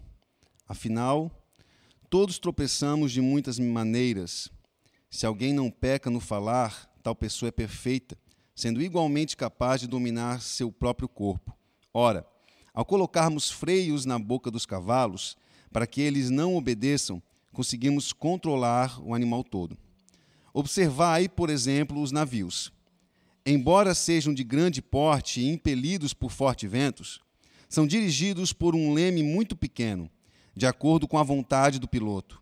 Afinal, 0.68 1.32
todos 2.10 2.40
tropeçamos 2.40 3.12
de 3.12 3.22
muitas 3.22 3.58
maneiras. 3.58 4.50
Se 5.10 5.26
alguém 5.26 5.54
não 5.54 5.72
peca 5.72 6.10
no 6.10 6.20
falar, 6.20 6.92
tal 7.02 7.16
pessoa 7.16 7.50
é 7.50 7.52
perfeita, 7.52 8.18
sendo 8.54 8.82
igualmente 8.82 9.38
capaz 9.38 9.82
de 9.82 9.88
dominar 9.88 10.42
seu 10.42 10.72
próprio 10.72 11.08
corpo. 11.08 11.56
Ora, 11.94 12.28
ao 12.74 12.86
colocarmos 12.86 13.50
freios 13.50 14.06
na 14.06 14.20
boca 14.20 14.52
dos 14.52 14.66
cavalos, 14.66 15.38
para 15.72 15.88
que 15.88 16.02
eles 16.02 16.30
não 16.30 16.56
obedeçam, 16.56 17.22
conseguimos 17.54 18.14
controlar 18.14 19.02
o 19.02 19.16
animal 19.16 19.44
todo. 19.44 19.78
Observai, 20.54 21.30
por 21.30 21.50
exemplo, 21.50 22.02
os 22.02 22.12
navios. 22.12 22.72
Embora 23.46 23.96
sejam 23.96 24.34
de 24.34 24.44
grande 24.44 24.82
porte 24.82 25.42
e 25.42 25.48
impelidos 25.48 26.14
por 26.14 26.32
fortes 26.32 26.70
ventos, 26.70 27.22
são 27.70 27.86
dirigidos 27.86 28.52
por 28.52 28.76
um 28.76 28.92
leme 28.94 29.22
muito 29.22 29.56
pequeno, 29.56 30.10
de 30.56 30.66
acordo 30.66 31.08
com 31.08 31.20
a 31.20 31.24
vontade 31.24 31.80
do 31.80 31.88
piloto. 31.88 32.42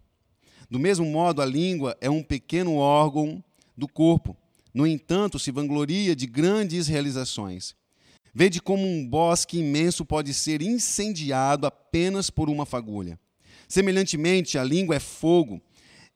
Do 0.70 0.80
mesmo 0.80 1.06
modo, 1.06 1.42
a 1.42 1.46
língua 1.46 1.96
é 2.00 2.10
um 2.10 2.24
pequeno 2.24 2.76
órgão 2.76 3.44
do 3.76 3.88
corpo. 3.88 4.36
No 4.74 4.88
entanto, 4.88 5.38
se 5.38 5.52
vangloria 5.52 6.16
de 6.16 6.26
grandes 6.26 6.88
realizações. 6.88 7.76
Vede 8.34 8.62
como 8.62 8.86
um 8.86 9.08
bosque 9.08 9.60
imenso 9.60 10.06
pode 10.06 10.34
ser 10.34 10.62
incendiado 10.62 11.68
apenas 11.68 12.30
por 12.30 12.50
uma 12.50 12.66
fagulha. 12.66 13.20
Semelhantemente, 13.68 14.58
a 14.58 14.64
língua 14.64 14.96
é 14.96 15.00
fogo, 15.00 15.62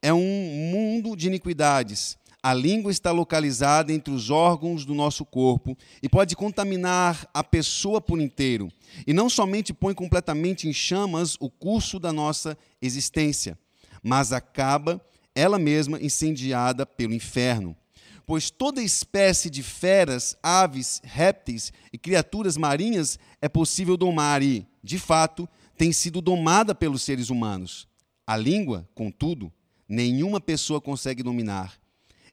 é 0.02 0.14
um 0.14 0.72
mundo 0.72 1.16
de 1.16 1.28
iniquidades. 1.28 2.18
A 2.44 2.56
língua 2.56 2.92
está 2.92 3.12
localizada 3.12 3.94
entre 3.94 4.12
os 4.12 4.32
órgãos 4.32 4.84
do 4.84 4.96
nosso 4.96 5.24
corpo 5.24 5.78
e 6.02 6.10
pode 6.10 6.36
contaminar 6.36 7.30
a 7.32 7.44
pessoa 7.44 8.02
por 8.02 8.20
inteiro. 8.20 8.68
E 9.06 9.14
não 9.14 9.30
somente 9.30 9.72
põe 9.72 9.94
completamente 9.94 10.68
em 10.68 10.74
chamas 10.74 11.38
o 11.40 11.52
curso 11.52 12.00
da 12.00 12.12
nossa 12.12 12.58
existência, 12.82 13.56
mas 14.02 14.34
acaba 14.34 15.00
ela 15.36 15.60
mesma 15.60 16.02
incendiada 16.02 16.84
pelo 16.84 17.14
inferno. 17.14 17.78
Pois 18.26 18.50
toda 18.50 18.82
espécie 18.82 19.48
de 19.48 19.62
feras, 19.62 20.36
aves, 20.42 21.00
répteis 21.04 21.72
e 21.94 21.98
criaturas 21.98 22.58
marinhas 22.58 23.20
é 23.40 23.48
possível 23.48 23.96
domar 23.96 24.42
e, 24.42 24.66
de 24.84 24.98
fato, 24.98 25.48
tem 25.78 25.92
sido 25.92 26.22
domada 26.22 26.74
pelos 26.74 27.04
seres 27.04 27.30
humanos. 27.30 27.88
A 28.26 28.36
língua, 28.36 28.88
contudo, 28.96 29.52
nenhuma 29.88 30.40
pessoa 30.40 30.82
consegue 30.82 31.22
dominar. 31.22 31.81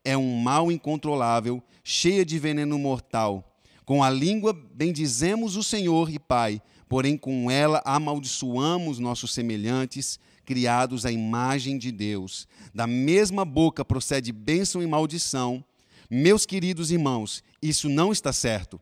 É 0.09 0.17
um 0.17 0.41
mal 0.41 0.73
incontrolável, 0.73 1.63
cheia 1.85 2.25
de 2.25 2.39
veneno 2.39 2.79
mortal. 2.79 3.45
Com 3.85 4.03
a 4.03 4.09
língua 4.09 4.55
bendizemos 4.55 5.55
o 5.55 5.63
Senhor 5.63 6.09
e 6.09 6.19
Pai, 6.19 6.63
porém 6.89 7.15
com 7.15 7.51
ela 7.51 7.83
amaldiçoamos 7.85 8.99
nossos 8.99 9.35
semelhantes, 9.35 10.19
criados 10.47 11.05
à 11.05 11.13
imagem 11.13 11.77
de 11.77 11.93
Deus. 11.93 12.49
Da 12.75 12.87
mesma 12.87 13.45
boca 13.45 13.85
procede 13.85 14.33
bênção 14.33 14.83
e 14.83 14.87
maldição. 14.87 15.63
Meus 16.11 16.47
queridos 16.47 16.91
irmãos, 16.91 17.45
isso 17.61 17.87
não 17.87 18.11
está 18.11 18.33
certo. 18.33 18.81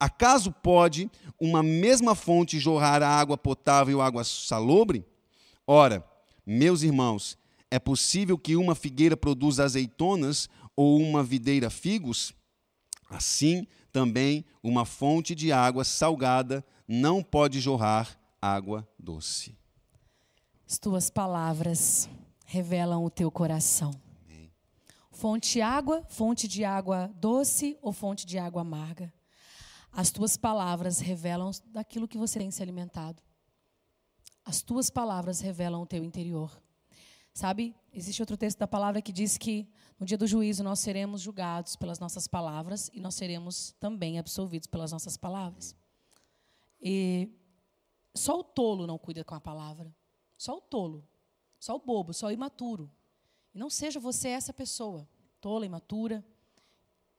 Acaso 0.00 0.50
pode 0.50 1.10
uma 1.38 1.62
mesma 1.62 2.14
fonte 2.14 2.58
jorrar 2.58 3.02
água 3.02 3.36
potável 3.36 3.98
e 3.98 4.00
água 4.00 4.24
salobre? 4.24 5.04
Ora, 5.66 6.02
meus 6.46 6.80
irmãos, 6.82 7.36
é 7.72 7.78
possível 7.78 8.36
que 8.36 8.54
uma 8.54 8.74
figueira 8.74 9.16
produza 9.16 9.64
azeitonas 9.64 10.46
ou 10.82 10.98
uma 10.98 11.22
videira 11.22 11.70
figos? 11.70 12.34
Assim, 13.08 13.68
também 13.92 14.44
uma 14.62 14.84
fonte 14.84 15.32
de 15.32 15.52
água 15.52 15.84
salgada 15.84 16.64
não 16.88 17.22
pode 17.22 17.60
jorrar 17.60 18.18
água 18.40 18.88
doce. 18.98 19.56
As 20.68 20.78
tuas 20.78 21.08
palavras 21.08 22.08
revelam 22.46 23.04
o 23.04 23.10
teu 23.10 23.30
coração. 23.30 23.92
Amém. 24.24 24.50
Fonte 25.12 25.60
água, 25.60 26.04
fonte 26.08 26.48
de 26.48 26.64
água 26.64 27.08
doce 27.14 27.78
ou 27.80 27.92
fonte 27.92 28.26
de 28.26 28.38
água 28.38 28.62
amarga. 28.62 29.12
As 29.92 30.10
tuas 30.10 30.36
palavras 30.36 30.98
revelam 30.98 31.52
daquilo 31.66 32.08
que 32.08 32.18
você 32.18 32.40
tem 32.40 32.50
se 32.50 32.62
alimentado. 32.62 33.22
As 34.44 34.62
tuas 34.62 34.90
palavras 34.90 35.40
revelam 35.40 35.82
o 35.82 35.86
teu 35.86 36.02
interior. 36.02 36.50
Sabe, 37.32 37.74
existe 37.92 38.20
outro 38.20 38.36
texto 38.36 38.58
da 38.58 38.66
palavra 38.66 39.00
que 39.00 39.12
diz 39.12 39.38
que 39.38 39.68
no 40.02 40.06
dia 40.06 40.18
do 40.18 40.26
juízo 40.26 40.64
nós 40.64 40.80
seremos 40.80 41.20
julgados 41.20 41.76
pelas 41.76 42.00
nossas 42.00 42.26
palavras 42.26 42.90
e 42.92 42.98
nós 43.00 43.14
seremos 43.14 43.70
também 43.78 44.18
absolvidos 44.18 44.66
pelas 44.66 44.90
nossas 44.90 45.16
palavras. 45.16 45.76
E 46.80 47.28
só 48.12 48.40
o 48.40 48.42
tolo 48.42 48.84
não 48.84 48.98
cuida 48.98 49.22
com 49.22 49.36
a 49.36 49.40
palavra. 49.40 49.94
Só 50.36 50.56
o 50.56 50.60
tolo, 50.60 51.06
só 51.56 51.76
o 51.76 51.78
bobo, 51.78 52.12
só 52.12 52.26
o 52.26 52.30
imaturo. 52.32 52.90
E 53.54 53.58
não 53.58 53.70
seja 53.70 54.00
você 54.00 54.30
essa 54.30 54.52
pessoa, 54.52 55.08
tola, 55.40 55.64
imatura, 55.64 56.24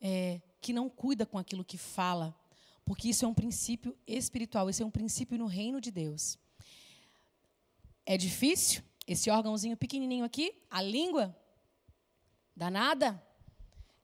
é, 0.02 0.41
que 0.60 0.74
não 0.74 0.89
cuida 0.89 1.26
com 1.26 1.38
aquilo 1.38 1.63
que 1.63 1.78
fala, 1.78 2.36
porque 2.84 3.08
isso 3.08 3.24
é 3.24 3.28
um 3.30 3.34
princípio 3.34 3.98
espiritual, 4.06 4.69
isso 4.69 4.84
é 4.84 4.86
um 4.86 4.91
princípio 4.91 5.38
no 5.38 5.46
reino 5.46 5.80
de 5.80 5.89
Deus. 5.89 6.38
É 8.06 8.17
difícil? 8.17 8.84
Esse 9.08 9.30
órgãozinho 9.30 9.78
pequenininho 9.78 10.26
aqui, 10.26 10.62
a 10.69 10.82
língua, 10.82 11.34
danada, 12.55 13.21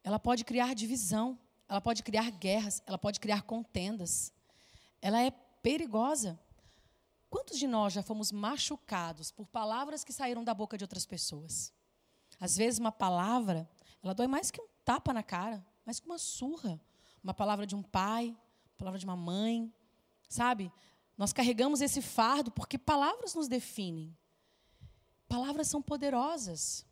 ela 0.04 0.20
pode 0.20 0.44
criar 0.44 0.74
divisão, 0.74 1.38
ela 1.68 1.82
pode 1.82 2.04
criar 2.04 2.30
guerras, 2.32 2.82
ela 2.86 2.98
pode 2.98 3.20
criar 3.20 3.44
contendas. 3.44 4.34
Ela 5.02 5.22
é 5.22 5.32
perigosa. 5.62 6.40
Quantos 7.30 7.60
de 7.60 7.68
nós 7.68 7.94
já 7.94 8.02
fomos 8.02 8.32
machucados 8.32 9.32
por 9.32 9.48
palavras 9.48 10.04
que 10.04 10.12
saíram 10.12 10.44
da 10.44 10.54
boca 10.54 10.78
de 10.78 10.84
outras 10.84 11.06
pessoas? 11.06 11.72
Às 12.40 12.58
vezes, 12.58 12.80
uma 12.80 12.92
palavra, 12.92 13.70
ela 14.02 14.16
dói 14.16 14.28
mais 14.28 14.50
que 14.50 14.62
um 14.62 14.68
tapa 14.84 15.14
na 15.14 15.22
cara, 15.22 15.64
mais 15.86 16.00
que 16.00 16.08
uma 16.08 16.18
surra. 16.18 16.82
Uma 17.24 17.34
palavra 17.34 17.68
de 17.68 17.76
um 17.76 17.84
pai, 17.84 18.36
palavra 18.78 18.98
de 18.98 19.06
uma 19.06 19.16
mãe, 19.16 19.72
sabe? 20.28 20.72
Nós 21.18 21.34
carregamos 21.34 21.82
esse 21.82 22.02
fardo 22.02 22.50
porque 22.50 22.78
palavras 22.78 23.36
nos 23.36 23.48
definem. 23.48 24.18
Palavras 25.28 25.68
são 25.68 25.82
poderosas. 25.82 26.86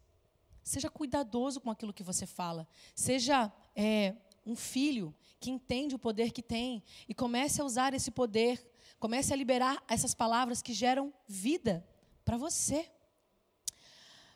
Seja 0.67 0.89
cuidadoso 0.89 1.61
com 1.61 1.71
aquilo 1.71 1.93
que 1.93 2.03
você 2.03 2.25
fala. 2.25 2.67
Seja 2.95 3.51
é, 3.75 4.15
um 4.45 4.55
filho 4.55 5.13
que 5.39 5.49
entende 5.49 5.95
o 5.95 5.99
poder 5.99 6.31
que 6.31 6.41
tem 6.41 6.83
e 7.07 7.13
comece 7.13 7.61
a 7.61 7.65
usar 7.65 7.93
esse 7.93 8.11
poder 8.11 8.63
Comece 8.99 9.31
a 9.31 9.35
liberar 9.35 9.83
essas 9.87 10.15
palavras 10.15 10.61
que 10.61 10.73
geram 10.73 11.13
vida 11.27 11.85
para 12.25 12.35
você. 12.35 12.89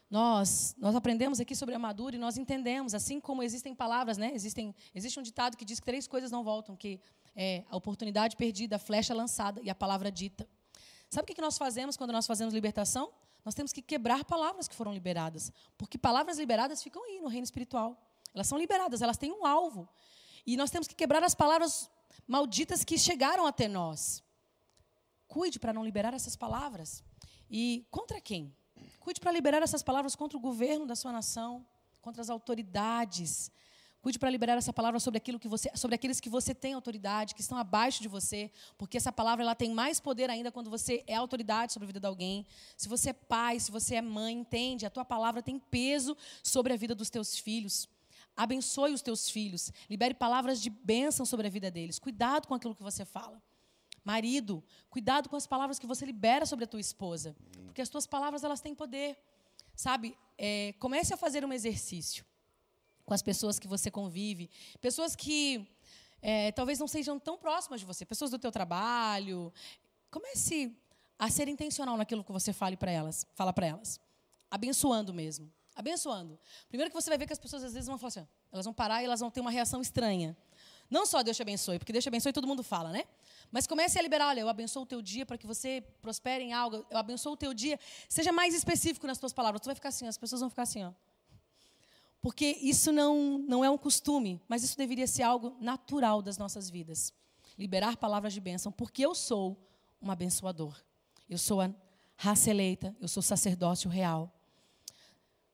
nós, 0.09 0.75
nós 0.77 0.93
aprendemos 0.93 1.39
aqui 1.39 1.55
sobre 1.55 1.73
a 1.73 1.79
Madura 1.79 2.15
e 2.15 2.19
nós 2.19 2.37
entendemos, 2.37 2.93
assim 2.93 3.19
como 3.19 3.41
existem 3.41 3.73
palavras, 3.73 4.17
né? 4.17 4.31
Existem, 4.35 4.75
existe 4.93 5.19
um 5.19 5.23
ditado 5.23 5.57
que 5.57 5.65
diz 5.65 5.79
que 5.79 5.85
três 5.85 6.07
coisas 6.07 6.29
não 6.29 6.43
voltam, 6.43 6.75
que 6.75 6.99
é 7.35 7.63
a 7.69 7.75
oportunidade 7.75 8.35
perdida, 8.35 8.75
a 8.75 8.79
flecha 8.79 9.15
lançada 9.15 9.59
e 9.63 9.69
a 9.69 9.73
palavra 9.73 10.11
dita. 10.11 10.47
Sabe 11.09 11.31
o 11.31 11.35
que 11.35 11.41
nós 11.41 11.57
fazemos 11.57 11.97
quando 11.97 12.11
nós 12.11 12.27
fazemos 12.27 12.53
libertação? 12.53 13.11
Nós 13.43 13.55
temos 13.55 13.73
que 13.73 13.81
quebrar 13.81 14.23
palavras 14.23 14.67
que 14.67 14.75
foram 14.75 14.93
liberadas, 14.93 15.51
porque 15.77 15.97
palavras 15.97 16.37
liberadas 16.37 16.83
ficam 16.83 17.03
aí 17.03 17.19
no 17.19 17.27
reino 17.27 17.43
espiritual. 17.43 17.99
Elas 18.33 18.47
são 18.47 18.57
liberadas, 18.57 19.01
elas 19.01 19.17
têm 19.17 19.31
um 19.31 19.45
alvo. 19.45 19.89
E 20.45 20.55
nós 20.55 20.71
temos 20.71 20.87
que 20.87 20.95
quebrar 20.95 21.23
as 21.23 21.35
palavras 21.35 21.89
malditas 22.27 22.83
que 22.83 22.97
chegaram 22.97 23.45
até 23.45 23.67
nós. 23.67 24.23
Cuide 25.27 25.59
para 25.59 25.73
não 25.73 25.83
liberar 25.83 26.13
essas 26.13 26.35
palavras. 26.35 27.03
E 27.49 27.85
contra 27.89 28.21
quem? 28.21 28.55
Cuide 28.99 29.19
para 29.19 29.31
liberar 29.31 29.61
essas 29.61 29.83
palavras 29.83 30.15
contra 30.15 30.37
o 30.37 30.41
governo 30.41 30.85
da 30.85 30.95
sua 30.95 31.11
nação, 31.11 31.65
contra 32.01 32.21
as 32.21 32.29
autoridades. 32.29 33.51
Cuide 34.01 34.17
para 34.17 34.31
liberar 34.31 34.57
essa 34.57 34.73
palavra 34.73 34.99
sobre 34.99 35.19
aquilo 35.19 35.37
que 35.37 35.47
você, 35.47 35.69
sobre 35.75 35.93
aqueles 35.93 36.19
que 36.19 36.27
você 36.27 36.55
tem 36.55 36.73
autoridade, 36.73 37.35
que 37.35 37.41
estão 37.41 37.55
abaixo 37.55 38.01
de 38.01 38.07
você, 38.07 38.49
porque 38.75 38.97
essa 38.97 39.11
palavra 39.11 39.43
ela 39.43 39.53
tem 39.53 39.71
mais 39.71 39.99
poder 39.99 40.27
ainda 40.27 40.51
quando 40.51 40.71
você 40.71 41.03
é 41.05 41.15
autoridade 41.15 41.71
sobre 41.71 41.85
a 41.85 41.87
vida 41.87 41.99
de 41.99 42.07
alguém. 42.07 42.43
Se 42.75 42.89
você 42.89 43.11
é 43.11 43.13
pai, 43.13 43.59
se 43.59 43.69
você 43.69 43.95
é 43.95 44.01
mãe, 44.01 44.39
entende, 44.39 44.87
a 44.87 44.89
tua 44.89 45.05
palavra 45.05 45.43
tem 45.43 45.59
peso 45.59 46.17
sobre 46.43 46.73
a 46.73 46.75
vida 46.75 46.95
dos 46.95 47.11
teus 47.11 47.37
filhos. 47.37 47.87
Abençoe 48.35 48.91
os 48.91 49.03
teus 49.03 49.29
filhos, 49.29 49.71
libere 49.87 50.15
palavras 50.15 50.59
de 50.59 50.71
bênção 50.71 51.23
sobre 51.23 51.45
a 51.45 51.49
vida 51.49 51.69
deles. 51.69 51.99
Cuidado 51.99 52.47
com 52.47 52.55
aquilo 52.55 52.73
que 52.73 52.81
você 52.81 53.05
fala. 53.05 53.39
Marido, 54.03 54.63
cuidado 54.89 55.29
com 55.29 55.35
as 55.35 55.45
palavras 55.45 55.77
que 55.77 55.85
você 55.85 56.07
libera 56.07 56.47
sobre 56.47 56.65
a 56.65 56.67
tua 56.67 56.79
esposa, 56.79 57.35
porque 57.65 57.83
as 57.83 57.89
tuas 57.89 58.07
palavras 58.07 58.43
elas 58.43 58.61
têm 58.61 58.73
poder. 58.73 59.15
Sabe? 59.75 60.17
É, 60.39 60.73
comece 60.79 61.13
a 61.13 61.17
fazer 61.17 61.45
um 61.45 61.53
exercício 61.53 62.25
com 63.11 63.15
as 63.15 63.21
pessoas 63.21 63.59
que 63.59 63.67
você 63.67 63.91
convive, 63.91 64.49
pessoas 64.79 65.17
que 65.17 65.67
é, 66.21 66.49
talvez 66.53 66.79
não 66.79 66.87
sejam 66.87 67.19
tão 67.19 67.37
próximas 67.37 67.81
de 67.81 67.85
você, 67.85 68.05
pessoas 68.05 68.31
do 68.31 68.39
teu 68.39 68.53
trabalho. 68.53 69.51
Comece 70.09 70.73
a 71.19 71.29
ser 71.29 71.49
intencional 71.49 71.97
naquilo 71.97 72.23
que 72.23 72.31
você 72.31 72.53
fale 72.53 72.77
para 72.77 72.89
elas, 72.89 73.27
fala 73.33 73.51
para 73.51 73.67
elas, 73.67 73.99
abençoando 74.49 75.13
mesmo, 75.13 75.51
abençoando. 75.75 76.39
Primeiro 76.69 76.89
que 76.89 76.95
você 76.95 77.09
vai 77.09 77.17
ver 77.17 77.27
que 77.27 77.33
as 77.33 77.39
pessoas 77.39 77.65
às 77.65 77.73
vezes 77.73 77.87
vão 77.87 77.97
falar 77.97 78.07
assim, 78.07 78.27
elas 78.49 78.63
vão 78.63 78.73
parar 78.73 79.01
e 79.01 79.05
elas 79.05 79.19
vão 79.19 79.29
ter 79.29 79.41
uma 79.41 79.51
reação 79.51 79.81
estranha. 79.81 80.37
Não 80.89 81.05
só 81.05 81.21
Deus 81.21 81.35
te 81.35 81.41
abençoe, 81.41 81.79
porque 81.79 81.91
Deus 81.91 82.01
te 82.01 82.07
abençoe 82.07 82.31
todo 82.31 82.47
mundo 82.47 82.63
fala, 82.63 82.91
né? 82.93 83.03
Mas 83.51 83.67
comece 83.67 83.99
a 83.99 84.01
liberar, 84.01 84.29
olha, 84.29 84.39
eu 84.39 84.47
abençoo 84.47 84.83
o 84.83 84.85
teu 84.85 85.01
dia 85.01 85.25
para 85.25 85.37
que 85.37 85.45
você 85.45 85.83
prospere 86.01 86.45
em 86.45 86.53
algo, 86.53 86.85
eu 86.89 86.97
abençoo 86.97 87.33
o 87.33 87.37
teu 87.37 87.53
dia. 87.53 87.77
Seja 88.07 88.31
mais 88.31 88.53
específico 88.53 89.05
nas 89.05 89.17
tuas 89.17 89.33
palavras. 89.33 89.61
Tu 89.61 89.65
vai 89.65 89.75
ficar 89.75 89.89
assim, 89.89 90.07
as 90.07 90.17
pessoas 90.17 90.39
vão 90.39 90.49
ficar 90.49 90.63
assim, 90.63 90.85
ó. 90.85 90.93
Porque 92.21 92.57
isso 92.61 92.91
não, 92.91 93.39
não 93.39 93.65
é 93.65 93.69
um 93.69 93.77
costume, 93.77 94.39
mas 94.47 94.63
isso 94.63 94.77
deveria 94.77 95.07
ser 95.07 95.23
algo 95.23 95.55
natural 95.59 96.21
das 96.21 96.37
nossas 96.37 96.69
vidas. 96.69 97.13
Liberar 97.57 97.97
palavras 97.97 98.33
de 98.33 98.39
bênção, 98.39 98.71
porque 98.71 99.03
eu 99.03 99.15
sou 99.15 99.57
um 100.01 100.11
abençoador. 100.11 100.79
Eu 101.27 101.37
sou 101.37 101.61
a 101.61 101.73
raça 102.15 102.51
eleita, 102.51 102.95
eu 103.01 103.07
sou 103.07 103.23
sacerdócio 103.23 103.89
real. 103.89 104.31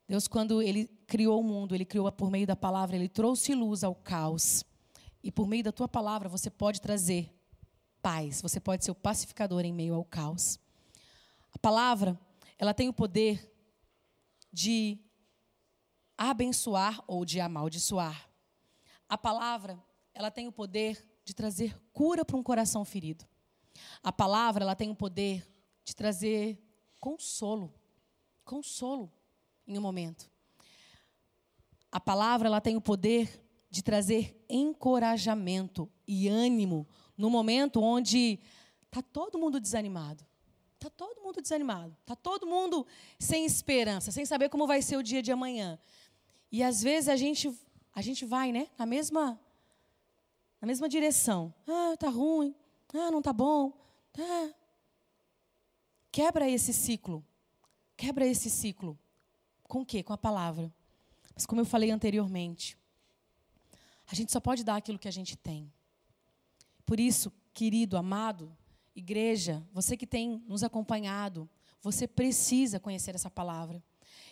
Deus, 0.08 0.28
quando 0.28 0.62
Ele 0.62 0.88
criou 1.06 1.40
o 1.40 1.44
mundo, 1.44 1.74
Ele 1.74 1.86
criou 1.86 2.12
por 2.12 2.30
meio 2.30 2.46
da 2.46 2.56
palavra, 2.56 2.96
Ele 2.96 3.08
trouxe 3.08 3.56
luz 3.56 3.84
ao 3.84 3.96
caos. 3.96 4.66
E 5.24 5.32
por 5.32 5.48
meio 5.48 5.64
da 5.64 5.72
tua 5.72 5.88
palavra, 5.88 6.28
você 6.28 6.50
pode 6.50 6.82
trazer 6.82 7.34
paz, 8.02 8.42
você 8.42 8.60
pode 8.60 8.84
ser 8.84 8.92
o 8.92 8.96
pacificador 8.96 9.64
em 9.66 9.74
meio 9.74 9.96
ao 9.96 10.04
caos. 10.04 10.60
A 11.54 11.58
palavra, 11.58 12.20
ela 12.58 12.74
tem 12.74 12.90
o 12.90 12.94
poder 12.94 13.54
de 14.52 14.98
abençoar 16.18 17.04
ou 17.08 17.24
de 17.24 17.40
amaldiçoar. 17.40 18.30
A 19.08 19.18
palavra, 19.18 19.82
ela 20.14 20.32
tem 20.32 20.48
o 20.48 20.52
poder 20.52 21.06
de 21.24 21.34
trazer 21.34 21.80
cura 21.94 22.26
para 22.26 22.38
um 22.38 22.44
coração 22.44 22.84
ferido. 22.84 23.26
A 24.02 24.12
palavra, 24.12 24.64
ela 24.64 24.76
tem 24.76 24.90
o 24.90 24.96
poder 24.96 25.48
de 25.86 25.96
trazer 25.96 26.60
consolo, 27.00 27.74
consolo 28.44 29.12
em 29.68 29.78
um 29.78 29.82
momento. 29.82 30.30
A 31.92 32.00
palavra, 32.00 32.48
ela 32.48 32.60
tem 32.60 32.76
o 32.76 32.82
poder 32.82 33.44
de 33.70 33.84
trazer 33.84 34.44
encorajamento 34.50 35.90
e 36.08 36.28
ânimo 36.28 36.88
no 37.18 37.30
momento 37.30 37.82
onde 37.82 38.40
está 38.86 39.02
todo 39.02 39.38
mundo 39.38 39.60
desanimado. 39.60 40.26
Está 40.76 40.90
todo 40.90 41.22
mundo 41.22 41.42
desanimado. 41.42 41.96
Está 42.02 42.16
todo 42.16 42.46
mundo 42.46 42.86
sem 43.20 43.46
esperança, 43.46 44.12
sem 44.12 44.26
saber 44.26 44.50
como 44.50 44.68
vai 44.68 44.82
ser 44.82 44.96
o 44.96 45.04
dia 45.04 45.22
de 45.22 45.32
amanhã. 45.32 45.80
E 46.52 46.64
às 46.64 46.82
vezes 46.82 47.10
a 47.10 47.16
gente, 47.16 47.54
a 47.94 48.02
gente 48.02 48.26
vai, 48.26 48.52
né? 48.52 48.68
Na 48.78 48.86
mesma, 48.86 49.40
na 50.62 50.68
mesma 50.68 50.88
direção. 50.88 51.54
Ah, 51.68 51.96
tá 51.98 52.10
ruim. 52.10 52.56
Ah, 52.94 53.12
não 53.12 53.22
tá 53.22 53.34
bom. 53.34 53.74
Ah. 54.18 54.54
Quebra 56.12 56.50
esse 56.50 56.74
ciclo. 56.74 57.24
Quebra 57.96 58.26
esse 58.26 58.50
ciclo. 58.50 58.98
Com 59.64 59.82
o 59.82 59.86
quê? 59.86 60.02
Com 60.02 60.14
a 60.14 60.18
palavra. 60.18 60.74
Mas 61.34 61.46
como 61.46 61.62
eu 61.62 61.66
falei 61.66 61.92
anteriormente, 61.92 62.78
a 64.10 64.16
gente 64.16 64.32
só 64.32 64.40
pode 64.40 64.64
dar 64.64 64.78
aquilo 64.78 64.98
que 64.98 65.08
a 65.08 65.12
gente 65.12 65.36
tem. 65.36 65.72
Por 66.86 67.00
isso, 67.00 67.32
querido, 67.54 67.98
amado, 67.98 68.56
igreja, 68.96 69.64
você 69.74 69.98
que 69.98 70.08
tem 70.08 70.42
nos 70.48 70.64
acompanhado, 70.64 71.48
você 71.82 72.08
precisa 72.08 72.80
conhecer 72.80 73.14
essa 73.14 73.30
palavra. 73.30 73.84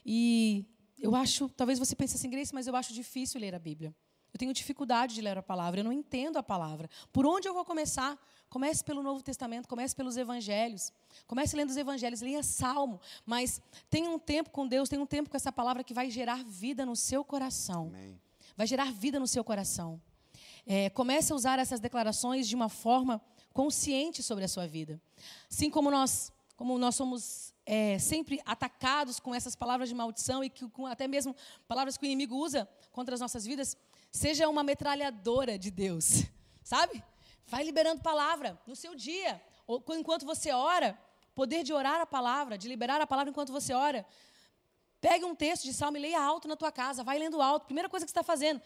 E 0.06 0.66
eu 1.00 1.16
acho, 1.16 1.50
talvez 1.50 1.80
você 1.80 1.96
pense 1.96 2.16
assim, 2.16 2.30
Grace, 2.30 2.54
mas 2.54 2.68
eu 2.68 2.76
acho 2.76 2.94
difícil 2.94 3.40
ler 3.40 3.54
a 3.54 3.60
Bíblia. 3.60 3.96
Eu 4.34 4.38
tenho 4.38 4.54
dificuldade 4.54 5.16
de 5.16 5.22
ler 5.22 5.38
a 5.38 5.42
palavra, 5.42 5.80
eu 5.80 5.84
não 5.86 5.94
entendo 5.94 6.36
a 6.36 6.44
palavra. 6.44 6.90
Por 7.14 7.26
onde 7.26 7.48
eu 7.48 7.54
vou 7.54 7.64
começar? 7.64 8.20
Comece 8.50 8.84
pelo 8.84 9.02
Novo 9.02 9.24
Testamento, 9.24 9.66
comece 9.66 9.96
pelos 9.96 10.18
Evangelhos. 10.18 10.92
Comece 11.26 11.56
lendo 11.56 11.70
os 11.70 11.78
Evangelhos, 11.78 12.20
leia 12.20 12.44
Salmo. 12.44 13.00
Mas 13.26 13.62
tenha 13.90 14.10
um 14.10 14.20
tempo 14.20 14.50
com 14.50 14.68
Deus, 14.68 14.90
tenha 14.90 15.02
um 15.02 15.06
tempo 15.06 15.30
com 15.30 15.38
essa 15.38 15.54
palavra 15.54 15.86
que 15.86 15.94
vai 15.94 16.12
gerar 16.12 16.44
vida 16.44 16.86
no 16.86 16.98
seu 16.98 17.24
coração. 17.24 17.88
Amém. 17.88 18.20
Vai 18.58 18.68
gerar 18.68 18.92
vida 18.92 19.22
no 19.22 19.28
seu 19.28 19.42
coração. 19.42 20.02
É, 20.66 20.90
comece 20.90 21.32
a 21.32 21.36
usar 21.36 21.58
essas 21.58 21.80
declarações 21.80 22.46
de 22.46 22.56
uma 22.56 22.68
forma 22.68 23.22
consciente 23.54 24.22
sobre 24.22 24.44
a 24.44 24.50
sua 24.50 24.68
vida. 24.68 25.02
Assim 25.50 25.70
como 25.70 25.90
nós, 25.90 26.30
como 26.58 26.78
nós 26.78 26.94
somos 26.96 27.55
é, 27.66 27.98
sempre 27.98 28.42
atacados 28.46 29.20
com 29.20 29.34
essas 29.34 29.56
palavras 29.56 29.90
de 29.90 29.96
maldição 29.96 30.44
e 30.44 30.50
que, 30.50 30.70
com 30.70 30.86
até 30.86 31.08
mesmo 31.08 31.36
palavras 31.68 31.98
que 31.98 32.06
o 32.06 32.08
inimigo 32.08 32.36
usa 32.36 32.70
contra 32.92 33.16
as 33.16 33.22
nossas 33.22 33.46
vidas, 33.46 33.76
seja 34.12 34.48
uma 34.48 34.64
metralhadora 34.64 35.58
de 35.58 35.72
Deus, 35.72 36.24
sabe? 36.64 37.04
Vai 37.48 37.64
liberando 37.64 38.02
palavra 38.02 38.60
no 38.66 38.76
seu 38.76 38.96
dia, 38.96 39.42
ou 39.68 39.84
enquanto 39.90 40.26
você 40.26 40.52
ora, 40.52 40.98
poder 41.34 41.64
de 41.64 41.74
orar 41.74 42.00
a 42.00 42.06
palavra, 42.06 42.58
de 42.58 42.68
liberar 42.68 43.02
a 43.02 43.08
palavra 43.08 43.30
enquanto 43.30 43.52
você 43.52 43.74
ora. 43.74 44.06
Pegue 45.02 45.26
um 45.26 45.36
texto 45.36 45.64
de 45.64 45.74
salmo 45.74 45.98
e 45.98 46.00
leia 46.00 46.20
alto 46.20 46.48
na 46.48 46.56
tua 46.56 46.72
casa. 46.72 47.04
Vai 47.04 47.20
lendo 47.20 47.40
alto. 47.40 47.66
Primeira 47.66 47.88
coisa 47.88 48.06
que 48.06 48.10
você 48.10 48.18
está 48.18 48.24
fazendo. 48.24 48.60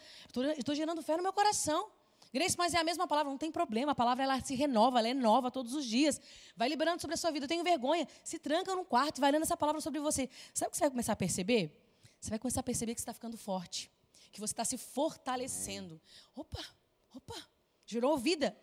Estou 0.56 0.74
gerando 0.74 1.02
fé 1.02 1.16
no 1.16 1.22
meu 1.22 1.34
coração. 1.34 1.90
Grace, 2.32 2.56
mas 2.56 2.74
é 2.74 2.78
a 2.78 2.84
mesma 2.84 3.08
palavra, 3.08 3.30
não 3.30 3.38
tem 3.38 3.50
problema. 3.50 3.92
A 3.92 3.94
palavra 3.94 4.22
ela 4.22 4.40
se 4.40 4.54
renova, 4.54 4.98
ela 5.00 5.08
é 5.08 5.14
nova 5.14 5.50
todos 5.50 5.74
os 5.74 5.84
dias. 5.84 6.20
Vai 6.56 6.68
liberando 6.68 7.00
sobre 7.00 7.14
a 7.14 7.16
sua 7.16 7.30
vida. 7.30 7.44
Eu 7.44 7.48
tenho 7.48 7.64
vergonha. 7.64 8.06
Se 8.22 8.38
tranca 8.38 8.74
num 8.74 8.84
quarto 8.84 9.18
e 9.18 9.20
vai 9.20 9.32
lendo 9.32 9.42
essa 9.42 9.56
palavra 9.56 9.80
sobre 9.80 9.98
você. 10.00 10.28
Sabe 10.54 10.68
o 10.68 10.70
que 10.70 10.76
você 10.76 10.84
vai 10.84 10.90
começar 10.90 11.12
a 11.12 11.16
perceber? 11.16 11.76
Você 12.20 12.30
vai 12.30 12.38
começar 12.38 12.60
a 12.60 12.62
perceber 12.62 12.94
que 12.94 13.00
você 13.00 13.02
está 13.02 13.12
ficando 13.12 13.36
forte. 13.36 13.90
Que 14.30 14.38
você 14.38 14.52
está 14.52 14.64
se 14.64 14.78
fortalecendo. 14.78 16.00
Opa, 16.36 16.64
opa, 17.14 17.34
gerou 17.84 18.16
vida. 18.16 18.56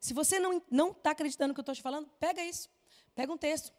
Se 0.00 0.14
você 0.14 0.38
não 0.38 0.90
está 0.90 1.10
acreditando 1.10 1.48
no 1.48 1.54
que 1.54 1.60
eu 1.60 1.62
estou 1.62 1.74
te 1.74 1.82
falando, 1.82 2.08
pega 2.18 2.42
isso. 2.42 2.70
Pega 3.14 3.30
um 3.30 3.36
texto 3.36 3.72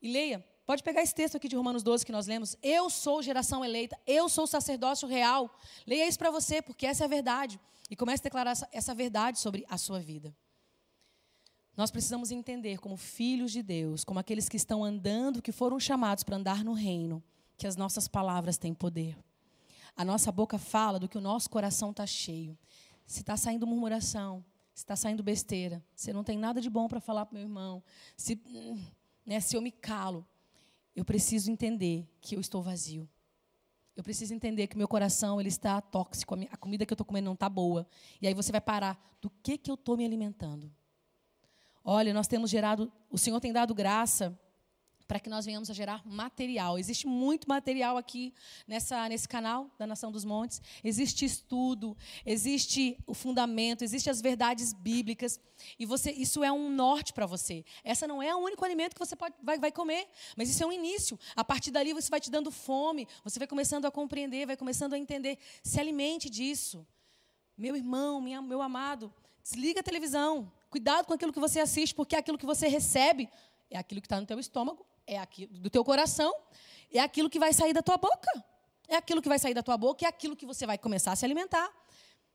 e 0.00 0.12
leia. 0.12 0.44
Pode 0.68 0.82
pegar 0.82 1.00
esse 1.00 1.14
texto 1.14 1.34
aqui 1.34 1.48
de 1.48 1.56
Romanos 1.56 1.82
12 1.82 2.04
que 2.04 2.12
nós 2.12 2.26
lemos. 2.26 2.54
Eu 2.62 2.90
sou 2.90 3.22
geração 3.22 3.64
eleita, 3.64 3.98
eu 4.06 4.28
sou 4.28 4.46
sacerdócio 4.46 5.08
real. 5.08 5.50
Leia 5.86 6.06
isso 6.06 6.18
para 6.18 6.30
você, 6.30 6.60
porque 6.60 6.84
essa 6.84 7.04
é 7.04 7.06
a 7.06 7.08
verdade. 7.08 7.58
E 7.88 7.96
comece 7.96 8.20
a 8.20 8.24
declarar 8.24 8.54
essa, 8.70 8.94
verdade 8.94 9.38
sobre 9.38 9.64
a 9.66 9.78
sua 9.78 9.98
vida. 9.98 10.36
Nós 11.74 11.90
precisamos 11.90 12.30
entender, 12.30 12.80
como 12.80 12.98
filhos 12.98 13.50
de 13.50 13.62
Deus, 13.62 14.04
como 14.04 14.20
aqueles 14.20 14.46
que 14.46 14.58
estão 14.58 14.84
andando, 14.84 15.40
que 15.40 15.52
foram 15.52 15.80
chamados 15.80 16.22
para 16.22 16.36
andar 16.36 16.62
no 16.62 16.74
reino, 16.74 17.24
que 17.56 17.66
as 17.66 17.74
nossas 17.74 18.06
palavras 18.06 18.58
têm 18.58 18.74
poder. 18.74 19.16
A 19.96 20.04
nossa 20.04 20.30
boca 20.30 20.58
fala 20.58 20.98
do 20.98 21.08
que 21.08 21.16
o 21.16 21.22
nosso 21.22 21.48
coração 21.48 21.92
está 21.92 22.04
cheio. 22.04 22.58
Se 23.06 23.20
está 23.20 23.38
saindo 23.38 23.66
murmuração, 23.66 24.44
se 24.74 24.82
está 24.82 24.96
saindo 24.96 25.22
besteira, 25.22 25.82
se 25.96 26.12
não 26.12 26.22
tem 26.22 26.36
nada 26.36 26.60
de 26.60 26.68
bom 26.68 26.88
para 26.88 27.00
falar 27.00 27.24
para 27.24 27.38
meu 27.38 27.48
irmão, 27.48 27.82
se, 28.18 28.38
né, 29.24 29.40
se 29.40 29.56
eu 29.56 29.62
me 29.62 29.72
calo, 29.72 30.26
eu 30.98 31.04
preciso 31.04 31.48
entender 31.48 32.08
que 32.20 32.34
eu 32.34 32.40
estou 32.40 32.60
vazio. 32.60 33.08
Eu 33.94 34.02
preciso 34.02 34.34
entender 34.34 34.66
que 34.66 34.76
meu 34.76 34.88
coração 34.88 35.40
ele 35.40 35.48
está 35.48 35.80
tóxico, 35.80 36.34
a 36.50 36.56
comida 36.56 36.84
que 36.84 36.92
eu 36.92 36.96
estou 36.96 37.06
comendo 37.06 37.26
não 37.26 37.34
está 37.34 37.48
boa. 37.48 37.86
E 38.20 38.26
aí 38.26 38.34
você 38.34 38.50
vai 38.50 38.60
parar. 38.60 39.00
Do 39.20 39.30
que, 39.30 39.56
que 39.56 39.70
eu 39.70 39.76
estou 39.76 39.96
me 39.96 40.04
alimentando? 40.04 40.68
Olha, 41.84 42.12
nós 42.12 42.26
temos 42.26 42.50
gerado, 42.50 42.92
o 43.08 43.16
Senhor 43.16 43.38
tem 43.38 43.52
dado 43.52 43.72
graça 43.76 44.36
para 45.08 45.18
que 45.18 45.30
nós 45.30 45.46
venhamos 45.46 45.70
a 45.70 45.72
gerar 45.72 46.06
material. 46.06 46.78
Existe 46.78 47.06
muito 47.06 47.48
material 47.48 47.96
aqui 47.96 48.34
nessa, 48.66 49.08
nesse 49.08 49.26
canal 49.26 49.70
da 49.78 49.86
Nação 49.86 50.12
dos 50.12 50.22
Montes. 50.22 50.60
Existe 50.84 51.24
estudo, 51.24 51.96
existe 52.26 52.98
o 53.06 53.14
fundamento, 53.14 53.82
existe 53.82 54.10
as 54.10 54.20
verdades 54.20 54.74
bíblicas. 54.74 55.40
E 55.78 55.86
você, 55.86 56.12
isso 56.12 56.44
é 56.44 56.52
um 56.52 56.68
norte 56.68 57.14
para 57.14 57.24
você. 57.24 57.64
Essa 57.82 58.06
não 58.06 58.22
é 58.22 58.34
o 58.34 58.38
único 58.38 58.62
alimento 58.62 58.92
que 58.92 58.98
você 58.98 59.16
pode, 59.16 59.34
vai, 59.42 59.58
vai 59.58 59.72
comer, 59.72 60.06
mas 60.36 60.50
isso 60.50 60.62
é 60.62 60.66
um 60.66 60.72
início. 60.72 61.18
A 61.34 61.42
partir 61.42 61.70
dali 61.70 61.94
você 61.94 62.10
vai 62.10 62.20
te 62.20 62.30
dando 62.30 62.50
fome, 62.50 63.08
você 63.24 63.38
vai 63.38 63.48
começando 63.48 63.86
a 63.86 63.90
compreender, 63.90 64.46
vai 64.46 64.58
começando 64.58 64.92
a 64.92 64.98
entender. 64.98 65.38
Se 65.64 65.80
alimente 65.80 66.28
disso. 66.28 66.86
Meu 67.56 67.74
irmão, 67.74 68.20
minha, 68.20 68.42
meu 68.42 68.60
amado, 68.60 69.12
desliga 69.42 69.80
a 69.80 69.82
televisão. 69.82 70.52
Cuidado 70.68 71.06
com 71.06 71.14
aquilo 71.14 71.32
que 71.32 71.40
você 71.40 71.60
assiste, 71.60 71.94
porque 71.94 72.14
aquilo 72.14 72.36
que 72.36 72.46
você 72.46 72.68
recebe 72.68 73.26
é 73.70 73.78
aquilo 73.78 74.02
que 74.02 74.06
está 74.06 74.20
no 74.20 74.26
teu 74.26 74.38
estômago 74.38 74.86
é 75.08 75.18
aquilo 75.18 75.58
do 75.58 75.70
teu 75.70 75.82
coração, 75.82 76.32
é 76.92 77.00
aquilo 77.00 77.28
que 77.28 77.38
vai 77.38 77.52
sair 77.52 77.72
da 77.72 77.82
tua 77.82 77.96
boca. 77.96 78.44
É 78.86 78.96
aquilo 78.96 79.20
que 79.20 79.28
vai 79.28 79.38
sair 79.38 79.52
da 79.52 79.62
tua 79.62 79.76
boca 79.76 80.04
é 80.06 80.08
aquilo 80.08 80.34
que 80.34 80.46
você 80.46 80.66
vai 80.66 80.78
começar 80.78 81.12
a 81.12 81.16
se 81.16 81.24
alimentar. 81.24 81.70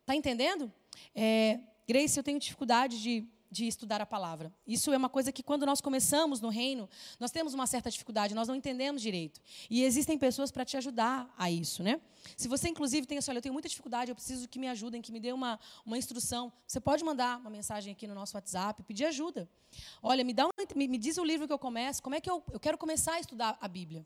Tá 0.06 0.16
entendendo? 0.16 0.72
É, 1.16 1.60
Grace, 1.88 2.16
eu 2.16 2.24
tenho 2.24 2.38
dificuldade 2.38 3.02
de, 3.02 3.28
de 3.50 3.68
estudar 3.68 4.02
a 4.02 4.06
palavra. 4.06 4.54
Isso 4.68 4.94
é 4.94 4.98
uma 4.98 5.10
coisa 5.10 5.32
que, 5.32 5.42
quando 5.42 5.66
nós 5.66 5.82
começamos 5.82 6.42
no 6.42 6.50
reino, 6.50 6.88
nós 7.20 7.32
temos 7.32 7.56
uma 7.56 7.66
certa 7.66 7.90
dificuldade, 7.90 8.36
nós 8.36 8.48
não 8.48 8.56
entendemos 8.56 9.02
direito. 9.02 9.42
E 9.68 9.84
existem 9.84 10.16
pessoas 10.18 10.52
para 10.52 10.64
te 10.64 10.78
ajudar 10.78 11.34
a 11.38 11.50
isso, 11.50 11.82
né? 11.82 12.00
Se 12.38 12.48
você, 12.48 12.70
inclusive, 12.70 13.08
tem 13.08 13.18
assim, 13.18 13.32
olha, 13.32 13.40
eu 13.40 13.42
tenho 13.42 13.54
muita 13.54 13.68
dificuldade, 13.68 14.12
eu 14.12 14.16
preciso 14.16 14.48
que 14.48 14.60
me 14.60 14.68
ajudem, 14.68 15.02
que 15.02 15.12
me 15.12 15.20
dê 15.20 15.34
uma, 15.34 15.60
uma 15.86 15.98
instrução, 15.98 16.54
você 16.68 16.80
pode 16.80 17.04
mandar 17.04 17.40
uma 17.40 17.50
mensagem 17.50 17.94
aqui 17.94 18.06
no 18.06 18.14
nosso 18.14 18.38
WhatsApp, 18.38 18.84
pedir 18.84 19.06
ajuda. 19.06 19.50
Olha, 20.02 20.24
me, 20.24 20.34
dá 20.34 20.48
me, 20.76 20.88
me, 20.88 20.98
diz 20.98 21.18
o 21.18 21.24
livro 21.24 21.48
que 21.48 21.54
eu 21.54 21.60
começo, 21.60 22.02
como 22.02 22.16
é 22.16 22.22
que 22.22 22.30
eu, 22.30 22.44
eu 22.52 22.60
quero 22.60 22.78
começar 22.78 23.14
a 23.14 23.20
estudar 23.20 23.58
a 23.60 23.68
Bíblia. 23.68 24.06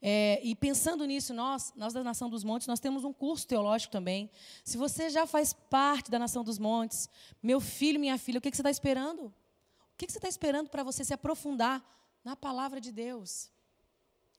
É, 0.00 0.40
e 0.42 0.54
pensando 0.54 1.04
nisso, 1.04 1.34
nós, 1.34 1.72
nós 1.76 1.92
da 1.92 2.02
Nação 2.02 2.30
dos 2.30 2.44
Montes, 2.44 2.66
nós 2.66 2.80
temos 2.80 3.04
um 3.04 3.12
curso 3.12 3.46
teológico 3.46 3.92
também. 3.92 4.30
Se 4.64 4.76
você 4.76 5.10
já 5.10 5.26
faz 5.26 5.52
parte 5.52 6.10
da 6.10 6.18
Nação 6.18 6.44
dos 6.44 6.58
Montes, 6.58 7.08
meu 7.42 7.60
filho, 7.60 7.98
minha 7.98 8.18
filha, 8.18 8.38
o 8.38 8.40
que, 8.40 8.50
que 8.50 8.56
você 8.56 8.62
está 8.62 8.70
esperando? 8.70 9.26
O 9.26 9.96
que, 9.96 10.06
que 10.06 10.12
você 10.12 10.18
está 10.18 10.28
esperando 10.28 10.68
para 10.68 10.82
você 10.82 11.04
se 11.04 11.14
aprofundar 11.14 11.84
na 12.24 12.36
palavra 12.36 12.80
de 12.80 12.92
Deus? 12.92 13.50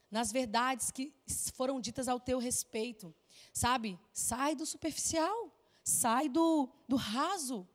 nas 0.09 0.31
verdades 0.31 0.89
que 0.91 1.13
foram 1.53 1.79
ditas 1.79 2.07
ao 2.07 2.19
teu 2.19 2.39
respeito. 2.39 3.13
Sabe? 3.53 3.99
Sai 4.13 4.55
do 4.55 4.65
superficial, 4.65 5.51
sai 5.83 6.29
do, 6.29 6.69
do 6.87 6.95
raso. 6.95 7.67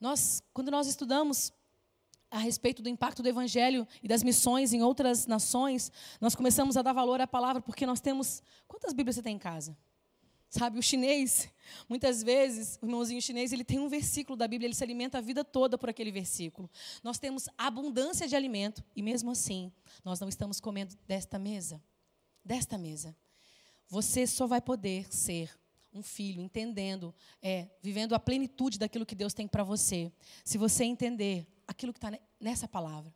Nós, 0.00 0.42
quando 0.52 0.70
nós 0.70 0.86
estudamos 0.86 1.52
a 2.34 2.38
respeito 2.38 2.82
do 2.82 2.88
impacto 2.88 3.22
do 3.22 3.28
evangelho 3.28 3.86
e 4.02 4.08
das 4.08 4.24
missões 4.24 4.72
em 4.72 4.82
outras 4.82 5.24
nações, 5.24 5.92
nós 6.20 6.34
começamos 6.34 6.76
a 6.76 6.82
dar 6.82 6.92
valor 6.92 7.20
à 7.20 7.28
palavra 7.28 7.62
porque 7.62 7.86
nós 7.86 8.00
temos 8.00 8.42
quantas 8.66 8.92
Bíblias 8.92 9.14
você 9.14 9.22
tem 9.22 9.36
em 9.36 9.38
casa? 9.38 9.76
Sabe, 10.50 10.76
o 10.76 10.82
chinês, 10.82 11.48
muitas 11.88 12.24
vezes, 12.24 12.76
o 12.82 12.86
irmãozinho 12.86 13.22
chinês, 13.22 13.52
ele 13.52 13.62
tem 13.62 13.78
um 13.78 13.88
versículo 13.88 14.36
da 14.36 14.48
Bíblia, 14.48 14.66
ele 14.66 14.74
se 14.74 14.82
alimenta 14.82 15.18
a 15.18 15.20
vida 15.20 15.44
toda 15.44 15.78
por 15.78 15.88
aquele 15.88 16.10
versículo. 16.10 16.68
Nós 17.04 17.18
temos 17.18 17.48
abundância 17.56 18.26
de 18.26 18.34
alimento 18.34 18.82
e 18.96 19.02
mesmo 19.02 19.30
assim, 19.30 19.72
nós 20.04 20.18
não 20.18 20.28
estamos 20.28 20.58
comendo 20.58 20.96
desta 21.06 21.38
mesa. 21.38 21.80
Desta 22.44 22.76
mesa. 22.76 23.16
Você 23.88 24.26
só 24.26 24.46
vai 24.46 24.60
poder 24.60 25.12
ser 25.12 25.56
um 25.94 26.02
filho, 26.02 26.42
entendendo, 26.42 27.14
é, 27.40 27.68
vivendo 27.80 28.14
a 28.14 28.18
plenitude 28.18 28.78
daquilo 28.78 29.06
que 29.06 29.14
Deus 29.14 29.32
tem 29.32 29.46
para 29.46 29.62
você, 29.62 30.12
se 30.44 30.58
você 30.58 30.84
entender 30.84 31.46
aquilo 31.66 31.92
que 31.92 31.98
está 31.98 32.12
nessa 32.40 32.66
palavra. 32.66 33.14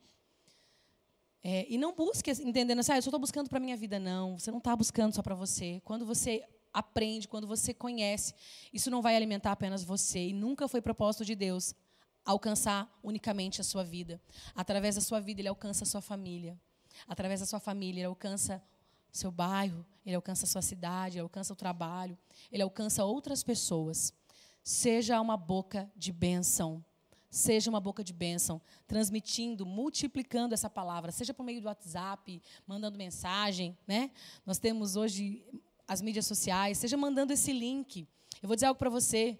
É, 1.42 1.66
e 1.68 1.78
não 1.78 1.94
busque 1.94 2.30
entendendo 2.30 2.80
assim, 2.80 2.92
ah, 2.92 2.98
eu 2.98 3.02
só 3.02 3.10
estou 3.10 3.20
buscando 3.20 3.48
para 3.48 3.60
minha 3.60 3.76
vida. 3.76 3.98
Não, 3.98 4.38
você 4.38 4.50
não 4.50 4.58
está 4.58 4.74
buscando 4.74 5.14
só 5.14 5.22
para 5.22 5.34
você. 5.34 5.80
Quando 5.84 6.04
você 6.04 6.44
aprende, 6.72 7.28
quando 7.28 7.46
você 7.46 7.72
conhece, 7.72 8.34
isso 8.72 8.90
não 8.90 9.00
vai 9.00 9.16
alimentar 9.16 9.52
apenas 9.52 9.84
você. 9.84 10.28
E 10.28 10.32
nunca 10.32 10.68
foi 10.68 10.80
propósito 10.80 11.24
de 11.24 11.34
Deus 11.34 11.74
alcançar 12.24 12.92
unicamente 13.02 13.60
a 13.60 13.64
sua 13.64 13.84
vida. 13.84 14.20
Através 14.54 14.96
da 14.96 15.00
sua 15.00 15.20
vida, 15.20 15.40
Ele 15.40 15.48
alcança 15.48 15.84
a 15.84 15.86
sua 15.86 16.00
família. 16.00 16.58
Através 17.06 17.40
da 17.40 17.46
sua 17.46 17.60
família, 17.60 18.00
Ele 18.00 18.06
alcança 18.06 18.62
seu 19.18 19.30
bairro, 19.30 19.84
Ele 20.04 20.16
alcança 20.16 20.44
a 20.44 20.48
sua 20.48 20.62
cidade, 20.62 21.16
Ele 21.16 21.22
alcança 21.22 21.52
o 21.52 21.56
trabalho, 21.56 22.16
Ele 22.50 22.62
alcança 22.62 23.04
outras 23.04 23.42
pessoas. 23.42 24.12
Seja 24.62 25.20
uma 25.20 25.36
boca 25.36 25.90
de 25.96 26.12
bênção. 26.12 26.84
Seja 27.30 27.68
uma 27.68 27.78
boca 27.78 28.02
de 28.02 28.14
bênção, 28.14 28.58
transmitindo, 28.86 29.66
multiplicando 29.66 30.54
essa 30.54 30.70
palavra, 30.70 31.12
seja 31.12 31.34
por 31.34 31.44
meio 31.44 31.60
do 31.60 31.66
WhatsApp, 31.66 32.42
mandando 32.66 32.96
mensagem. 32.96 33.76
Né? 33.86 34.10
Nós 34.46 34.58
temos 34.58 34.96
hoje 34.96 35.44
as 35.86 36.00
mídias 36.00 36.24
sociais, 36.24 36.78
seja 36.78 36.96
mandando 36.96 37.30
esse 37.32 37.52
link. 37.52 38.08
Eu 38.42 38.46
vou 38.46 38.54
dizer 38.54 38.66
algo 38.66 38.78
para 38.78 38.88
você. 38.88 39.38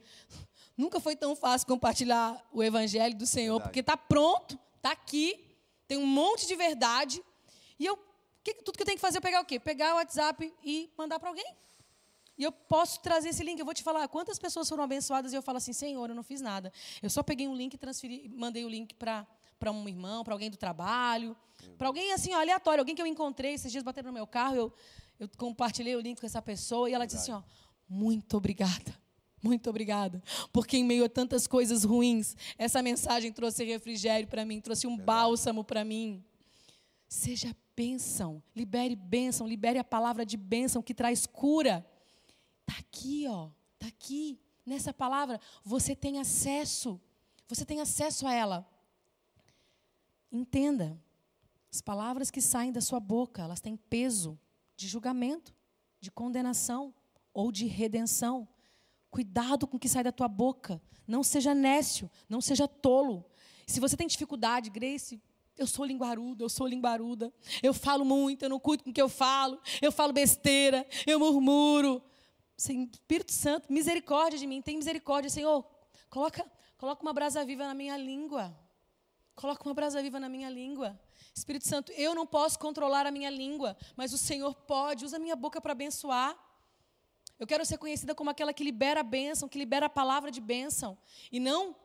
Nunca 0.77 1.01
foi 1.01 1.17
tão 1.17 1.35
fácil 1.35 1.67
compartilhar 1.67 2.47
o 2.53 2.63
evangelho 2.63 3.17
do 3.17 3.27
Senhor, 3.27 3.55
verdade. 3.55 3.69
porque 3.69 3.81
está 3.81 3.97
pronto, 3.97 4.59
está 4.77 4.93
aqui, 4.93 5.57
tem 5.87 5.97
um 5.97 6.07
monte 6.07 6.47
de 6.47 6.55
verdade. 6.55 7.23
E 7.79 7.87
eu, 7.87 7.99
que, 8.55 8.63
tudo 8.63 8.77
que 8.77 8.83
eu 8.83 8.87
tenho 8.87 8.97
que 8.97 9.03
fazer 9.03 9.19
é 9.19 9.21
pegar 9.21 9.41
o 9.41 9.45
quê? 9.45 9.59
Pegar 9.59 9.95
o 9.95 9.97
WhatsApp 9.97 10.53
e 10.65 10.91
mandar 10.97 11.19
para 11.19 11.29
alguém. 11.29 11.57
E 12.37 12.45
eu 12.45 12.53
posso 12.53 13.01
trazer 13.01 13.31
esse 13.31 13.43
link. 13.43 13.59
Eu 13.59 13.65
vou 13.65 13.75
te 13.75 13.83
falar 13.83 14.07
quantas 14.09 14.39
pessoas 14.39 14.69
foram 14.69 14.85
abençoadas 14.85 15.33
e 15.33 15.37
eu 15.37 15.43
falo 15.43 15.59
assim, 15.59 15.73
Senhor, 15.73 16.09
eu 16.09 16.15
não 16.15 16.23
fiz 16.23 16.41
nada. 16.41 16.73
Eu 17.03 17.11
só 17.11 17.23
peguei 17.23 17.49
um 17.49 17.55
link 17.55 17.75
e 17.75 17.79
transferi, 17.79 18.29
mandei 18.29 18.65
o 18.65 18.69
link 18.69 18.95
para 18.95 19.27
para 19.59 19.73
um 19.73 19.89
irmão, 19.89 20.23
para 20.23 20.33
alguém 20.33 20.49
do 20.49 20.57
trabalho, 20.57 21.37
para 21.77 21.89
alguém 21.89 22.13
assim, 22.13 22.33
ó, 22.33 22.39
aleatório, 22.39 22.81
alguém 22.81 22.95
que 22.95 23.03
eu 23.03 23.07
encontrei 23.07 23.55
esses 23.55 23.73
dias 23.73 23.83
batendo 23.83 24.07
no 24.07 24.13
meu 24.13 24.25
carro, 24.25 24.55
eu 24.55 24.73
eu 25.19 25.29
compartilhei 25.37 25.97
o 25.97 26.01
link 26.01 26.21
com 26.21 26.27
essa 26.27 26.41
pessoa 26.41 26.89
e 26.89 26.95
ela 26.95 27.05
Verdade. 27.05 27.21
disse 27.21 27.33
assim, 27.33 27.43
ó, 27.43 27.43
muito 27.89 28.37
obrigada. 28.37 28.97
Muito 29.43 29.69
obrigada. 29.71 30.23
Porque 30.53 30.77
em 30.77 30.85
meio 30.85 31.05
a 31.05 31.09
tantas 31.09 31.47
coisas 31.47 31.85
ruins, 31.85 32.37
essa 32.57 32.83
mensagem 32.83 33.33
trouxe 33.33 33.65
refrigério 33.65 34.29
para 34.29 34.45
mim, 34.45 34.61
trouxe 34.61 34.87
um 34.87 34.91
Verdade. 34.97 35.07
bálsamo 35.07 35.65
para 35.65 35.85
mim. 35.85 36.25
Seja 37.09 37.57
bênção, 37.75 38.43
libere 38.55 38.95
bênção, 38.95 39.47
libere 39.47 39.79
a 39.79 39.85
palavra 39.85 40.27
de 40.27 40.37
bênção 40.37 40.83
que 40.83 40.93
traz 40.93 41.27
cura. 41.27 41.87
Está 42.61 42.79
aqui, 42.79 43.27
ó, 43.27 43.51
está 43.75 43.87
aqui. 43.87 44.39
Nessa 44.67 44.93
palavra, 44.93 45.41
você 45.65 45.97
tem 45.97 46.19
acesso. 46.19 47.01
Você 47.49 47.65
tem 47.65 47.81
acesso 47.81 48.27
a 48.27 48.35
ela. 48.35 48.69
Entenda, 50.31 51.01
as 51.73 51.81
palavras 51.81 52.31
que 52.31 52.41
saem 52.41 52.71
da 52.71 52.81
sua 52.81 53.01
boca, 53.01 53.43
elas 53.43 53.61
têm 53.61 53.77
peso 53.77 54.39
de 54.77 54.87
julgamento, 54.87 55.55
de 56.01 56.11
condenação 56.11 56.95
ou 57.33 57.51
de 57.51 57.67
redenção. 57.67 58.47
Cuidado 59.11 59.67
com 59.67 59.77
o 59.77 59.81
que 59.81 59.89
sai 59.89 60.05
da 60.05 60.13
tua 60.13 60.29
boca. 60.29 60.81
Não 61.07 61.23
seja 61.23 61.55
nécio, 61.55 62.11
não 62.29 62.41
seja 62.43 62.69
tolo. 62.69 63.25
Se 63.67 63.81
você 63.81 63.97
tem 63.97 64.07
dificuldade, 64.07 64.69
Grace, 64.69 65.23
eu 65.59 65.67
sou 65.67 65.85
linguaruda, 65.85 66.45
eu 66.45 66.49
sou 66.49 66.67
linguaruda. 66.67 67.33
Eu 67.63 67.75
falo 67.75 68.05
muito, 68.05 68.45
eu 68.45 68.49
não 68.49 68.61
cuido 68.61 68.85
com 68.85 68.91
o 68.91 68.93
que 68.93 69.03
eu 69.03 69.09
falo. 69.09 69.61
Eu 69.83 69.91
falo 69.91 70.13
besteira, 70.13 70.87
eu 71.07 71.19
murmuro. 71.19 72.03
Espírito 72.57 73.33
Santo, 73.33 73.73
misericórdia 73.73 74.39
de 74.39 74.47
mim, 74.47 74.63
tem 74.63 74.77
misericórdia, 74.77 75.29
Senhor. 75.31 75.65
Coloca, 76.09 76.45
coloca 76.77 77.03
uma 77.03 77.13
brasa 77.13 77.45
viva 77.45 77.67
na 77.67 77.75
minha 77.75 77.97
língua. 77.97 78.57
Coloca 79.35 79.63
uma 79.65 79.75
brasa 79.75 80.03
viva 80.03 80.19
na 80.19 80.29
minha 80.29 80.51
língua. 80.51 80.99
Espírito 81.35 81.69
Santo, 81.69 81.93
eu 81.93 82.15
não 82.15 82.27
posso 82.27 82.59
controlar 82.59 83.07
a 83.07 83.11
minha 83.11 83.31
língua, 83.31 83.77
mas 83.97 84.13
o 84.13 84.19
Senhor 84.19 84.55
pode. 84.55 85.05
Usa 85.05 85.17
a 85.17 85.21
minha 85.21 85.37
boca 85.37 85.61
para 85.61 85.73
abençoar. 85.73 86.37
Eu 87.39 87.47
quero 87.47 87.65
ser 87.65 87.79
conhecida 87.79 88.15
como 88.15 88.31
aquela 88.31 88.53
que 88.53 88.65
libera 88.65 89.01
a 89.01 89.05
bênção, 89.05 89.49
que 89.49 89.59
libera 89.59 89.87
a 89.87 89.91
palavra 89.91 90.29
de 90.29 90.41
bênção. 90.41 90.99
E 91.31 91.39
não, 91.39 91.77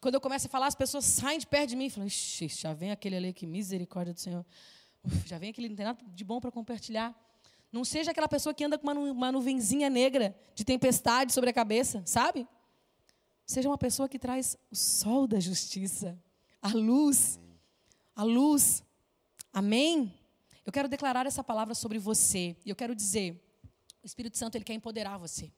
quando 0.00 0.14
eu 0.14 0.20
começo 0.20 0.46
a 0.46 0.50
falar, 0.50 0.66
as 0.66 0.74
pessoas 0.74 1.04
saem 1.04 1.38
de 1.38 1.46
perto 1.46 1.70
de 1.70 1.76
mim 1.76 1.86
e 1.86 1.90
falam: 1.90 2.06
Ixi, 2.06 2.48
já 2.48 2.72
vem 2.72 2.90
aquele 2.90 3.16
ali, 3.16 3.32
que 3.32 3.46
misericórdia 3.46 4.14
do 4.14 4.20
Senhor. 4.20 4.44
Uf, 5.02 5.28
já 5.28 5.38
vem 5.38 5.50
aquele, 5.50 5.68
não 5.68 5.76
tem 5.76 5.86
nada 5.86 5.98
de 6.06 6.24
bom 6.24 6.40
para 6.40 6.50
compartilhar. 6.50 7.14
Não 7.70 7.84
seja 7.84 8.10
aquela 8.10 8.28
pessoa 8.28 8.54
que 8.54 8.64
anda 8.64 8.78
com 8.78 8.90
uma, 8.90 8.94
uma 8.94 9.32
nuvenzinha 9.32 9.90
negra 9.90 10.34
de 10.54 10.64
tempestade 10.64 11.32
sobre 11.32 11.50
a 11.50 11.52
cabeça, 11.52 12.02
sabe? 12.06 12.46
Seja 13.44 13.68
uma 13.68 13.78
pessoa 13.78 14.08
que 14.08 14.18
traz 14.18 14.56
o 14.70 14.76
sol 14.76 15.26
da 15.26 15.40
justiça, 15.40 16.18
a 16.62 16.68
luz, 16.68 17.38
a 18.14 18.22
luz 18.22 18.82
Amém? 19.52 20.14
Eu 20.64 20.72
quero 20.72 20.88
declarar 20.88 21.26
essa 21.26 21.42
palavra 21.42 21.74
sobre 21.74 21.98
você. 21.98 22.56
E 22.64 22.70
eu 22.70 22.76
quero 22.76 22.94
dizer: 22.94 23.42
o 24.02 24.06
Espírito 24.06 24.36
Santo 24.36 24.56
ele 24.56 24.64
quer 24.64 24.74
empoderar 24.74 25.18
você. 25.18 25.50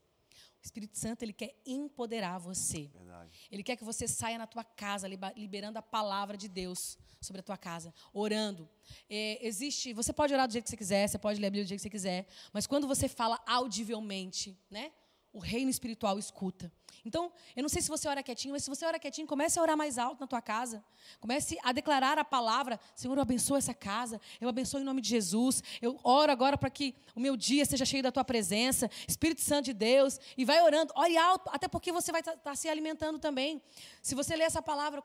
O 0.63 0.65
Espírito 0.65 0.99
Santo 0.99 1.23
ele 1.23 1.33
quer 1.33 1.55
empoderar 1.65 2.39
você. 2.39 2.91
Verdade. 2.93 3.49
Ele 3.51 3.63
quer 3.63 3.77
que 3.77 3.85
você 3.85 4.07
saia 4.07 4.37
na 4.37 4.47
tua 4.47 4.63
casa 4.63 5.09
liberando 5.09 5.79
a 5.79 5.83
palavra 5.83 6.37
de 6.37 6.49
Deus 6.49 6.99
sobre 7.21 7.41
a 7.41 7.43
tua 7.43 7.57
casa, 7.57 7.95
orando. 8.13 8.69
É, 9.09 9.47
existe, 9.47 9.93
você 9.93 10.13
pode 10.13 10.33
orar 10.35 10.47
do 10.47 10.53
jeito 10.53 10.65
que 10.65 10.71
você 10.71 10.77
quiser, 10.77 11.09
você 11.09 11.19
pode 11.19 11.41
ler 11.41 11.47
a 11.47 11.51
Bíblia 11.51 11.65
do 11.65 11.69
jeito 11.69 11.81
que 11.81 11.89
você 11.89 11.91
quiser, 11.91 12.27
mas 12.53 12.67
quando 12.67 12.87
você 12.87 13.09
fala 13.09 13.39
audivelmente, 13.47 14.59
né? 14.71 14.93
O 15.33 15.39
reino 15.39 15.71
espiritual 15.71 16.19
escuta. 16.19 16.73
Então, 17.05 17.33
eu 17.57 17.63
não 17.63 17.69
sei 17.69 17.81
se 17.81 17.89
você 17.89 18.09
ora 18.09 18.23
quietinho, 18.23 18.53
mas 18.53 18.65
se 18.65 18.69
você 18.69 18.85
ora 18.85 18.99
quietinho, 18.99 19.27
comece 19.27 19.59
a 19.59 19.63
orar 19.63 19.77
mais 19.77 19.97
alto 19.97 20.21
na 20.21 20.27
tua 20.27 20.43
casa. 20.43 20.85
Comece 21.19 21.57
a 21.63 21.73
declarar 21.73 22.19
a 22.19 22.25
palavra: 22.25 22.79
Senhor, 22.95 23.17
eu 23.17 23.23
abençoo 23.23 23.57
essa 23.57 23.73
casa, 23.73 24.21
eu 24.41 24.49
abençoo 24.49 24.81
em 24.81 24.85
nome 24.85 25.01
de 25.01 25.09
Jesus. 25.09 25.63
Eu 25.81 25.99
oro 26.03 26.31
agora 26.31 26.59
para 26.59 26.69
que 26.69 26.95
o 27.15 27.21
meu 27.21 27.37
dia 27.37 27.65
seja 27.65 27.85
cheio 27.85 28.03
da 28.03 28.13
tua 28.13 28.25
presença, 28.25 28.91
Espírito 29.09 29.41
Santo 29.41 29.67
de 29.67 29.73
Deus. 29.73 30.19
E 30.37 30.45
vai 30.45 30.61
orando, 30.63 30.93
ore 30.97 31.17
alto, 31.17 31.49
até 31.53 31.69
porque 31.69 31.91
você 31.93 32.13
vai 32.13 32.21
estar 32.21 32.33
tá, 32.33 32.39
tá 32.39 32.55
se 32.55 32.69
alimentando 32.69 33.19
também. 33.19 33.63
Se 34.03 34.15
você 34.15 34.37
ler 34.37 34.45
essa 34.45 34.61
palavra, 34.61 35.03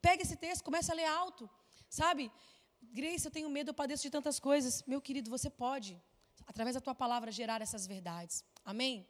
pega 0.00 0.22
esse 0.22 0.36
texto, 0.36 0.62
comece 0.62 0.92
a 0.92 0.94
ler 0.94 1.06
alto, 1.06 1.50
sabe? 1.88 2.30
Grace, 2.92 3.26
eu 3.26 3.32
tenho 3.32 3.50
medo, 3.50 3.70
eu 3.70 3.74
padeço 3.74 4.02
de 4.02 4.10
tantas 4.10 4.38
coisas. 4.38 4.84
Meu 4.86 5.00
querido, 5.00 5.28
você 5.30 5.50
pode, 5.50 6.00
através 6.46 6.74
da 6.74 6.80
tua 6.80 6.94
palavra, 6.94 7.32
gerar 7.32 7.60
essas 7.60 7.86
verdades. 7.86 8.44
Amém? 8.64 9.06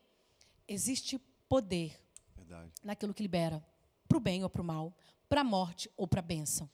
Existe 0.72 1.18
poder 1.48 2.00
Verdade. 2.36 2.70
naquilo 2.84 3.12
que 3.12 3.22
libera, 3.22 3.60
para 4.08 4.16
o 4.16 4.20
bem 4.20 4.44
ou 4.44 4.48
para 4.48 4.62
o 4.62 4.64
mal, 4.64 4.96
para 5.28 5.40
a 5.40 5.44
morte 5.44 5.90
ou 5.96 6.06
para 6.06 6.20
a 6.20 6.22
bênção. 6.22 6.70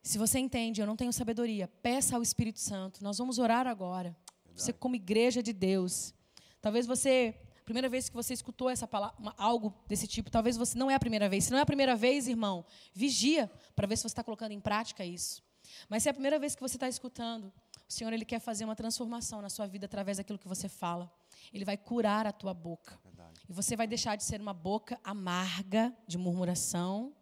Se 0.00 0.16
você 0.16 0.38
entende, 0.38 0.80
eu 0.80 0.86
não 0.86 0.96
tenho 0.96 1.12
sabedoria, 1.12 1.66
peça 1.82 2.14
ao 2.14 2.22
Espírito 2.22 2.60
Santo. 2.60 3.02
Nós 3.02 3.18
vamos 3.18 3.38
orar 3.38 3.66
agora. 3.66 4.16
Verdade. 4.44 4.62
Você, 4.62 4.72
como 4.72 4.94
igreja 4.94 5.42
de 5.42 5.52
Deus, 5.52 6.14
talvez 6.60 6.86
você 6.86 7.34
primeira 7.64 7.88
vez 7.88 8.08
que 8.08 8.14
você 8.14 8.32
escutou 8.32 8.70
essa 8.70 8.86
palavra, 8.86 9.34
algo 9.36 9.74
desse 9.86 10.06
tipo, 10.06 10.30
talvez 10.30 10.56
você 10.56 10.78
não 10.78 10.90
é 10.90 10.94
a 10.94 10.98
primeira 11.00 11.28
vez. 11.28 11.44
Se 11.44 11.50
não 11.50 11.58
é 11.58 11.62
a 11.62 11.66
primeira 11.66 11.94
vez, 11.94 12.26
irmão, 12.26 12.64
vigia 12.94 13.50
para 13.76 13.86
ver 13.86 13.96
se 13.96 14.04
você 14.04 14.12
está 14.12 14.24
colocando 14.24 14.52
em 14.52 14.60
prática 14.60 15.04
isso. 15.04 15.42
Mas 15.88 16.02
se 16.02 16.08
é 16.08 16.10
a 16.10 16.14
primeira 16.14 16.38
vez 16.38 16.54
que 16.54 16.62
você 16.62 16.76
está 16.76 16.88
escutando, 16.88 17.52
o 17.88 17.92
Senhor 17.92 18.10
ele 18.12 18.24
quer 18.24 18.38
fazer 18.38 18.64
uma 18.64 18.74
transformação 18.74 19.42
na 19.42 19.50
sua 19.50 19.66
vida 19.66 19.84
através 19.84 20.16
daquilo 20.16 20.38
que 20.38 20.48
você 20.48 20.66
fala. 20.66 21.12
Ele 21.52 21.64
vai 21.64 21.76
curar 21.76 22.26
a 22.26 22.32
tua 22.32 22.52
boca. 22.52 22.98
Verdade. 23.04 23.40
E 23.48 23.52
você 23.52 23.76
vai 23.76 23.86
deixar 23.86 24.16
de 24.16 24.24
ser 24.24 24.40
uma 24.40 24.54
boca 24.54 24.98
amarga 25.02 25.96
de 26.06 26.18
murmuração 26.18 27.14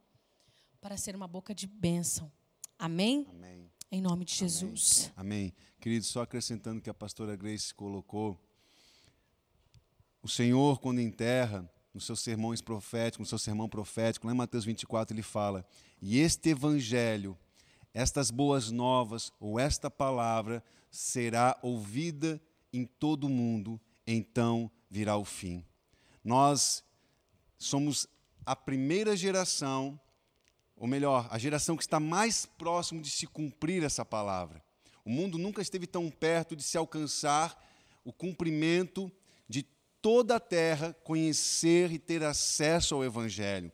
para 0.81 0.97
ser 0.97 1.17
uma 1.17 1.29
boca 1.29 1.55
de 1.55 1.67
bênção. 1.67 2.31
Amém? 2.79 3.27
Amém. 3.31 3.71
Em 3.91 4.01
nome 4.01 4.25
de 4.25 4.35
Jesus. 4.35 5.13
Amém. 5.17 5.39
Amém. 5.39 5.55
Querido, 5.81 6.05
só 6.05 6.23
acrescentando 6.23 6.81
que 6.81 6.91
a 6.91 6.95
pastora 6.95 7.37
Grace 7.37 7.73
colocou, 7.73 8.41
o 10.23 10.29
Senhor, 10.29 10.81
quando 10.81 11.01
enterra, 11.01 11.71
nos 11.95 12.05
seus 12.05 12.21
sermões 12.21 12.61
proféticos, 12.61 13.21
no 13.21 13.27
seu 13.27 13.39
sermão 13.39 13.69
profético, 13.69 14.27
lá 14.27 14.33
em 14.33 14.37
Mateus 14.37 14.65
24, 14.65 15.15
ele 15.15 15.23
fala: 15.23 15.67
E 16.03 16.19
este 16.19 16.51
evangelho, 16.51 17.39
estas 17.95 18.31
boas 18.31 18.71
novas, 18.71 19.33
ou 19.41 19.59
esta 19.59 19.91
palavra, 19.91 20.63
será 20.91 21.59
ouvida 21.63 22.41
em 22.73 22.85
todo 22.85 23.25
o 23.25 23.31
mundo, 23.31 23.81
então 24.07 24.71
virá 24.91 25.17
o 25.17 25.25
fim. 25.25 25.65
Nós 26.23 26.85
somos 27.59 28.07
a 28.45 28.55
primeira 28.55 29.17
geração, 29.17 29.99
ou 30.77 30.87
melhor, 30.87 31.27
a 31.31 31.39
geração 31.39 31.77
que 31.77 31.83
está 31.83 31.99
mais 31.99 32.47
próximo 32.47 33.01
de 33.01 33.11
se 33.11 33.27
cumprir 33.27 33.83
essa 33.83 34.05
palavra. 34.05 34.63
O 35.05 35.11
mundo 35.11 35.39
nunca 35.39 35.63
esteve 35.63 35.87
tão 35.87 36.11
perto 36.11 36.55
de 36.55 36.63
se 36.63 36.77
alcançar 36.77 37.61
o 38.05 38.13
cumprimento 38.13 39.11
de 39.49 39.63
toda 40.01 40.37
a 40.37 40.41
terra 40.41 40.95
conhecer 41.03 41.91
e 41.91 41.99
ter 41.99 42.23
acesso 42.23 42.95
ao 42.95 43.05
Evangelho. 43.05 43.73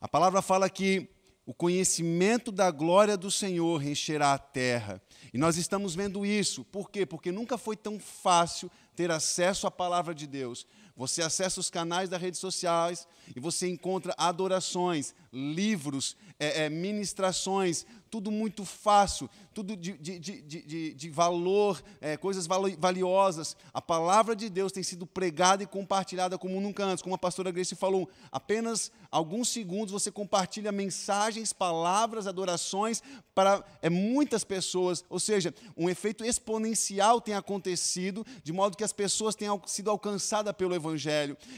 A 0.00 0.08
palavra 0.08 0.42
fala 0.42 0.68
que 0.68 1.08
o 1.46 1.52
conhecimento 1.52 2.50
da 2.50 2.70
glória 2.70 3.16
do 3.16 3.30
Senhor 3.30 3.82
encherá 3.84 4.32
a 4.32 4.38
terra. 4.38 5.00
E 5.32 5.38
nós 5.38 5.56
estamos 5.56 5.94
vendo 5.94 6.24
isso. 6.24 6.64
Por 6.64 6.90
quê? 6.90 7.04
Porque 7.04 7.30
nunca 7.30 7.58
foi 7.58 7.76
tão 7.76 7.98
fácil 7.98 8.70
ter 8.94 9.10
acesso 9.10 9.66
à 9.66 9.70
palavra 9.70 10.14
de 10.14 10.26
Deus. 10.26 10.66
Você 10.96 11.22
acessa 11.22 11.58
os 11.58 11.70
canais 11.70 12.08
das 12.08 12.20
redes 12.20 12.38
sociais 12.38 13.06
e 13.34 13.40
você 13.40 13.68
encontra 13.68 14.14
adorações, 14.16 15.12
livros, 15.32 16.16
é, 16.38 16.64
é, 16.64 16.70
ministrações, 16.70 17.84
tudo 18.08 18.30
muito 18.30 18.64
fácil, 18.64 19.28
tudo 19.52 19.76
de, 19.76 19.98
de, 19.98 20.20
de, 20.20 20.94
de 20.94 21.10
valor, 21.10 21.82
é, 22.00 22.16
coisas 22.16 22.46
valiosas. 22.46 23.56
A 23.72 23.82
palavra 23.82 24.36
de 24.36 24.48
Deus 24.48 24.70
tem 24.70 24.84
sido 24.84 25.04
pregada 25.04 25.64
e 25.64 25.66
compartilhada 25.66 26.38
como 26.38 26.60
nunca 26.60 26.84
antes. 26.84 27.02
Como 27.02 27.16
a 27.16 27.18
pastora 27.18 27.50
Grace 27.50 27.74
falou, 27.74 28.08
apenas 28.30 28.92
alguns 29.10 29.48
segundos 29.48 29.90
você 29.90 30.12
compartilha 30.12 30.70
mensagens, 30.70 31.52
palavras, 31.52 32.28
adorações 32.28 33.02
para 33.34 33.64
é, 33.82 33.90
muitas 33.90 34.44
pessoas. 34.44 35.04
Ou 35.10 35.18
seja, 35.18 35.52
um 35.76 35.90
efeito 35.90 36.24
exponencial 36.24 37.20
tem 37.20 37.34
acontecido, 37.34 38.24
de 38.44 38.52
modo 38.52 38.76
que 38.76 38.84
as 38.84 38.92
pessoas 38.92 39.34
tenham 39.34 39.60
sido 39.66 39.90
alcançadas 39.90 40.54
pelo 40.54 40.72
Evangelho. 40.72 40.83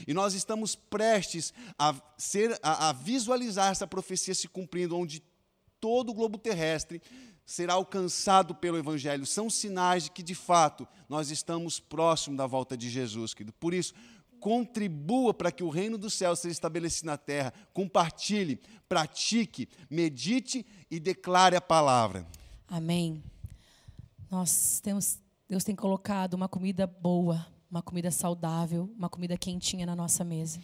E 0.06 0.14
nós 0.14 0.34
estamos 0.34 0.74
prestes 0.74 1.52
a, 1.78 1.94
ser, 2.16 2.58
a, 2.62 2.90
a 2.90 2.92
visualizar 2.92 3.70
essa 3.70 3.86
profecia 3.86 4.34
se 4.34 4.48
cumprindo, 4.48 4.96
onde 4.96 5.22
todo 5.80 6.10
o 6.10 6.14
globo 6.14 6.38
terrestre 6.38 7.00
será 7.44 7.74
alcançado 7.74 8.54
pelo 8.54 8.76
Evangelho. 8.76 9.24
São 9.24 9.48
sinais 9.48 10.04
de 10.04 10.10
que, 10.10 10.22
de 10.22 10.34
fato, 10.34 10.86
nós 11.08 11.30
estamos 11.30 11.78
próximo 11.78 12.36
da 12.36 12.46
volta 12.46 12.76
de 12.76 12.90
Jesus, 12.90 13.32
querido. 13.32 13.54
Por 13.54 13.72
isso, 13.72 13.94
contribua 14.40 15.32
para 15.32 15.52
que 15.52 15.62
o 15.62 15.68
reino 15.68 15.96
do 15.96 16.10
céu 16.10 16.34
seja 16.34 16.52
estabelecido 16.52 17.06
na 17.06 17.16
terra. 17.16 17.52
Compartilhe, 17.72 18.60
pratique, 18.88 19.68
medite 19.88 20.66
e 20.90 20.98
declare 20.98 21.56
a 21.56 21.60
palavra. 21.60 22.26
Amém. 22.68 23.22
Nós 24.30 24.80
temos, 24.82 25.18
Deus 25.48 25.62
tem 25.62 25.76
colocado 25.76 26.34
uma 26.34 26.48
comida 26.48 26.86
boa, 26.86 27.46
uma 27.76 27.82
comida 27.82 28.10
saudável, 28.10 28.90
uma 28.96 29.10
comida 29.10 29.36
quentinha 29.36 29.84
na 29.84 29.94
nossa 29.94 30.24
mesa. 30.24 30.58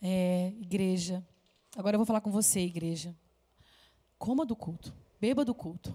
É, 0.00 0.52
igreja, 0.60 1.26
agora 1.76 1.96
eu 1.96 1.98
vou 1.98 2.06
falar 2.06 2.20
com 2.20 2.30
você, 2.30 2.60
igreja. 2.60 3.16
Coma 4.16 4.46
do 4.46 4.54
culto, 4.54 4.94
beba 5.20 5.44
do 5.44 5.52
culto. 5.52 5.92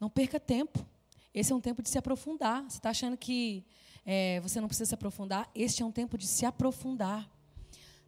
Não 0.00 0.08
perca 0.08 0.40
tempo. 0.40 0.78
Esse 1.34 1.52
é 1.52 1.54
um 1.54 1.60
tempo 1.60 1.82
de 1.82 1.90
se 1.90 1.98
aprofundar. 1.98 2.62
Você 2.62 2.78
está 2.78 2.88
achando 2.88 3.18
que 3.18 3.66
é, 4.04 4.40
você 4.40 4.62
não 4.62 4.68
precisa 4.68 4.88
se 4.88 4.94
aprofundar? 4.94 5.50
Este 5.54 5.82
é 5.82 5.86
um 5.86 5.92
tempo 5.92 6.16
de 6.16 6.26
se 6.26 6.46
aprofundar. 6.46 7.30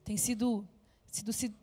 Tem 0.03 0.17
sido, 0.17 0.67
sido 1.13 1.35
se 1.35 1.55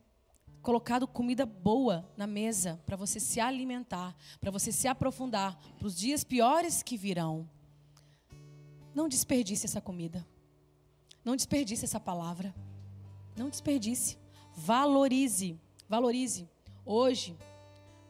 colocado 0.62 1.08
comida 1.08 1.48
boa 1.48 2.08
na 2.16 2.28
mesa 2.28 2.80
para 2.86 2.96
você 2.96 3.20
se 3.20 3.40
alimentar, 3.40 4.16
para 4.40 4.52
você 4.52 4.72
se 4.72 4.88
aprofundar 4.88 5.60
para 5.80 5.88
os 5.88 5.98
dias 5.98 6.24
piores 6.24 6.84
que 6.84 6.96
virão. 6.96 7.50
Não 8.98 9.08
desperdice 9.08 9.68
essa 9.68 9.80
comida. 9.80 10.26
Não 11.24 11.36
desperdice 11.36 11.86
essa 11.86 12.00
palavra. 12.00 12.52
Não 13.36 13.48
desperdice. 13.48 14.18
Valorize. 14.56 15.62
Valorize. 15.88 16.50
Hoje, 16.84 17.38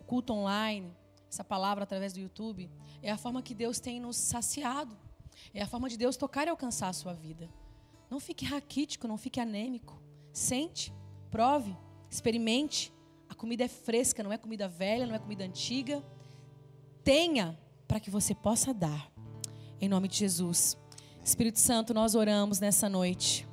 culto 0.06 0.32
online, 0.32 0.90
essa 1.30 1.44
palavra 1.44 1.84
através 1.84 2.14
do 2.14 2.22
YouTube, 2.22 2.70
é 3.02 3.12
a 3.12 3.18
forma 3.18 3.42
que 3.42 3.54
Deus 3.54 3.82
tem 3.82 4.00
nos 4.00 4.16
saciado. 4.16 4.98
É 5.54 5.62
a 5.62 5.68
forma 5.68 5.90
de 5.90 5.98
Deus 5.98 6.16
tocar 6.16 6.48
e 6.48 6.52
alcançar 6.52 6.88
a 6.88 6.94
sua 6.94 7.14
vida. 7.14 7.50
Não 8.10 8.22
fique 8.22 8.46
raquítico, 8.46 9.10
não 9.10 9.18
fique 9.18 9.42
anêmico. 9.42 10.02
Sente, 10.32 10.94
prove, 11.30 11.76
experimente. 12.10 12.94
A 13.28 13.36
comida 13.36 13.66
é 13.66 13.68
fresca, 13.68 14.24
não 14.24 14.32
é 14.32 14.38
comida 14.38 14.70
velha, 14.70 15.06
não 15.06 15.16
é 15.16 15.20
comida 15.20 15.44
antiga. 15.44 16.02
Tenha 17.04 17.60
para 17.86 18.00
que 18.00 18.10
você 18.10 18.34
possa 18.34 18.74
dar. 18.74 19.17
Em 19.80 19.88
nome 19.88 20.08
de 20.08 20.18
Jesus. 20.18 20.78
Espírito 21.24 21.60
Santo, 21.60 21.94
nós 21.94 22.16
oramos 22.16 22.60
nessa 22.60 22.88
noite. 22.90 23.48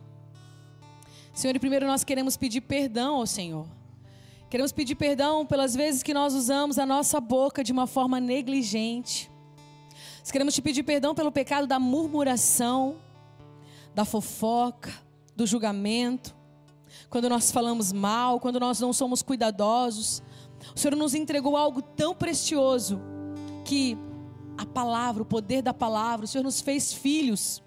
Senhor, 1.32 1.58
primeiro 1.58 1.86
nós 1.86 2.04
queremos 2.04 2.36
pedir 2.36 2.60
perdão 2.60 3.16
ao 3.16 3.26
Senhor 3.26 3.66
Queremos 4.54 4.70
pedir 4.70 4.94
perdão 4.94 5.44
pelas 5.44 5.74
vezes 5.74 6.00
que 6.00 6.14
nós 6.14 6.32
usamos 6.32 6.78
a 6.78 6.86
nossa 6.86 7.20
boca 7.20 7.64
de 7.64 7.72
uma 7.72 7.88
forma 7.88 8.20
negligente. 8.20 9.28
Nós 10.20 10.30
queremos 10.30 10.54
te 10.54 10.62
pedir 10.62 10.84
perdão 10.84 11.12
pelo 11.12 11.32
pecado 11.32 11.66
da 11.66 11.80
murmuração, 11.80 12.94
da 13.96 14.04
fofoca, 14.04 14.92
do 15.34 15.44
julgamento. 15.44 16.36
Quando 17.10 17.28
nós 17.28 17.50
falamos 17.50 17.92
mal, 17.92 18.38
quando 18.38 18.60
nós 18.60 18.78
não 18.78 18.92
somos 18.92 19.22
cuidadosos. 19.22 20.22
O 20.72 20.78
Senhor 20.78 20.96
nos 20.96 21.16
entregou 21.16 21.56
algo 21.56 21.82
tão 21.82 22.14
precioso 22.14 23.00
que 23.64 23.98
a 24.56 24.66
palavra, 24.66 25.22
o 25.22 25.26
poder 25.26 25.62
da 25.62 25.74
palavra, 25.74 26.24
o 26.24 26.28
Senhor 26.28 26.44
nos 26.44 26.60
fez 26.60 26.92
filhos. 26.92 27.62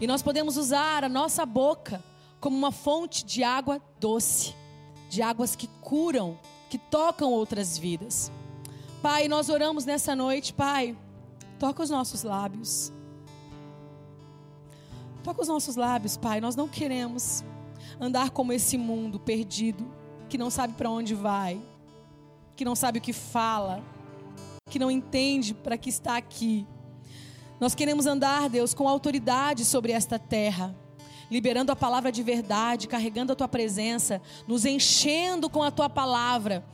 E 0.00 0.06
nós 0.06 0.22
podemos 0.22 0.56
usar 0.56 1.04
a 1.04 1.08
nossa 1.08 1.46
boca 1.46 2.02
como 2.40 2.56
uma 2.56 2.72
fonte 2.72 3.24
de 3.24 3.42
água 3.42 3.80
doce 3.98 4.54
de 5.14 5.22
águas 5.22 5.54
que 5.54 5.68
curam, 5.80 6.36
que 6.68 6.76
tocam 6.76 7.30
outras 7.30 7.78
vidas. 7.78 8.32
Pai, 9.00 9.28
nós 9.28 9.48
oramos 9.48 9.84
nessa 9.84 10.16
noite, 10.16 10.52
Pai, 10.52 10.96
toca 11.58 11.82
os 11.84 11.88
nossos 11.88 12.24
lábios. 12.24 12.92
Toca 15.22 15.40
os 15.40 15.48
nossos 15.48 15.76
lábios, 15.76 16.16
Pai. 16.16 16.40
Nós 16.40 16.56
não 16.56 16.66
queremos 16.66 17.44
andar 18.00 18.30
como 18.30 18.52
esse 18.52 18.76
mundo 18.76 19.20
perdido, 19.20 19.86
que 20.28 20.36
não 20.36 20.50
sabe 20.50 20.72
para 20.72 20.90
onde 20.90 21.14
vai, 21.14 21.60
que 22.56 22.64
não 22.64 22.74
sabe 22.74 22.98
o 22.98 23.02
que 23.02 23.12
fala, 23.12 23.84
que 24.74 24.78
não 24.80 24.90
entende 24.90 25.54
para 25.54 25.78
que 25.78 25.88
está 25.88 26.16
aqui. 26.16 26.66
Nós 27.60 27.76
queremos 27.76 28.06
andar, 28.06 28.48
Deus, 28.48 28.74
com 28.74 28.88
autoridade 28.88 29.64
sobre 29.64 29.92
esta 29.92 30.18
terra, 30.18 30.74
liberando 31.30 31.70
a 31.70 31.76
palavra 31.76 32.10
de 32.10 32.24
verdade, 32.24 32.88
carregando 32.88 33.32
a 33.32 33.36
tua 33.36 33.46
presença, 33.46 34.20
nos 34.48 34.64
enchendo 34.64 35.48
com 35.48 35.62
a 35.62 35.70
tua 35.70 35.88
palavra 35.88 36.64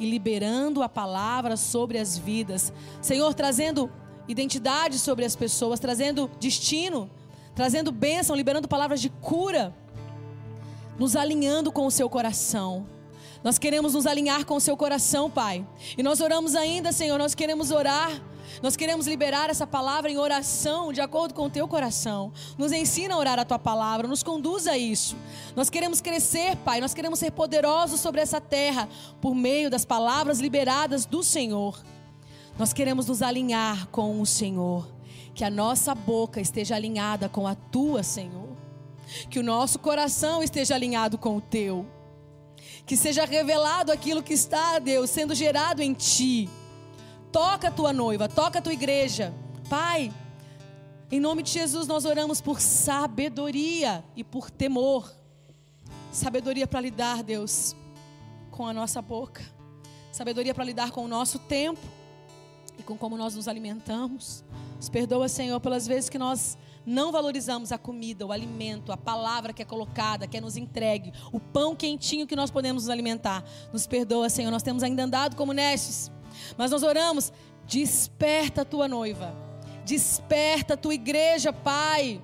e 0.00 0.10
liberando 0.10 0.82
a 0.82 0.88
palavra 0.88 1.56
sobre 1.56 1.96
as 1.96 2.18
vidas. 2.18 2.72
Senhor, 3.00 3.32
trazendo 3.34 3.88
identidade 4.26 4.98
sobre 4.98 5.24
as 5.24 5.36
pessoas, 5.36 5.78
trazendo 5.78 6.28
destino, 6.40 7.08
trazendo 7.54 7.92
bênção, 7.92 8.34
liberando 8.34 8.66
palavras 8.66 9.00
de 9.00 9.10
cura, 9.10 9.72
nos 10.98 11.14
alinhando 11.14 11.70
com 11.70 11.86
o 11.86 11.90
seu 11.90 12.10
coração. 12.10 12.84
Nós 13.44 13.58
queremos 13.58 13.92
nos 13.92 14.06
alinhar 14.06 14.46
com 14.46 14.56
o 14.56 14.60
seu 14.60 14.74
coração, 14.74 15.30
Pai. 15.30 15.66
E 15.98 16.02
nós 16.02 16.22
oramos 16.22 16.56
ainda, 16.56 16.92
Senhor, 16.92 17.18
nós 17.18 17.34
queremos 17.34 17.70
orar. 17.70 18.10
Nós 18.62 18.74
queremos 18.74 19.06
liberar 19.06 19.50
essa 19.50 19.66
palavra 19.66 20.10
em 20.10 20.16
oração, 20.16 20.90
de 20.94 21.02
acordo 21.02 21.34
com 21.34 21.44
o 21.44 21.50
teu 21.50 21.68
coração. 21.68 22.32
Nos 22.56 22.72
ensina 22.72 23.14
a 23.14 23.18
orar 23.18 23.38
a 23.38 23.44
tua 23.44 23.58
palavra, 23.58 24.08
nos 24.08 24.22
conduza 24.22 24.70
a 24.72 24.78
isso. 24.78 25.14
Nós 25.54 25.68
queremos 25.68 26.00
crescer, 26.00 26.56
Pai, 26.56 26.80
nós 26.80 26.94
queremos 26.94 27.18
ser 27.18 27.32
poderosos 27.32 28.00
sobre 28.00 28.22
essa 28.22 28.40
terra 28.40 28.88
por 29.20 29.34
meio 29.34 29.68
das 29.68 29.84
palavras 29.84 30.40
liberadas 30.40 31.04
do 31.04 31.22
Senhor. 31.22 31.78
Nós 32.58 32.72
queremos 32.72 33.08
nos 33.08 33.20
alinhar 33.20 33.88
com 33.88 34.22
o 34.22 34.24
Senhor. 34.24 34.88
Que 35.34 35.44
a 35.44 35.50
nossa 35.50 35.94
boca 35.94 36.40
esteja 36.40 36.76
alinhada 36.76 37.28
com 37.28 37.46
a 37.46 37.54
tua, 37.54 38.02
Senhor. 38.02 38.56
Que 39.28 39.38
o 39.38 39.42
nosso 39.42 39.78
coração 39.78 40.42
esteja 40.42 40.74
alinhado 40.74 41.18
com 41.18 41.36
o 41.36 41.40
teu 41.42 41.84
que 42.86 42.96
seja 42.96 43.24
revelado 43.24 43.90
aquilo 43.90 44.22
que 44.22 44.34
está, 44.34 44.78
Deus, 44.78 45.10
sendo 45.10 45.34
gerado 45.34 45.82
em 45.82 45.94
ti. 45.94 46.48
Toca 47.32 47.68
a 47.68 47.70
tua 47.70 47.92
noiva, 47.92 48.28
toca 48.28 48.58
a 48.58 48.62
tua 48.62 48.72
igreja. 48.72 49.32
Pai, 49.68 50.12
em 51.10 51.18
nome 51.18 51.42
de 51.42 51.50
Jesus 51.50 51.86
nós 51.86 52.04
oramos 52.04 52.40
por 52.40 52.60
sabedoria 52.60 54.04
e 54.14 54.22
por 54.22 54.50
temor. 54.50 55.12
Sabedoria 56.12 56.66
para 56.66 56.80
lidar, 56.80 57.22
Deus, 57.22 57.74
com 58.50 58.66
a 58.66 58.72
nossa 58.72 59.02
boca. 59.02 59.42
Sabedoria 60.12 60.54
para 60.54 60.64
lidar 60.64 60.90
com 60.92 61.04
o 61.04 61.08
nosso 61.08 61.38
tempo 61.40 61.80
e 62.78 62.82
com 62.82 62.96
como 62.96 63.16
nós 63.16 63.34
nos 63.34 63.48
alimentamos. 63.48 64.44
Nos 64.76 64.88
perdoa, 64.88 65.28
Senhor, 65.28 65.58
pelas 65.60 65.86
vezes 65.86 66.08
que 66.08 66.18
nós 66.18 66.56
não 66.86 67.10
valorizamos 67.10 67.72
a 67.72 67.78
comida, 67.78 68.26
o 68.26 68.32
alimento, 68.32 68.92
a 68.92 68.96
palavra 68.96 69.52
que 69.52 69.62
é 69.62 69.64
colocada, 69.64 70.26
que 70.26 70.36
é 70.36 70.40
nos 70.40 70.56
entregue, 70.56 71.12
o 71.32 71.40
pão 71.40 71.74
quentinho 71.74 72.26
que 72.26 72.36
nós 72.36 72.50
podemos 72.50 72.84
nos 72.84 72.90
alimentar. 72.90 73.44
Nos 73.72 73.86
perdoa, 73.86 74.28
Senhor, 74.28 74.50
nós 74.50 74.62
temos 74.62 74.82
ainda 74.82 75.04
andado 75.04 75.36
como 75.36 75.52
nestes, 75.52 76.10
mas 76.56 76.70
nós 76.70 76.82
oramos, 76.82 77.32
desperta 77.66 78.62
a 78.62 78.64
tua 78.64 78.86
noiva, 78.86 79.34
desperta 79.84 80.74
a 80.74 80.76
tua 80.76 80.94
igreja, 80.94 81.52
Pai, 81.52 82.20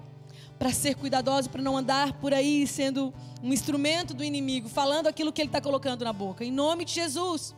para 0.58 0.72
ser 0.72 0.94
cuidadoso, 0.94 1.48
para 1.48 1.62
não 1.62 1.76
andar 1.76 2.14
por 2.14 2.34
aí 2.34 2.66
sendo 2.66 3.14
um 3.42 3.52
instrumento 3.52 4.12
do 4.12 4.22
inimigo, 4.22 4.68
falando 4.68 5.06
aquilo 5.06 5.32
que 5.32 5.40
ele 5.40 5.48
está 5.48 5.60
colocando 5.60 6.04
na 6.04 6.12
boca. 6.12 6.44
Em 6.44 6.52
nome 6.52 6.84
de 6.84 6.92
Jesus, 6.92 7.54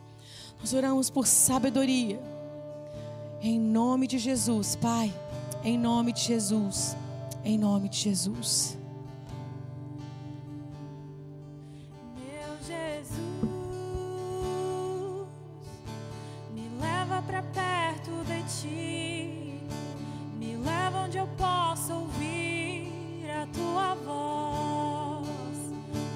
nós 0.59 0.73
oramos 0.73 1.09
por 1.09 1.27
sabedoria. 1.27 2.17
Em 3.41 3.59
nome 3.59 4.07
de 4.07 4.17
Jesus, 4.17 4.77
Pai. 4.77 5.13
Em 5.63 5.77
nome 5.77 6.11
de 6.11 6.19
Jesus. 6.19 6.97
Em 7.41 7.57
nome 7.57 7.87
de 7.87 7.97
Jesus. 7.97 8.77
Meu 12.17 12.57
Jesus, 12.67 13.13
me 16.53 16.69
leva 16.81 17.21
para 17.21 17.41
perto 17.43 18.11
de 18.25 18.43
ti. 18.59 19.61
Me 20.37 20.57
leva 20.57 21.05
onde 21.05 21.17
eu 21.17 21.27
possa 21.37 21.95
ouvir 21.95 22.91
a 23.41 23.47
tua 23.47 23.95
voz. 23.95 25.27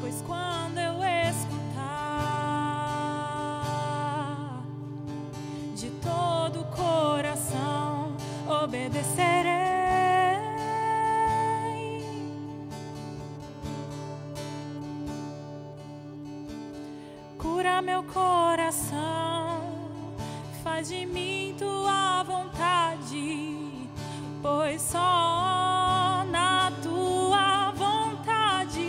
Pois 0.02 0.22
quando 0.24 0.66
obedecerei. 8.64 9.58
Cura 17.38 17.82
meu 17.82 18.03
coração, 18.03 19.62
faz 20.64 20.89
de 20.89 21.05
mim 21.05 21.55
tua 21.58 22.24
vontade, 22.24 23.89
pois 24.41 24.82
só 24.82 26.26
na 26.32 26.72
tua 26.82 27.72
vontade 27.72 28.88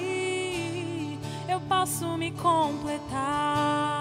eu 1.48 1.60
posso 1.68 2.16
me 2.16 2.32
completar. 2.32 3.97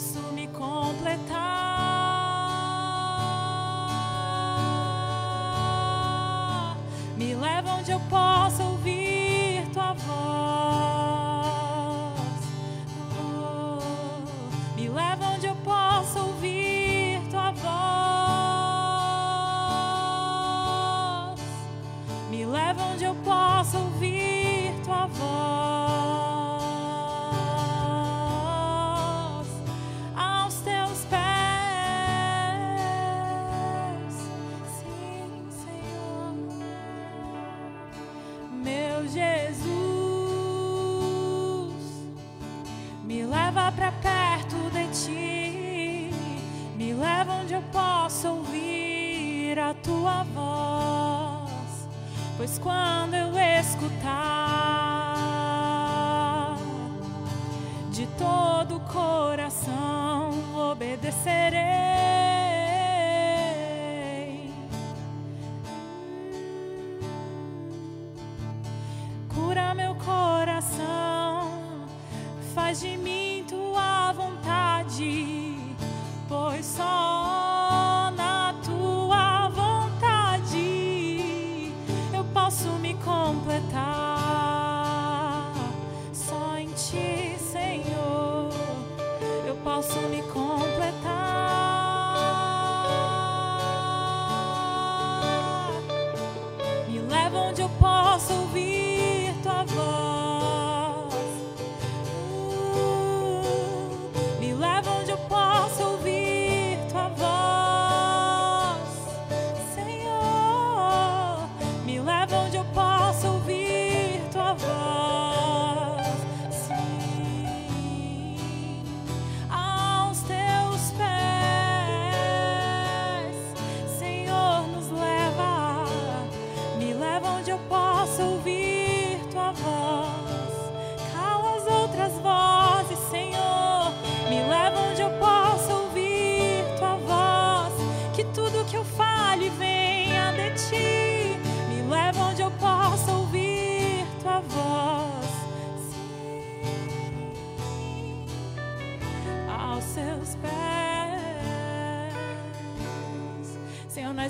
Posso 0.00 0.32
me 0.32 0.48
completar. 0.48 1.36
Me 7.16 7.34
leva 7.34 7.74
onde 7.74 7.90
eu 7.90 8.00
possa 8.08 8.64
onde 47.50 47.54
eu 47.54 47.62
possa 47.72 48.30
ouvir 48.30 49.58
a 49.58 49.74
tua 49.74 50.22
voz, 50.22 51.88
pois 52.36 52.58
quando 52.58 53.14
eu 53.14 53.36
escutar 53.58 54.16
de 57.90 58.06
todo 58.16 58.76
o 58.76 58.80
coração 58.80 60.30
obedecerei. 60.70 62.39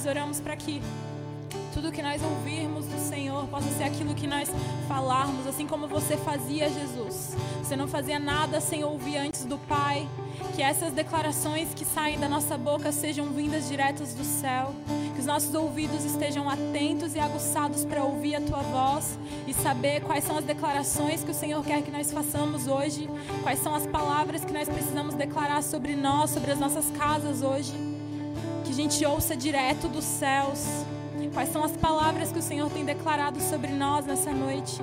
Nós 0.01 0.07
oramos 0.07 0.41
para 0.41 0.57
que 0.57 0.81
tudo 1.75 1.93
que 1.93 2.01
nós 2.01 2.23
ouvirmos 2.23 2.87
do 2.87 2.99
Senhor 2.99 3.47
possa 3.49 3.69
ser 3.69 3.85
aquilo 3.85 4.15
que 4.15 4.27
nós 4.27 4.51
falarmos, 4.89 5.47
assim 5.47 5.67
como 5.67 5.87
você 5.87 6.17
fazia, 6.17 6.71
Jesus. 6.71 7.37
Você 7.63 7.77
não 7.77 7.87
fazia 7.87 8.19
nada 8.19 8.63
sem 8.63 8.83
ouvir 8.83 9.19
antes 9.19 9.45
do 9.45 9.59
Pai. 9.59 10.09
Que 10.57 10.63
essas 10.63 10.95
declarações 10.95 11.75
que 11.75 11.85
saem 11.85 12.19
da 12.19 12.31
nossa 12.31 12.57
boca 12.57 12.91
sejam 12.91 13.27
vindas 13.27 13.69
diretas 13.69 14.15
do 14.15 14.25
céu. 14.25 14.75
Que 15.15 15.21
os 15.21 15.27
nossos 15.27 15.55
ouvidos 15.55 16.03
estejam 16.03 16.49
atentos 16.49 17.15
e 17.15 17.21
aguçados 17.21 17.85
para 17.85 18.03
ouvir 18.03 18.37
a 18.37 18.41
tua 18.41 18.63
voz 18.63 19.19
e 19.47 19.53
saber 19.53 20.01
quais 20.01 20.25
são 20.25 20.39
as 20.39 20.45
declarações 20.47 21.23
que 21.23 21.31
o 21.31 21.35
Senhor 21.35 21.63
quer 21.63 21.83
que 21.83 21.91
nós 21.91 22.11
façamos 22.11 22.67
hoje, 22.67 23.07
quais 23.43 23.59
são 23.59 23.75
as 23.75 23.87
palavras 23.87 24.47
que 24.47 24.53
nós 24.53 24.67
precisamos 24.67 25.15
declarar 25.15 25.63
sobre 25.63 25.95
nós, 25.95 26.31
sobre 26.31 26.53
as 26.53 26.59
nossas 26.59 26.91
casas 26.93 27.43
hoje. 27.43 27.90
Gente 28.81 29.05
ouça 29.05 29.37
direto 29.37 29.89
dos 29.89 30.07
céus. 30.07 30.65
Quais 31.35 31.51
são 31.53 31.63
as 31.63 31.73
palavras 31.73 32.33
que 32.33 32.39
o 32.39 32.43
Senhor 32.43 32.71
tem 32.71 32.83
declarado 32.83 33.39
sobre 33.39 33.73
nós 33.73 34.07
nessa 34.07 34.33
noite? 34.33 34.81